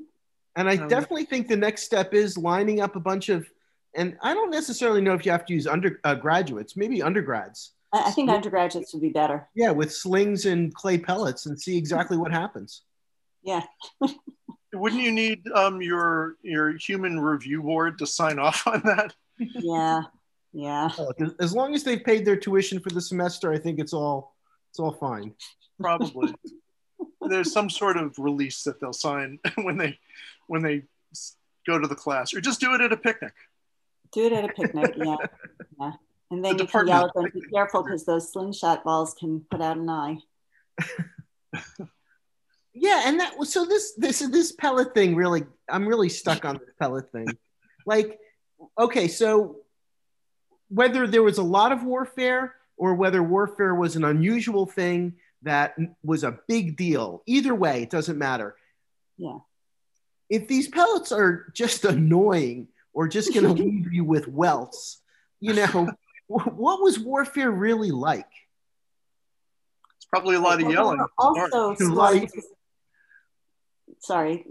And 0.57 0.69
I 0.69 0.77
Um, 0.77 0.89
definitely 0.89 1.25
think 1.27 1.47
the 1.47 1.57
next 1.57 1.83
step 1.85 2.15
is 2.15 2.37
lining 2.37 2.81
up 2.81 2.97
a 2.97 3.01
bunch 3.01 3.29
of, 3.29 3.47
and 3.97 4.17
I 4.23 4.35
don't 4.35 4.51
necessarily 4.51 5.01
know 5.01 5.15
if 5.15 5.25
you 5.25 5.33
have 5.33 5.47
to 5.47 5.55
use 5.55 5.67
under 5.67 6.01
uh, 6.05 6.15
graduates, 6.15 6.77
maybe 6.77 7.03
undergrads. 7.03 7.73
I, 7.93 8.05
I 8.07 8.11
think 8.11 8.31
undergraduates 8.31 8.93
would 8.93 9.03
be 9.03 9.11
better. 9.11 9.49
Yeah, 9.55 9.71
with 9.71 9.93
slings 9.93 10.47
and 10.47 10.75
clay 10.75 10.99
pellets 10.99 11.47
and 11.47 11.61
see 11.61 11.77
exactly 11.79 12.17
what 12.17 12.33
happens. 12.33 12.83
Yeah. 13.43 13.63
Wouldn't 14.75 15.03
you 15.03 15.13
need 15.13 15.43
um, 15.55 15.81
your 15.81 16.35
your 16.43 16.77
human 16.77 17.21
review 17.21 17.63
board 17.63 17.99
to 17.99 18.07
sign 18.07 18.39
off 18.39 18.67
on 18.67 18.83
that? 18.85 19.15
Yeah. 19.39 20.03
Yeah. 20.53 20.91
Oh, 20.97 21.13
As- 21.21 21.35
As 21.41 21.55
long 21.55 21.75
as 21.75 21.83
they've 21.83 22.03
paid 22.05 22.25
their 22.25 22.37
tuition 22.37 22.79
for 22.79 22.91
the 22.91 23.01
semester, 23.01 23.53
I 23.53 23.59
think 23.59 23.81
it's 23.81 23.93
all 23.93 24.37
it's 24.71 24.79
all 24.79 24.93
fine. 24.93 25.35
Probably. 25.81 26.33
There's 27.29 27.53
some 27.53 27.69
sort 27.69 27.97
of 27.97 28.17
release 28.19 28.63
that 28.63 28.81
they'll 28.81 28.93
sign 28.93 29.39
when 29.57 29.77
they 29.77 29.99
when 30.47 30.63
they 30.63 30.83
go 31.67 31.79
to 31.79 31.89
the 31.89 31.95
class, 31.97 32.33
or 32.35 32.41
just 32.41 32.61
do 32.61 32.75
it 32.75 32.81
at 32.81 32.93
a 32.93 32.97
picnic. 32.97 33.33
Do 34.15 34.27
it 34.27 34.33
at 34.33 34.45
a 34.45 34.49
picnic. 34.49 34.95
Yeah. 34.97 35.17
Yeah. 35.81 35.93
And 36.31 36.45
then 36.45 36.57
The 36.57 36.63
you 36.63 36.69
can 36.69 36.87
yell 36.87 37.07
at 37.07 37.15
them, 37.15 37.25
be 37.35 37.41
careful 37.53 37.83
because 37.83 38.05
those 38.05 38.33
slingshot 38.33 38.85
balls 38.85 39.15
can 39.19 39.45
put 39.51 39.61
out 39.61 39.77
an 39.77 39.91
eye. 39.91 40.19
Yeah, 42.75 43.03
and 43.07 43.21
that 43.21 43.39
was 43.39 43.53
so 43.53 43.65
this 43.65 43.95
this 43.97 44.19
this 44.19 44.51
pellet 44.51 44.95
thing 44.95 45.15
really 45.15 45.45
I'm 45.71 45.87
really 45.87 46.09
stuck 46.09 46.45
on 46.45 46.59
this 46.59 46.75
pellet 46.79 47.11
thing. 47.13 47.29
Like, 47.87 48.19
okay, 48.79 49.07
so 49.07 49.59
whether 50.69 51.07
there 51.07 51.23
was 51.23 51.39
a 51.39 51.43
lot 51.43 51.71
of 51.71 51.85
warfare 51.85 52.57
or 52.77 52.95
whether 52.95 53.23
warfare 53.23 53.75
was 53.75 53.95
an 53.95 54.05
unusual 54.05 54.67
thing 54.67 55.15
that 55.43 55.77
was 56.03 56.25
a 56.25 56.41
big 56.49 56.77
deal, 56.77 57.23
either 57.27 57.55
way, 57.55 57.83
it 57.85 57.91
doesn't 57.91 58.19
matter. 58.19 58.57
Yeah. 59.19 59.39
If 60.29 60.49
these 60.49 60.67
pellets 60.67 61.13
are 61.13 61.53
just 61.55 61.85
annoying 61.85 62.69
or 62.95 63.09
just 63.09 63.35
going 63.35 63.45
to 63.45 63.63
leave 63.63 63.93
you 63.93 64.05
with 64.05 64.27
welts, 64.29 65.03
you 65.41 65.53
know, 65.53 65.91
what 66.29 66.81
was 66.81 66.99
warfare 66.99 67.51
really 67.51 67.91
like? 67.91 68.27
It's 69.97 70.07
probably 70.07 70.37
a 70.37 70.41
lot 70.41 70.59
of 70.61 70.63
Well, 70.67 70.73
yelling. 70.73 71.07
Also, 71.19 71.75
Right. 71.95 72.31
swords, 72.31 72.47
sorry, 73.99 74.47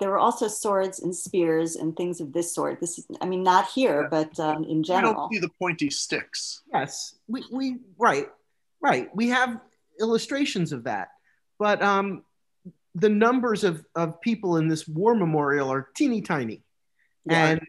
there 0.00 0.08
were 0.10 0.18
also 0.18 0.48
swords 0.48 1.00
and 1.00 1.14
spears 1.14 1.76
and 1.76 1.94
things 1.96 2.20
of 2.20 2.32
this 2.32 2.54
sort. 2.54 2.80
This 2.80 2.98
is, 2.98 3.06
I 3.20 3.26
mean, 3.26 3.42
not 3.42 3.68
here, 3.68 4.08
but 4.10 4.38
um, 4.40 4.64
in 4.64 4.78
You 4.78 4.84
general. 4.84 5.14
don't 5.14 5.32
see 5.32 5.40
the 5.40 5.50
pointy 5.60 5.90
sticks. 5.90 6.62
Yes, 6.72 7.16
we, 7.26 7.44
we 7.52 7.76
right, 7.98 8.28
right. 8.80 9.14
We 9.14 9.28
have 9.28 9.60
illustrations 10.00 10.72
of 10.72 10.84
that, 10.84 11.08
but 11.58 11.82
um, 11.82 12.22
the 12.94 13.08
numbers 13.08 13.64
of, 13.64 13.84
of 13.96 14.20
people 14.20 14.56
in 14.56 14.68
this 14.68 14.86
war 14.88 15.14
memorial 15.14 15.70
are 15.70 15.88
teeny 15.96 16.22
tiny, 16.22 16.54
Yeah. 16.54 16.60
And 17.28 17.60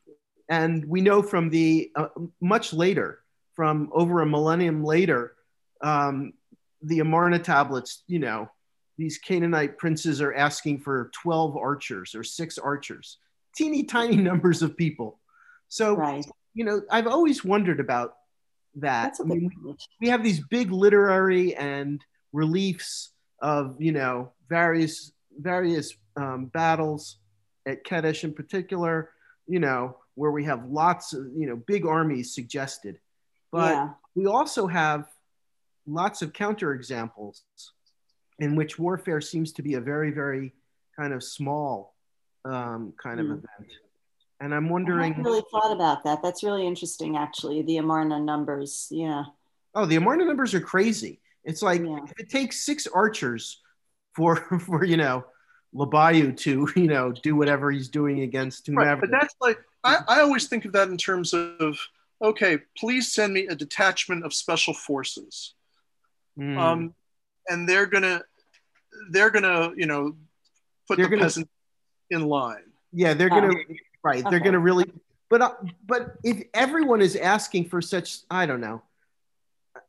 and 0.50 0.86
we 0.86 1.02
know 1.02 1.22
from 1.22 1.50
the 1.50 1.92
uh, 1.96 2.08
much 2.42 2.74
later, 2.74 3.20
from 3.54 3.90
over 3.92 4.22
a 4.22 4.26
millennium 4.26 4.84
later, 4.84 5.36
um, 5.82 6.34
the 6.82 7.00
Amarna 7.00 7.40
tablets, 7.40 8.04
you 8.08 8.20
know, 8.20 8.50
these 8.98 9.18
Canaanite 9.18 9.78
princes 9.78 10.22
are 10.22 10.34
asking 10.34 10.80
for 10.80 11.12
12 11.22 11.56
archers 11.56 12.16
or 12.16 12.24
six 12.24 12.58
archers, 12.58 13.18
teeny 13.56 13.84
tiny 13.84 14.16
numbers 14.30 14.62
of 14.62 14.76
people. 14.76 15.20
So, 15.68 15.96
Right. 15.96 16.26
you 16.54 16.66
know, 16.66 16.82
I've 16.90 17.08
always 17.08 17.46
wondered 17.46 17.80
about 17.80 18.16
that. 18.76 19.18
I 19.20 19.24
mean, 19.24 19.52
we 20.02 20.10
have 20.10 20.24
these 20.24 20.40
big 20.40 20.72
literary 20.72 21.56
and 21.56 22.04
reliefs 22.34 23.12
of 23.42 23.76
you 23.80 23.92
know 23.92 24.32
various 24.50 25.12
various 25.40 25.94
um, 26.18 26.46
battles 26.46 27.18
at 27.66 27.84
Kadesh 27.84 28.24
in 28.24 28.34
particular, 28.34 29.12
you 29.50 29.60
know, 29.60 29.98
where 30.16 30.32
we 30.32 30.44
have 30.46 30.66
lots 30.70 31.14
of 31.14 31.26
you 31.36 31.48
know 31.48 31.56
big 31.56 31.86
armies 31.86 32.34
suggested, 32.34 33.00
but 33.52 33.74
yeah. 33.74 33.90
we 34.16 34.26
also 34.28 34.68
have 34.68 35.08
lots 35.88 36.22
of 36.22 36.32
counterexamples 36.34 37.42
in 38.38 38.56
which 38.56 38.78
warfare 38.80 39.20
seems 39.22 39.52
to 39.54 39.62
be 39.64 39.74
a 39.74 39.82
very 39.82 40.12
very 40.12 40.54
kind 40.96 41.14
of 41.14 41.24
small 41.24 41.96
um, 42.46 42.94
kind 43.02 43.20
of 43.20 43.26
Hmm. 43.26 43.32
event, 43.34 43.72
and 44.40 44.54
I'm 44.56 44.68
I 44.68 44.72
wondering. 44.72 45.12
hadn't 45.14 45.24
really 45.26 45.44
thought 45.52 45.74
about 45.74 46.04
that. 46.06 46.22
That's 46.24 46.44
really 46.44 46.66
interesting, 46.66 47.18
actually. 47.18 47.64
The 47.64 47.78
Amarna 47.78 48.20
numbers. 48.20 48.88
Yeah. 48.92 49.24
Oh, 49.76 49.86
the 49.86 49.96
Amarna 49.98 50.26
numbers 50.26 50.54
are 50.54 50.62
crazy. 50.62 51.20
It's 51.44 51.62
like 51.62 51.82
Yeah. 51.82 52.00
if 52.06 52.20
it 52.20 52.30
takes 52.30 52.64
six 52.66 52.88
archers 52.88 53.62
for 54.14 54.36
for 54.68 54.84
you 54.86 54.98
know 54.98 55.26
Labayu 55.76 56.36
to 56.38 56.68
you 56.76 56.88
know 56.88 57.12
do 57.12 57.36
whatever 57.36 57.72
he's 57.72 57.90
doing 57.90 58.22
against 58.22 58.68
Right, 58.70 59.00
but 59.00 59.12
that's 59.12 59.36
like 59.42 59.60
I, 59.84 60.00
I 60.08 60.22
always 60.22 60.48
think 60.48 60.66
of 60.66 60.72
that 60.74 60.90
in 60.90 60.98
terms 60.98 61.34
of 61.34 61.78
okay, 62.22 62.58
please 62.78 63.12
send 63.12 63.34
me 63.34 63.48
a 63.48 63.56
detachment 63.56 64.26
of 64.26 64.34
special 64.34 64.74
forces, 64.74 65.54
Mm. 66.38 66.58
um, 66.58 66.94
and 67.48 67.68
they're 67.68 67.86
gonna 67.86 68.22
they're 69.12 69.30
gonna 69.30 69.72
you 69.76 69.86
know 69.86 70.16
put 70.88 70.98
They're 70.98 71.06
the 71.06 71.12
gonna- 71.12 71.22
peasant 71.24 71.50
in 72.10 72.26
line. 72.26 72.64
yeah, 72.92 73.14
they're 73.14 73.30
gonna 73.30 73.54
right. 74.04 74.24
They're 74.24 74.36
Okay. 74.36 74.46
gonna 74.46 74.60
really. 74.60 74.92
But 75.30 75.42
uh, 75.42 75.54
but 75.86 76.16
if 76.24 76.44
everyone 76.56 77.02
is 77.02 77.16
asking 77.16 77.70
for 77.70 77.82
such, 77.82 78.20
I 78.32 78.48
don't 78.48 78.62
know. 78.62 78.82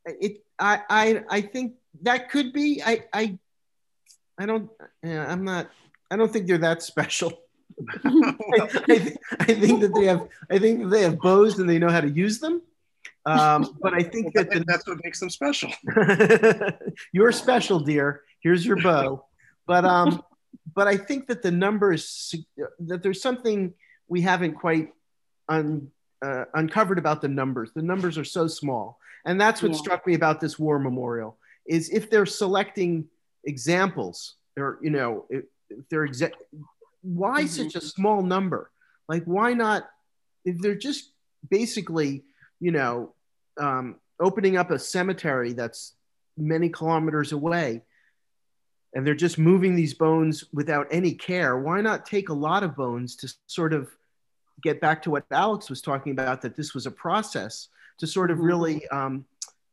It 0.05 0.45
I 0.59 0.83
I 0.91 1.24
I 1.31 1.41
think 1.41 1.76
that 2.03 2.28
could 2.31 2.53
be. 2.53 2.83
I 2.85 3.05
I 3.12 3.39
I 4.41 4.47
don't. 4.47 4.70
Yeah, 5.05 5.30
I'm 5.30 5.45
not. 5.45 5.70
I 6.11 6.16
don't 6.16 6.32
think 6.32 6.47
they're 6.47 6.59
that 6.59 6.82
special. 6.82 7.30
I, 8.05 8.68
I, 8.88 8.99
thi- 8.99 9.16
I 9.38 9.45
think 9.45 9.80
that 9.82 9.93
they 9.95 10.07
have. 10.07 10.26
I 10.51 10.59
think 10.59 10.80
that 10.80 10.88
they 10.88 11.03
have 11.03 11.18
bows 11.20 11.59
and 11.59 11.68
they 11.68 11.78
know 11.78 11.91
how 11.91 12.01
to 12.01 12.09
use 12.11 12.41
them. 12.41 12.62
Um, 13.26 13.76
but 13.82 13.93
I 13.93 14.03
think 14.03 14.32
that 14.34 14.51
the, 14.51 14.64
that's 14.66 14.86
what 14.88 14.99
makes 15.05 15.20
them 15.20 15.28
special. 15.30 15.70
you're 17.12 17.32
special, 17.32 17.80
dear. 17.80 18.22
Here's 18.41 18.64
your 18.64 18.80
bow. 18.80 19.26
But 19.66 19.84
um, 19.84 20.22
but 20.74 20.88
I 20.88 20.97
think 20.97 21.26
that 21.28 21.43
the 21.43 21.51
numbers 21.51 22.34
that 22.80 23.03
there's 23.03 23.20
something 23.20 23.74
we 24.09 24.22
haven't 24.22 24.55
quite 24.55 24.93
un, 25.49 25.91
uh, 26.24 26.47
uncovered 26.55 26.99
about 26.99 27.20
the 27.20 27.28
numbers. 27.28 27.70
The 27.74 27.82
numbers 27.82 28.16
are 28.18 28.24
so 28.24 28.47
small, 28.47 28.99
and 29.26 29.38
that's 29.38 29.62
what 29.62 29.72
Yeah. 29.72 29.78
struck 29.78 30.07
me 30.07 30.14
about 30.14 30.41
this 30.41 30.59
war 30.59 30.78
memorial. 30.78 31.36
Is 31.66 31.91
if 31.91 32.09
they're 32.11 32.26
selecting 32.26 33.07
examples, 33.45 34.36
or 34.57 34.78
you 34.82 34.91
know, 34.91 35.26
if, 35.30 35.45
if 35.70 35.88
they're 35.88 36.07
exa- 36.07 36.32
why 37.03 37.43
Mhm. 37.45 37.49
such 37.49 37.74
a 37.76 37.80
small 37.80 38.22
number? 38.22 38.70
Like, 39.09 39.24
why 39.24 39.55
not? 39.55 39.88
If 40.45 40.59
they're 40.59 40.74
just 40.74 41.12
basically, 41.49 42.24
you 42.61 42.70
know, 42.72 43.14
um, 43.59 43.97
opening 44.20 44.57
up 44.57 44.70
a 44.70 44.78
cemetery 44.78 45.53
that's 45.53 45.95
many 46.36 46.68
kilometers 46.68 47.32
away 47.32 47.82
and 48.95 49.07
they're 49.07 49.14
just 49.14 49.38
moving 49.38 49.74
these 49.74 49.95
bones 49.95 50.45
without 50.53 50.86
any 50.91 51.12
care 51.12 51.59
why 51.59 51.80
not 51.80 52.07
take 52.07 52.28
a 52.30 52.32
lot 52.34 52.62
of 52.62 52.74
bones 52.76 53.14
to 53.16 53.32
sort 53.47 53.72
of 53.72 53.91
get 54.62 54.80
back 54.80 55.03
to 55.03 55.11
what 55.11 55.24
alex 55.30 55.68
was 55.68 55.82
talking 55.82 56.12
about 56.12 56.41
that 56.41 56.55
this 56.57 56.72
was 56.72 56.86
a 56.86 56.91
process 56.91 57.68
to 57.99 58.07
sort 58.07 58.30
of 58.30 58.38
Mhm. 58.38 58.45
really 58.45 58.88
um, 58.88 59.24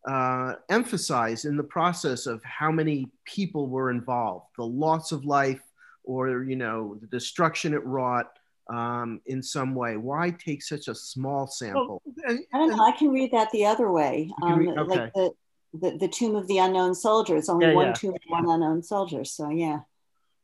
uh, 0.08 0.56
emphasize 0.70 1.46
in 1.46 1.58
the 1.58 1.64
process 1.64 2.26
of 2.28 2.42
how 2.44 2.72
many 2.72 3.10
people 3.26 3.68
were 3.68 3.90
involved 3.92 4.46
the 4.58 4.64
loss 4.66 5.12
of 5.12 5.26
life 5.26 5.62
or 6.04 6.44
you 6.44 6.56
know 6.56 6.96
the 7.02 7.08
destruction 7.08 7.74
it 7.74 7.86
wrought 7.86 8.30
um, 8.70 9.22
in 9.26 9.42
some 9.44 9.76
way 9.76 9.98
why 9.98 10.30
take 10.32 10.62
such 10.64 10.88
a 10.88 10.96
small 10.96 11.46
sample 11.48 12.02
And- 12.26 12.40
I 12.54 12.58
don't 12.58 12.70
know. 12.76 12.84
I 12.84 12.92
can 12.92 13.10
read 13.10 13.32
that 13.32 13.50
the 13.52 13.66
other 13.66 13.92
way. 13.92 14.32
Um, 14.42 14.60
read- 14.60 14.78
okay. 14.78 15.00
Like 15.02 15.14
the, 15.14 15.32
the, 15.74 15.98
the 15.98 16.08
tomb 16.08 16.36
of 16.36 16.48
the 16.48 16.58
unknown 16.60 16.96
soldier. 16.96 17.36
It's 17.38 17.50
only 17.50 17.68
Yeah, 17.68 17.74
one 17.74 17.88
yeah. 17.88 17.94
tomb 17.94 18.14
of 18.16 18.22
one 18.28 18.50
unknown 18.50 18.84
soldier. 18.84 19.24
So, 19.26 19.50
yeah. 19.50 19.80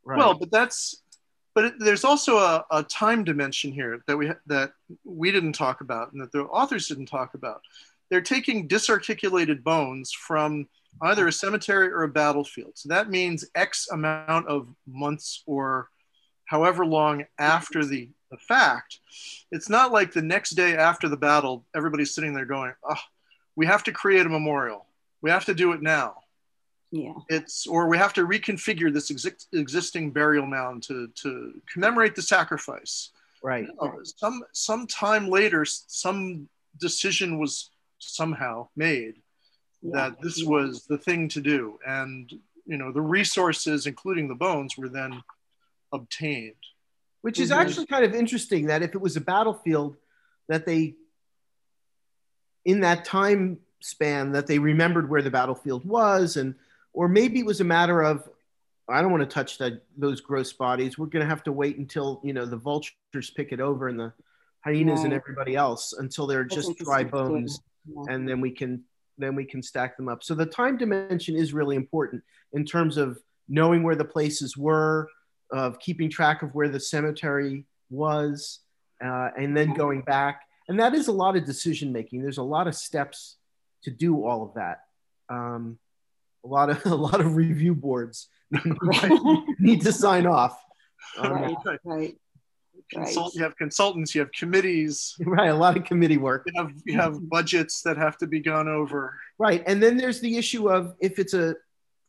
right 0.05 0.17
Well, 0.17 0.33
but 0.35 0.51
that's 0.51 1.03
but 1.55 1.65
it, 1.65 1.73
there's 1.79 2.03
also 2.03 2.37
a, 2.37 2.65
a 2.71 2.83
time 2.83 3.23
dimension 3.23 3.71
here 3.71 4.03
that 4.07 4.17
we 4.17 4.31
that 4.47 4.71
we 5.03 5.31
didn't 5.31 5.53
talk 5.53 5.81
about 5.81 6.11
and 6.11 6.21
that 6.21 6.31
the 6.31 6.41
authors 6.43 6.87
didn't 6.87 7.07
talk 7.07 7.33
about. 7.35 7.61
They're 8.13 8.21
taking 8.21 8.67
disarticulated 8.67 9.63
bones 9.63 10.11
from 10.11 10.67
either 11.01 11.27
a 11.27 11.31
cemetery 11.31 11.87
or 11.91 12.03
a 12.03 12.07
battlefield. 12.07 12.73
So 12.75 12.87
that 12.89 13.09
means 13.09 13.43
X 13.55 13.87
amount 13.91 14.47
of 14.47 14.67
months 14.85 15.41
or 15.47 15.89
however 16.45 16.85
long 16.85 17.25
after 17.39 17.83
the, 17.83 18.09
the 18.29 18.37
fact. 18.37 18.99
It's 19.51 19.67
not 19.67 19.91
like 19.91 20.11
the 20.13 20.21
next 20.21 20.51
day 20.51 20.77
after 20.77 21.09
the 21.09 21.17
battle, 21.17 21.65
everybody's 21.75 22.13
sitting 22.13 22.35
there 22.35 22.45
going, 22.45 22.73
oh, 22.87 23.01
we 23.55 23.65
have 23.65 23.83
to 23.85 23.91
create 23.91 24.27
a 24.27 24.29
memorial. 24.29 24.85
We 25.23 25.31
have 25.31 25.45
to 25.45 25.55
do 25.55 25.71
it 25.71 25.81
now 25.81 26.17
Yeah. 26.91 27.13
it's 27.29 27.65
or 27.65 27.87
we 27.87 27.97
have 27.97 28.13
to 28.13 28.27
reconfigure 28.27 28.93
this 28.93 29.09
exi- 29.11 29.47
existing 29.53 30.11
burial 30.11 30.45
mound 30.45 30.83
to 30.83 31.07
to 31.23 31.59
commemorate 31.73 32.13
the 32.13 32.21
sacrifice 32.21 33.09
right 33.41 33.65
No, 33.81 33.99
some 34.03 34.43
some 34.51 34.85
time 34.85 35.27
later 35.29 35.65
some 35.65 36.47
decision 36.79 37.39
was 37.39 37.71
somehow 38.03 38.67
made 38.75 39.15
yeah. 39.81 39.91
that 40.09 40.21
this 40.21 40.43
was 40.43 40.85
the 40.87 40.97
thing 40.97 41.27
to 41.29 41.41
do 41.41 41.79
and 41.87 42.31
you 42.65 42.77
know 42.77 42.91
the 42.91 43.01
resources 43.01 43.85
including 43.87 44.27
the 44.27 44.35
bones 44.35 44.77
were 44.77 44.89
then 44.89 45.21
obtained 45.91 46.55
which 47.21 47.39
is 47.39 47.51
Mhm. 47.51 47.57
actually 47.57 47.85
kind 47.87 48.03
of 48.05 48.13
interesting 48.13 48.65
that 48.67 48.81
if 48.81 48.95
it 48.95 49.01
was 49.01 49.15
a 49.15 49.21
battlefield 49.21 49.95
that 50.47 50.65
they 50.65 50.95
in 52.65 52.79
that 52.81 53.05
time 53.05 53.59
span 53.81 54.31
that 54.31 54.47
they 54.47 54.59
remembered 54.59 55.09
where 55.09 55.21
the 55.21 55.29
battlefield 55.31 55.83
was 55.85 56.37
and 56.37 56.55
or 56.93 57.07
maybe 57.09 57.39
it 57.39 57.45
was 57.45 57.59
a 57.59 57.65
matter 57.65 58.01
of 58.01 58.27
i 58.87 59.01
don't 59.01 59.11
want 59.11 59.21
to 59.21 59.33
touch 59.33 59.57
that 59.57 59.83
those 59.97 60.21
gross 60.21 60.53
bodies 60.53 60.97
we're 60.97 61.05
going 61.07 61.23
to 61.23 61.29
have 61.29 61.43
to 61.43 61.51
wait 61.51 61.77
until 61.77 62.21
you 62.23 62.31
know 62.33 62.45
the 62.45 62.55
vultures 62.55 63.29
pick 63.35 63.51
it 63.51 63.59
over 63.59 63.89
and 63.89 63.99
the 63.99 64.13
hyenas 64.63 65.03
and 65.03 65.11
everybody 65.11 65.55
else 65.57 65.91
until 65.93 66.25
they're 66.25 66.43
That's 66.43 66.55
just 66.55 66.77
dry 66.77 67.01
interesting, 67.01 67.27
too. 67.27 67.33
bones 67.33 67.59
Yeah. 67.85 68.13
and 68.13 68.27
then 68.27 68.39
we 68.41 68.51
can 68.51 68.83
then 69.17 69.35
we 69.35 69.45
can 69.45 69.61
stack 69.61 69.97
them 69.97 70.09
up 70.09 70.23
so 70.23 70.33
the 70.33 70.45
time 70.45 70.77
dimension 70.77 71.35
is 71.35 71.53
really 71.53 71.75
important 71.75 72.23
in 72.53 72.65
terms 72.65 72.97
of 72.97 73.19
knowing 73.47 73.83
where 73.83 73.95
the 73.95 74.05
places 74.05 74.55
were 74.57 75.07
of 75.51 75.79
keeping 75.79 76.09
track 76.09 76.41
of 76.41 76.55
where 76.55 76.69
the 76.69 76.79
cemetery 76.79 77.65
was 77.89 78.59
uh, 79.03 79.29
and 79.37 79.55
then 79.55 79.73
going 79.73 80.01
back 80.01 80.41
and 80.69 80.79
that 80.79 80.93
is 80.95 81.07
a 81.07 81.11
lot 81.11 81.35
of 81.35 81.45
decision 81.45 81.91
making 81.91 82.21
there's 82.21 82.37
a 82.37 82.43
lot 82.43 82.67
of 82.67 82.75
steps 82.75 83.37
to 83.83 83.91
do 83.91 84.25
all 84.25 84.43
of 84.43 84.53
that 84.55 84.79
um, 85.29 85.77
a 86.43 86.47
lot 86.47 86.69
of 86.69 86.83
a 86.91 86.95
lot 86.95 87.19
of 87.19 87.35
review 87.35 87.75
boards 87.75 88.29
need 89.59 89.81
to 89.81 89.91
sign 89.91 90.25
off 90.25 90.57
Um, 91.19 91.31
Right. 91.33 91.57
Right. 91.83 92.15
Consult, 92.91 93.27
Right. 93.27 93.35
you 93.35 93.43
have 93.43 93.55
consultants 93.57 94.13
you 94.15 94.21
have 94.21 94.31
committees 94.31 95.15
right 95.25 95.49
a 95.49 95.55
lot 95.55 95.77
of 95.77 95.83
committee 95.85 96.17
work 96.17 96.43
you 96.47 96.53
have 96.61 96.71
you 96.85 96.95
have 96.97 97.29
budgets 97.29 97.81
that 97.83 97.97
have 97.97 98.17
to 98.17 98.27
be 98.27 98.39
gone 98.39 98.67
over 98.67 99.13
Right. 99.39 99.63
And 99.65 99.81
then 99.81 99.97
there's 99.97 100.19
the 100.21 100.37
issue 100.37 100.69
of 100.69 100.93
if 100.99 101.17
it's 101.19 101.33
a 101.33 101.55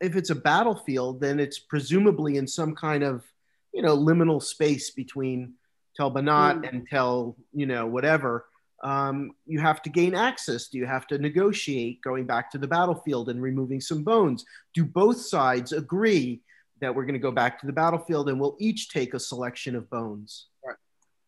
if 0.01 0.15
it's 0.17 0.31
a 0.31 0.35
battlefield, 0.35 1.21
then 1.21 1.41
it's 1.41 1.59
presumably 1.59 2.37
in 2.37 2.47
some 2.47 2.75
kind 2.75 3.03
of, 3.03 3.25
you 3.73 3.81
know, 3.81 3.97
liminal 3.97 4.43
space 4.43 4.91
between 4.91 5.55
Tel 5.97 6.11
Banat 6.13 6.61
Mm. 6.61 6.69
and 6.69 6.87
Tel, 6.89 7.35
you 7.53 7.65
know, 7.67 7.87
whatever. 7.87 8.45
Um, 8.83 9.31
you 9.47 9.59
have 9.61 9.81
to 9.83 9.89
gain 9.91 10.15
access. 10.15 10.69
Do 10.69 10.77
you 10.77 10.85
have 10.85 11.07
to 11.07 11.17
negotiate 11.19 12.03
going 12.03 12.27
back 12.27 12.51
to 12.51 12.59
the 12.59 12.69
battlefield 12.69 13.31
and 13.31 13.41
removing 13.41 13.81
some 13.81 14.03
bones? 14.05 14.45
Do 14.75 14.85
both 14.85 15.19
sides 15.21 15.73
agree 15.73 16.43
that 16.81 16.95
we're 16.95 17.05
going 17.07 17.15
to 17.15 17.19
go 17.21 17.31
back 17.33 17.59
to 17.61 17.67
the 17.67 17.73
battlefield 17.73 18.29
and 18.29 18.39
we'll 18.39 18.57
each 18.61 18.91
take 18.91 19.15
a 19.15 19.19
selection 19.21 19.75
of 19.77 19.89
bones? 19.89 20.49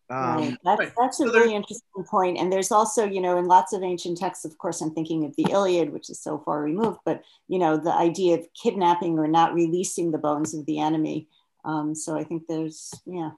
Um. 0.08 0.56
That's, 0.64 0.78
right. 0.78 0.92
that's 0.96 1.20
a 1.20 1.26
So 1.26 1.32
really 1.32 1.54
interesting 1.54 2.04
point. 2.08 2.38
And 2.38 2.52
there's 2.52 2.70
also, 2.70 3.04
you 3.04 3.20
know, 3.20 3.38
in 3.38 3.46
lots 3.46 3.72
of 3.72 3.82
ancient 3.82 4.18
texts, 4.18 4.44
of 4.44 4.56
course, 4.56 4.80
I'm 4.80 4.94
thinking 4.94 5.24
of 5.24 5.34
the 5.36 5.46
Iliad, 5.50 5.92
which 5.92 6.10
is 6.10 6.20
so 6.20 6.38
far 6.38 6.62
removed, 6.62 7.00
but, 7.04 7.22
you 7.48 7.58
know, 7.58 7.76
the 7.76 7.92
idea 7.92 8.38
of 8.38 8.46
kidnapping 8.54 9.18
or 9.18 9.26
not 9.26 9.52
releasing 9.52 10.12
the 10.12 10.18
bones 10.18 10.54
of 10.54 10.64
the 10.66 10.78
enemy. 10.78 11.26
Um, 11.64 11.94
so 11.94 12.16
I 12.16 12.22
think 12.22 12.46
there's, 12.46 12.94
yeah. 13.04 13.30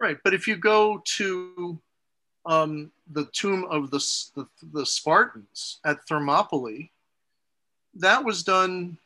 Right, 0.00 0.18
but 0.22 0.32
if 0.32 0.46
you 0.46 0.54
go 0.54 1.02
to 1.16 1.80
um, 2.46 2.92
the 3.10 3.24
tomb 3.32 3.64
of 3.64 3.90
the, 3.90 3.98
the 4.36 4.46
the 4.72 4.86
Spartans 4.86 5.80
at 5.84 6.06
Thermopylae, 6.08 6.92
that 7.94 8.24
was 8.24 8.44
done, 8.44 8.96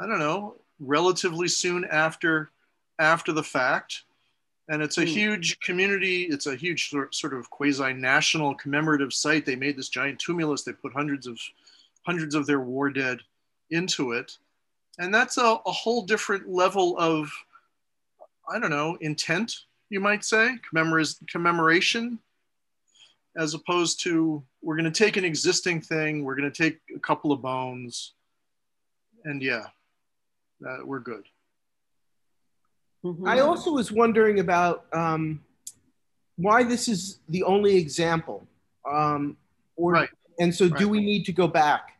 I 0.00 0.06
don't 0.06 0.18
know, 0.18 0.56
relatively 0.80 1.46
soon 1.46 1.84
after 1.84 2.50
after 2.98 3.30
the 3.32 3.44
fact. 3.44 4.02
And 4.68 4.82
it's 4.82 4.98
a 4.98 5.02
Hmm. 5.02 5.06
huge 5.06 5.60
community. 5.60 6.24
It's 6.24 6.46
a 6.46 6.56
huge 6.56 6.90
sort 6.90 7.34
of 7.34 7.48
quasi-national 7.50 8.56
commemorative 8.56 9.12
site. 9.12 9.46
They 9.46 9.54
made 9.56 9.76
this 9.76 9.88
giant 9.88 10.18
tumulus. 10.18 10.62
They 10.64 10.72
put 10.72 10.92
hundreds 10.92 11.26
of 11.26 11.38
hundreds 12.04 12.34
of 12.34 12.46
their 12.46 12.60
war 12.60 12.88
dead 12.90 13.20
into 13.70 14.12
it, 14.12 14.38
and 14.98 15.12
that's 15.14 15.38
a, 15.38 15.58
a 15.66 15.72
whole 15.72 16.02
different 16.02 16.48
level 16.48 16.96
of 16.98 17.30
I 18.48 18.60
don't 18.60 18.70
know 18.70 18.96
intent, 19.00 19.64
you 19.90 19.98
might 19.98 20.24
say, 20.24 20.56
commemor- 20.68 21.02
commemoration, 21.28 22.20
as 23.36 23.54
opposed 23.54 24.00
to 24.04 24.44
we're 24.62 24.76
going 24.76 24.92
to 24.92 25.04
take 25.04 25.16
an 25.16 25.24
existing 25.24 25.80
thing, 25.80 26.22
we're 26.24 26.36
going 26.36 26.50
to 26.50 26.62
take 26.62 26.80
a 26.94 27.00
couple 27.00 27.32
of 27.32 27.42
bones, 27.42 28.14
and 29.24 29.42
yeah, 29.42 29.66
uh, 30.66 30.78
we're 30.84 31.00
good. 31.00 31.24
Mhm. 33.14 33.28
I 33.28 33.40
also 33.40 33.72
was 33.72 33.92
wondering 33.92 34.40
about 34.40 34.86
um, 34.92 35.40
why 36.36 36.64
this 36.64 36.88
is 36.88 37.20
the 37.28 37.42
only 37.44 37.76
example, 37.76 38.46
um, 38.90 39.36
or 39.76 39.92
Right. 39.92 40.10
and 40.38 40.54
so 40.54 40.68
do 40.68 40.88
we 40.88 41.00
need 41.00 41.24
to 41.26 41.32
go 41.32 41.46
back 41.48 41.92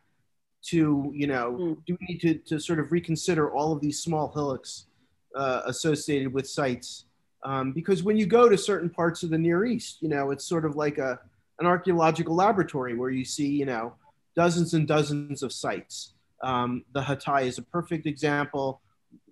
to 0.63 1.11
you 1.15 1.27
know 1.27 1.51
Mm. 1.59 1.85
do 1.85 1.97
we 1.99 2.05
need 2.07 2.19
to, 2.21 2.33
to 2.49 2.59
sort 2.59 2.79
of 2.79 2.91
reconsider 2.91 3.51
all 3.51 3.71
of 3.71 3.79
these 3.81 4.01
small 4.01 4.31
hillocks 4.31 4.87
uh, 5.35 5.61
associated 5.65 6.33
with 6.33 6.47
sites? 6.47 7.05
Um, 7.43 7.71
because 7.71 8.03
when 8.03 8.17
you 8.17 8.25
go 8.25 8.49
to 8.49 8.57
certain 8.57 8.89
parts 8.89 9.23
of 9.23 9.29
the 9.29 9.37
Near 9.37 9.65
East, 9.65 10.01
you 10.01 10.09
know 10.09 10.31
it's 10.31 10.45
sort 10.45 10.65
of 10.65 10.75
like 10.75 10.97
a 10.97 11.19
an 11.59 11.65
archaeological 11.65 12.35
laboratory 12.35 12.95
where 12.95 13.09
you 13.09 13.25
see 13.25 13.47
you 13.47 13.65
know 13.65 13.93
dozens 14.35 14.73
and 14.73 14.87
dozens 14.87 15.41
of 15.41 15.51
sites. 15.51 16.13
Um, 16.43 16.85
the 16.93 17.01
Hatay 17.01 17.47
is 17.47 17.57
a 17.57 17.63
perfect 17.63 18.05
example 18.05 18.81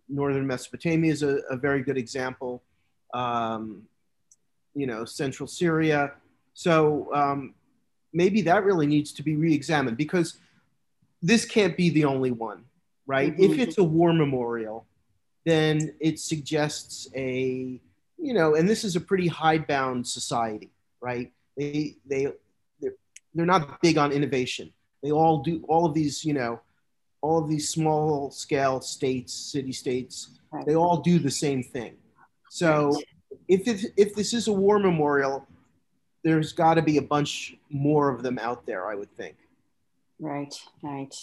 northern 0.08 0.46
Mesopotamia 0.48 1.12
is 1.12 1.24
a, 1.24 1.38
a 1.50 1.58
very 1.58 1.82
good 1.82 1.98
example. 1.98 2.64
Um, 3.14 3.84
you 4.74 4.88
know, 4.88 5.06
central 5.06 5.48
Syria. 5.48 6.12
So 6.54 7.10
um, 7.14 7.54
maybe 8.14 8.42
that 8.44 8.64
really 8.66 8.88
needs 8.88 9.14
to 9.14 9.24
be 9.24 9.36
re-examined 9.36 9.98
because 9.98 10.38
this 11.22 11.46
can't 11.46 11.76
be 11.78 11.90
the 11.90 12.06
only 12.06 12.32
one, 12.32 12.66
right? 13.08 13.36
Mhm. 13.36 13.52
If 13.52 13.60
it's 13.60 13.78
a 13.78 13.84
war 13.84 14.14
memorial, 14.14 14.86
then 15.46 15.96
it 16.00 16.20
suggests 16.20 17.08
a, 17.16 17.80
you 18.18 18.34
know, 18.34 18.56
and 18.56 18.68
this 18.68 18.84
is 18.84 18.96
a 18.96 19.02
pretty 19.02 19.28
hidebound 19.28 20.08
society, 20.08 20.72
right? 21.02 21.32
They 21.58 21.96
they 22.06 22.28
they're, 22.82 22.96
they're 23.34 23.46
not 23.46 23.82
big 23.82 23.98
on 23.98 24.12
innovation. 24.12 24.74
They 25.02 25.12
all 25.12 25.44
do 25.44 25.64
all 25.68 25.86
of 25.86 25.94
these, 25.94 26.26
you 26.26 26.34
know, 26.34 26.60
all 27.22 27.42
these 27.42 27.70
small 27.70 28.32
scale 28.32 28.82
states, 28.82 29.34
city 29.34 29.72
states, 29.72 30.30
Right. 30.52 30.66
they 30.66 30.76
all 30.76 30.98
do 31.02 31.20
the 31.20 31.32
same 31.32 31.62
thing. 31.64 31.98
So 32.50 32.98
if 33.48 33.68
it, 33.68 33.92
if 33.98 34.16
this 34.16 34.34
is 34.34 34.48
a 34.48 34.54
war 34.54 34.80
memorial, 34.80 35.46
there's 36.24 36.54
got 36.54 36.76
to 36.76 36.82
be 36.82 36.98
a 36.98 37.02
bunch 37.02 37.56
more 37.70 38.10
of 38.10 38.24
them 38.24 38.40
out 38.40 38.66
there, 38.66 38.88
I 38.88 38.96
would 38.96 39.12
think. 39.18 39.36
Right, 40.20 40.56
right. 40.82 41.14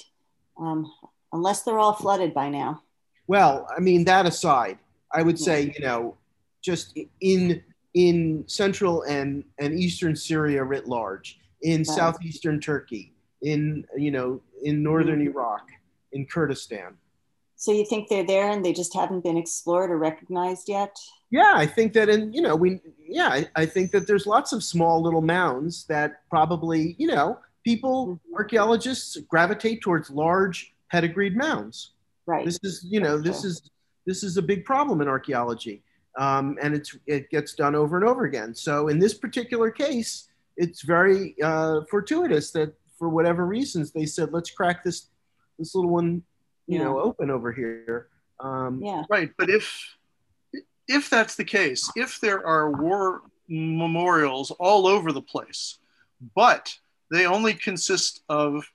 Um, 0.60 0.92
unless 1.32 1.62
they're 1.62 1.78
all 1.78 1.94
flooded 1.94 2.34
by 2.34 2.50
now. 2.50 2.82
Well, 3.26 3.66
I 3.74 3.80
mean 3.80 4.04
that 4.04 4.26
aside, 4.26 4.78
I 5.12 5.22
would 5.22 5.38
say 5.38 5.72
you 5.76 5.84
know, 5.84 6.16
just 6.60 6.98
in 7.20 7.62
in 7.94 8.44
central 8.46 9.02
and 9.02 9.44
and 9.58 9.72
eastern 9.72 10.14
Syria 10.14 10.62
writ 10.62 10.86
large, 10.86 11.40
in 11.62 11.84
southeastern 11.84 12.60
Turkey, 12.60 13.14
in 13.40 13.86
you 13.96 14.10
know 14.10 14.40
in 14.62 14.82
northern 14.82 15.22
Iraq, 15.22 15.70
in 16.12 16.26
Kurdistan. 16.26 16.94
So 17.56 17.72
you 17.72 17.86
think 17.86 18.08
they're 18.08 18.26
there 18.26 18.50
and 18.50 18.64
they 18.64 18.72
just 18.72 18.94
haven't 18.94 19.22
been 19.22 19.36
explored 19.36 19.90
or 19.90 19.98
recognized 19.98 20.68
yet? 20.68 20.96
Yeah, 21.30 21.52
I 21.54 21.64
think 21.66 21.92
that, 21.92 22.08
and 22.08 22.34
you 22.34 22.42
know, 22.42 22.56
we, 22.56 22.80
yeah, 23.06 23.28
I, 23.28 23.48
I 23.54 23.66
think 23.66 23.92
that 23.92 24.06
there's 24.06 24.26
lots 24.26 24.52
of 24.52 24.64
small 24.64 25.00
little 25.00 25.22
mounds 25.22 25.84
that 25.86 26.28
probably, 26.28 26.96
you 26.98 27.06
know, 27.06 27.38
people, 27.64 28.20
archaeologists 28.34 29.16
gravitate 29.28 29.80
towards 29.80 30.10
large 30.10 30.74
pedigreed 30.90 31.36
mounds. 31.36 31.92
Right. 32.26 32.44
This 32.44 32.58
is, 32.62 32.84
you 32.88 33.00
know, 33.00 33.18
this 33.18 33.44
is 33.44 33.70
this 34.06 34.22
is 34.22 34.36
a 34.36 34.42
big 34.42 34.64
problem 34.64 35.00
in 35.00 35.08
archaeology, 35.08 35.82
um, 36.18 36.58
and 36.60 36.74
it's 36.74 36.96
it 37.06 37.30
gets 37.30 37.54
done 37.54 37.74
over 37.74 37.96
and 37.96 38.08
over 38.08 38.24
again. 38.24 38.54
So 38.54 38.88
in 38.88 38.98
this 38.98 39.14
particular 39.14 39.70
case, 39.70 40.28
it's 40.56 40.82
very 40.82 41.34
uh, 41.42 41.82
fortuitous 41.90 42.50
that 42.52 42.74
for 42.98 43.08
whatever 43.08 43.46
reasons 43.46 43.90
they 43.90 44.06
said, 44.06 44.32
let's 44.32 44.50
crack 44.50 44.84
this 44.84 45.08
this 45.62 45.74
little 45.74 45.90
one, 45.90 46.22
you 46.66 46.78
Yeah. 46.78 46.84
know, 46.84 46.98
open 47.00 47.30
over 47.30 47.52
here. 47.52 48.08
Um, 48.40 48.82
yeah. 48.82 49.04
Right, 49.08 49.30
but 49.38 49.48
if 49.48 49.96
if 50.88 51.08
that's 51.08 51.36
the 51.36 51.44
case, 51.44 51.88
if 51.94 52.18
there 52.20 52.44
are 52.44 52.70
war 52.72 53.22
memorials 53.48 54.50
all 54.58 54.86
over 54.86 55.12
the 55.12 55.22
place, 55.22 55.78
but 56.34 56.76
they 57.10 57.24
only 57.26 57.54
consist 57.54 58.24
of 58.28 58.68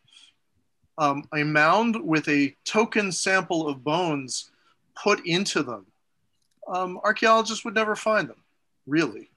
um, 0.97 1.27
a 1.35 1.43
mound 1.43 2.01
with 2.01 2.27
a 2.29 2.55
token 2.63 3.11
sample 3.11 3.67
of 3.67 3.83
bones 3.83 4.49
put 4.95 5.25
into 5.27 5.61
them, 5.63 5.85
um, 6.67 6.99
archaeologists 7.03 7.65
would 7.65 7.75
never 7.75 7.95
find 7.95 8.29
them. 8.29 8.41
Really, 8.87 9.29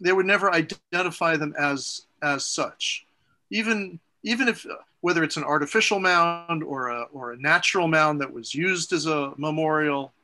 they 0.00 0.12
would 0.12 0.26
never 0.26 0.52
identify 0.52 1.36
them 1.36 1.54
as 1.56 2.06
as 2.22 2.44
such. 2.44 3.06
Even 3.50 4.00
even 4.24 4.48
if 4.48 4.66
whether 5.04 5.22
it's 5.22 5.36
an 5.36 5.44
artificial 5.44 6.00
mound 6.00 6.62
or 6.64 6.88
a 6.88 7.02
or 7.12 7.32
a 7.32 7.36
natural 7.36 7.86
mound 7.86 8.22
that 8.22 8.32
was 8.32 8.54
used 8.54 8.90
as 8.94 9.04
a 9.04 9.34
memorial, 9.36 10.14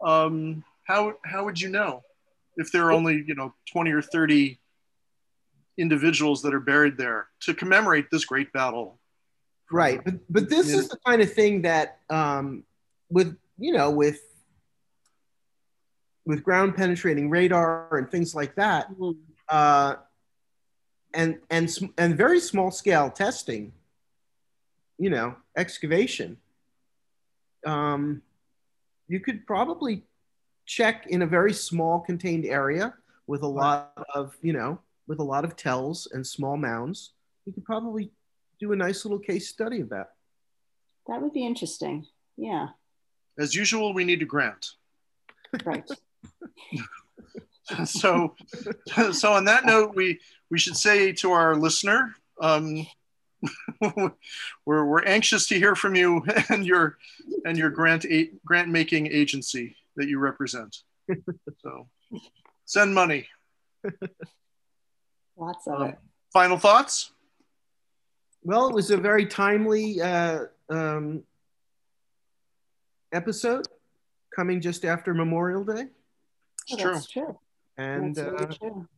um, 0.00 0.64
how 0.82 1.14
how 1.24 1.44
would 1.44 1.60
you 1.60 1.68
know 1.68 2.02
if 2.56 2.72
there 2.72 2.84
are 2.84 2.90
only 2.90 3.22
you 3.28 3.36
know 3.36 3.54
20 3.70 3.92
or 3.92 4.02
30 4.02 4.58
individuals 5.78 6.42
that 6.42 6.52
are 6.52 6.58
buried 6.58 6.96
there 6.96 7.28
to 7.42 7.54
commemorate 7.54 8.10
this 8.10 8.24
great 8.24 8.52
battle 8.52 8.98
right 9.70 10.02
but 10.04 10.14
but 10.28 10.48
this 10.48 10.66
Yeah. 10.68 10.80
is 10.80 10.88
the 10.88 10.98
kind 11.06 11.22
of 11.22 11.32
thing 11.32 11.62
that 11.62 12.00
um, 12.10 12.64
with 13.10 13.36
you 13.56 13.72
know 13.72 13.88
with 13.92 14.20
with 16.26 16.42
ground 16.42 16.74
penetrating 16.74 17.30
radar 17.30 17.96
and 17.98 18.10
things 18.10 18.34
like 18.34 18.56
that 18.56 18.90
Mhm. 18.90 19.16
uh, 19.48 19.94
and 21.12 21.38
and 21.50 21.70
and 21.98 22.16
very 22.16 22.40
small 22.40 22.72
scale 22.72 23.10
testing 23.10 23.72
you 24.98 25.10
know 25.10 25.34
excavation 25.56 26.36
um, 27.66 28.22
you 29.08 29.20
could 29.20 29.46
probably 29.46 30.02
check 30.66 31.06
in 31.08 31.22
a 31.22 31.26
very 31.26 31.52
small 31.52 32.00
contained 32.00 32.44
area 32.44 32.94
with 33.26 33.42
a 33.42 33.46
lot 33.46 33.92
of 34.14 34.36
you 34.42 34.52
know 34.52 34.78
with 35.06 35.18
a 35.18 35.22
lot 35.22 35.44
of 35.44 35.56
tells 35.56 36.08
and 36.12 36.26
small 36.26 36.56
mounds 36.56 37.12
you 37.46 37.52
could 37.52 37.64
probably 37.64 38.10
do 38.60 38.72
a 38.72 38.76
nice 38.76 39.04
little 39.04 39.18
case 39.18 39.48
study 39.48 39.80
of 39.80 39.88
that 39.90 40.10
That 41.08 41.20
would 41.20 41.32
be 41.32 41.44
interesting. 41.44 42.06
Yeah. 42.36 42.68
as 43.38 43.54
usual 43.54 43.94
we 43.94 44.04
need 44.04 44.22
a 44.22 44.26
grant 44.26 44.66
Right. 45.64 45.88
so 47.84 48.34
so 49.12 49.32
on 49.32 49.44
that 49.44 49.64
note 49.66 49.94
we 49.94 50.18
we 50.50 50.58
should 50.58 50.76
say 50.76 51.12
to 51.12 51.30
our 51.32 51.56
listener 51.56 52.14
um, 52.40 52.86
we're, 54.66 54.84
we're 54.84 55.04
anxious 55.04 55.46
to 55.48 55.56
hear 55.58 55.74
from 55.74 55.94
you 55.94 56.24
and 56.50 56.64
your 56.66 56.96
and 57.44 57.56
your 57.58 57.70
grant 57.70 58.04
a, 58.06 58.30
grant 58.44 58.68
making 58.68 59.06
agency 59.06 59.76
that 59.96 60.08
you 60.08 60.18
represent 60.18 60.76
so 61.62 61.86
send 62.64 62.94
money 62.94 63.26
Lots 65.36 65.66
of 65.66 65.80
Um, 65.80 65.88
it. 65.90 65.98
final 66.32 66.56
thoughts 66.58 67.10
well 68.42 68.68
it 68.68 68.74
was 68.74 68.90
a 68.90 68.96
very 68.96 69.26
timely 69.26 70.00
uh, 70.00 70.44
um, 70.70 71.22
episode 73.12 73.66
coming 74.34 74.60
just 74.60 74.84
after 74.84 75.14
memorial 75.14 75.64
day 75.64 75.86
it's 76.62 76.72
Oh, 76.72 76.76
true 76.76 76.92
That's 76.94 77.10
true. 77.10 77.38
and 77.78 78.14
That's 78.14 78.26
really 78.32 78.44
uh, 78.44 78.54
true. 78.54 78.88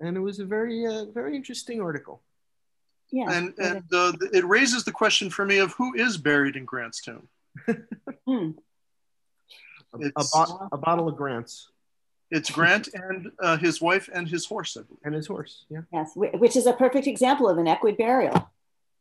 and 0.00 0.16
it 0.16 0.20
was 0.20 0.40
a 0.40 0.44
very 0.44 0.86
uh, 0.86 1.04
very 1.14 1.36
interesting 1.36 1.80
article 1.80 2.22
Yeah. 3.12 3.30
and 3.30 3.48
it 3.50 3.54
and 3.58 3.82
uh, 3.94 4.12
it 4.32 4.44
raises 4.44 4.84
the 4.84 4.92
question 4.92 5.30
for 5.30 5.44
me 5.46 5.58
of 5.58 5.72
who 5.74 5.94
is 5.94 6.16
buried 6.18 6.56
in 6.56 6.64
Grant's 6.64 7.00
tomb. 7.02 7.28
Hmm. 8.26 8.50
a, 9.94 10.06
a, 10.16 10.24
bo- 10.34 10.68
a 10.72 10.76
bottle 10.76 11.08
of 11.08 11.16
grants 11.16 11.70
It's 12.30 12.50
Grant 12.50 12.88
and 12.92 13.30
uh, 13.40 13.56
his 13.56 13.80
wife 13.80 14.10
and 14.12 14.28
his 14.28 14.44
horse, 14.44 14.76
I 14.76 14.82
believe. 14.82 14.98
and 15.04 15.14
his 15.14 15.26
horse 15.26 15.64
yeah 15.70 15.82
Yes, 15.92 16.10
which 16.16 16.56
is 16.56 16.66
a 16.66 16.72
perfect 16.72 17.06
example 17.06 17.48
of 17.48 17.58
an 17.58 17.66
equid 17.68 17.96
burial. 17.96 18.50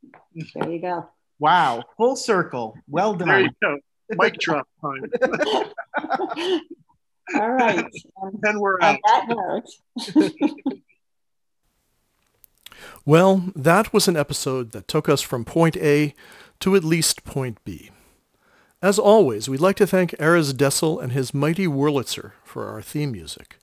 There 0.54 0.70
you 0.70 0.80
go. 0.80 1.10
wow 1.40 1.84
full 1.98 2.16
circle 2.16 2.78
well 2.88 3.14
done. 3.16 3.28
There 3.28 3.42
done 3.42 3.50
you 3.50 3.52
go. 3.62 3.78
Mic 4.24 4.38
drop 4.38 4.68
time. 4.82 5.10
All 7.36 7.52
right. 7.52 7.86
Um, 8.22 8.40
And 8.44 8.60
we're 8.62 8.78
on 8.80 8.84
out. 8.84 9.00
that 9.08 9.26
note, 9.28 9.66
Well, 13.06 13.52
that 13.56 13.94
was 13.94 14.08
an 14.08 14.18
episode 14.18 14.72
that 14.72 14.88
took 14.88 15.08
us 15.08 15.22
from 15.22 15.46
point 15.46 15.78
A 15.78 16.14
to 16.60 16.76
at 16.76 16.84
least 16.84 17.24
point 17.24 17.64
B. 17.64 17.92
As 18.82 19.00
always, 19.00 19.50
we'd 19.50 19.60
like 19.60 19.78
to 19.78 19.88
thank 19.88 20.12
Erez 20.12 20.54
Dessel 20.56 21.00
and 21.00 21.12
his 21.12 21.34
mighty 21.34 21.68
Wurlitzer 21.68 22.34
for 22.44 22.68
our 22.68 22.82
theme 22.82 23.12
music. 23.12 23.58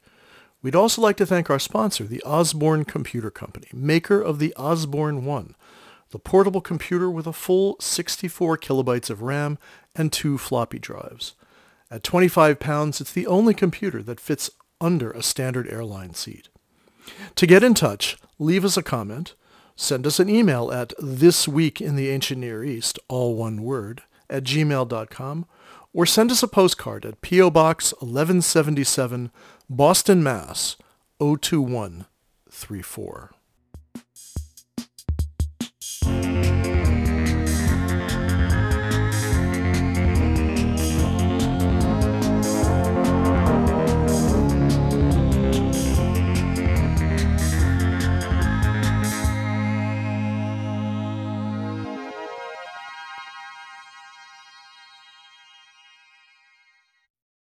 We'd 0.62 0.76
also 0.76 1.02
like 1.02 1.16
to 1.16 1.26
thank 1.26 1.50
our 1.50 1.58
sponsor, 1.58 2.04
the 2.04 2.22
Osborne 2.22 2.84
Computer 2.84 3.30
Company, 3.30 3.68
maker 3.72 4.20
of 4.20 4.38
the 4.38 4.54
Osborne 4.56 5.24
One, 5.24 5.54
the 6.10 6.18
portable 6.18 6.60
computer 6.60 7.10
with 7.10 7.26
a 7.26 7.32
full 7.32 7.76
64 7.80 8.58
kilobytes 8.58 9.10
of 9.10 9.22
RAM 9.22 9.58
and 9.94 10.12
two 10.12 10.38
floppy 10.38 10.78
drives. 10.78 11.34
At 11.90 12.04
25 12.04 12.58
pounds, 12.58 13.00
it's 13.00 13.12
the 13.12 13.26
only 13.26 13.54
computer 13.54 14.02
that 14.04 14.20
fits 14.20 14.50
under 14.80 15.10
a 15.10 15.22
standard 15.22 15.68
airline 15.68 16.14
seat. 16.14 16.48
To 17.36 17.46
get 17.46 17.62
in 17.62 17.74
touch, 17.74 18.16
leave 18.42 18.64
us 18.64 18.76
a 18.76 18.82
comment, 18.82 19.34
send 19.76 20.06
us 20.06 20.20
an 20.20 20.28
email 20.28 20.70
at 20.72 20.92
this 20.98 21.48
week 21.48 21.80
in 21.80 21.96
the 21.96 22.10
ancient 22.10 22.40
near 22.40 22.64
east, 22.64 22.98
all 23.08 23.34
one 23.34 23.62
word, 23.62 24.02
at 24.28 24.44
gmail.com, 24.44 25.46
or 25.92 26.06
send 26.06 26.30
us 26.30 26.42
a 26.42 26.48
postcard 26.48 27.04
at 27.04 27.20
P.O. 27.20 27.50
Box 27.50 27.92
1177, 28.00 29.30
Boston, 29.68 30.22
Mass. 30.22 30.76
02134. 31.22 33.30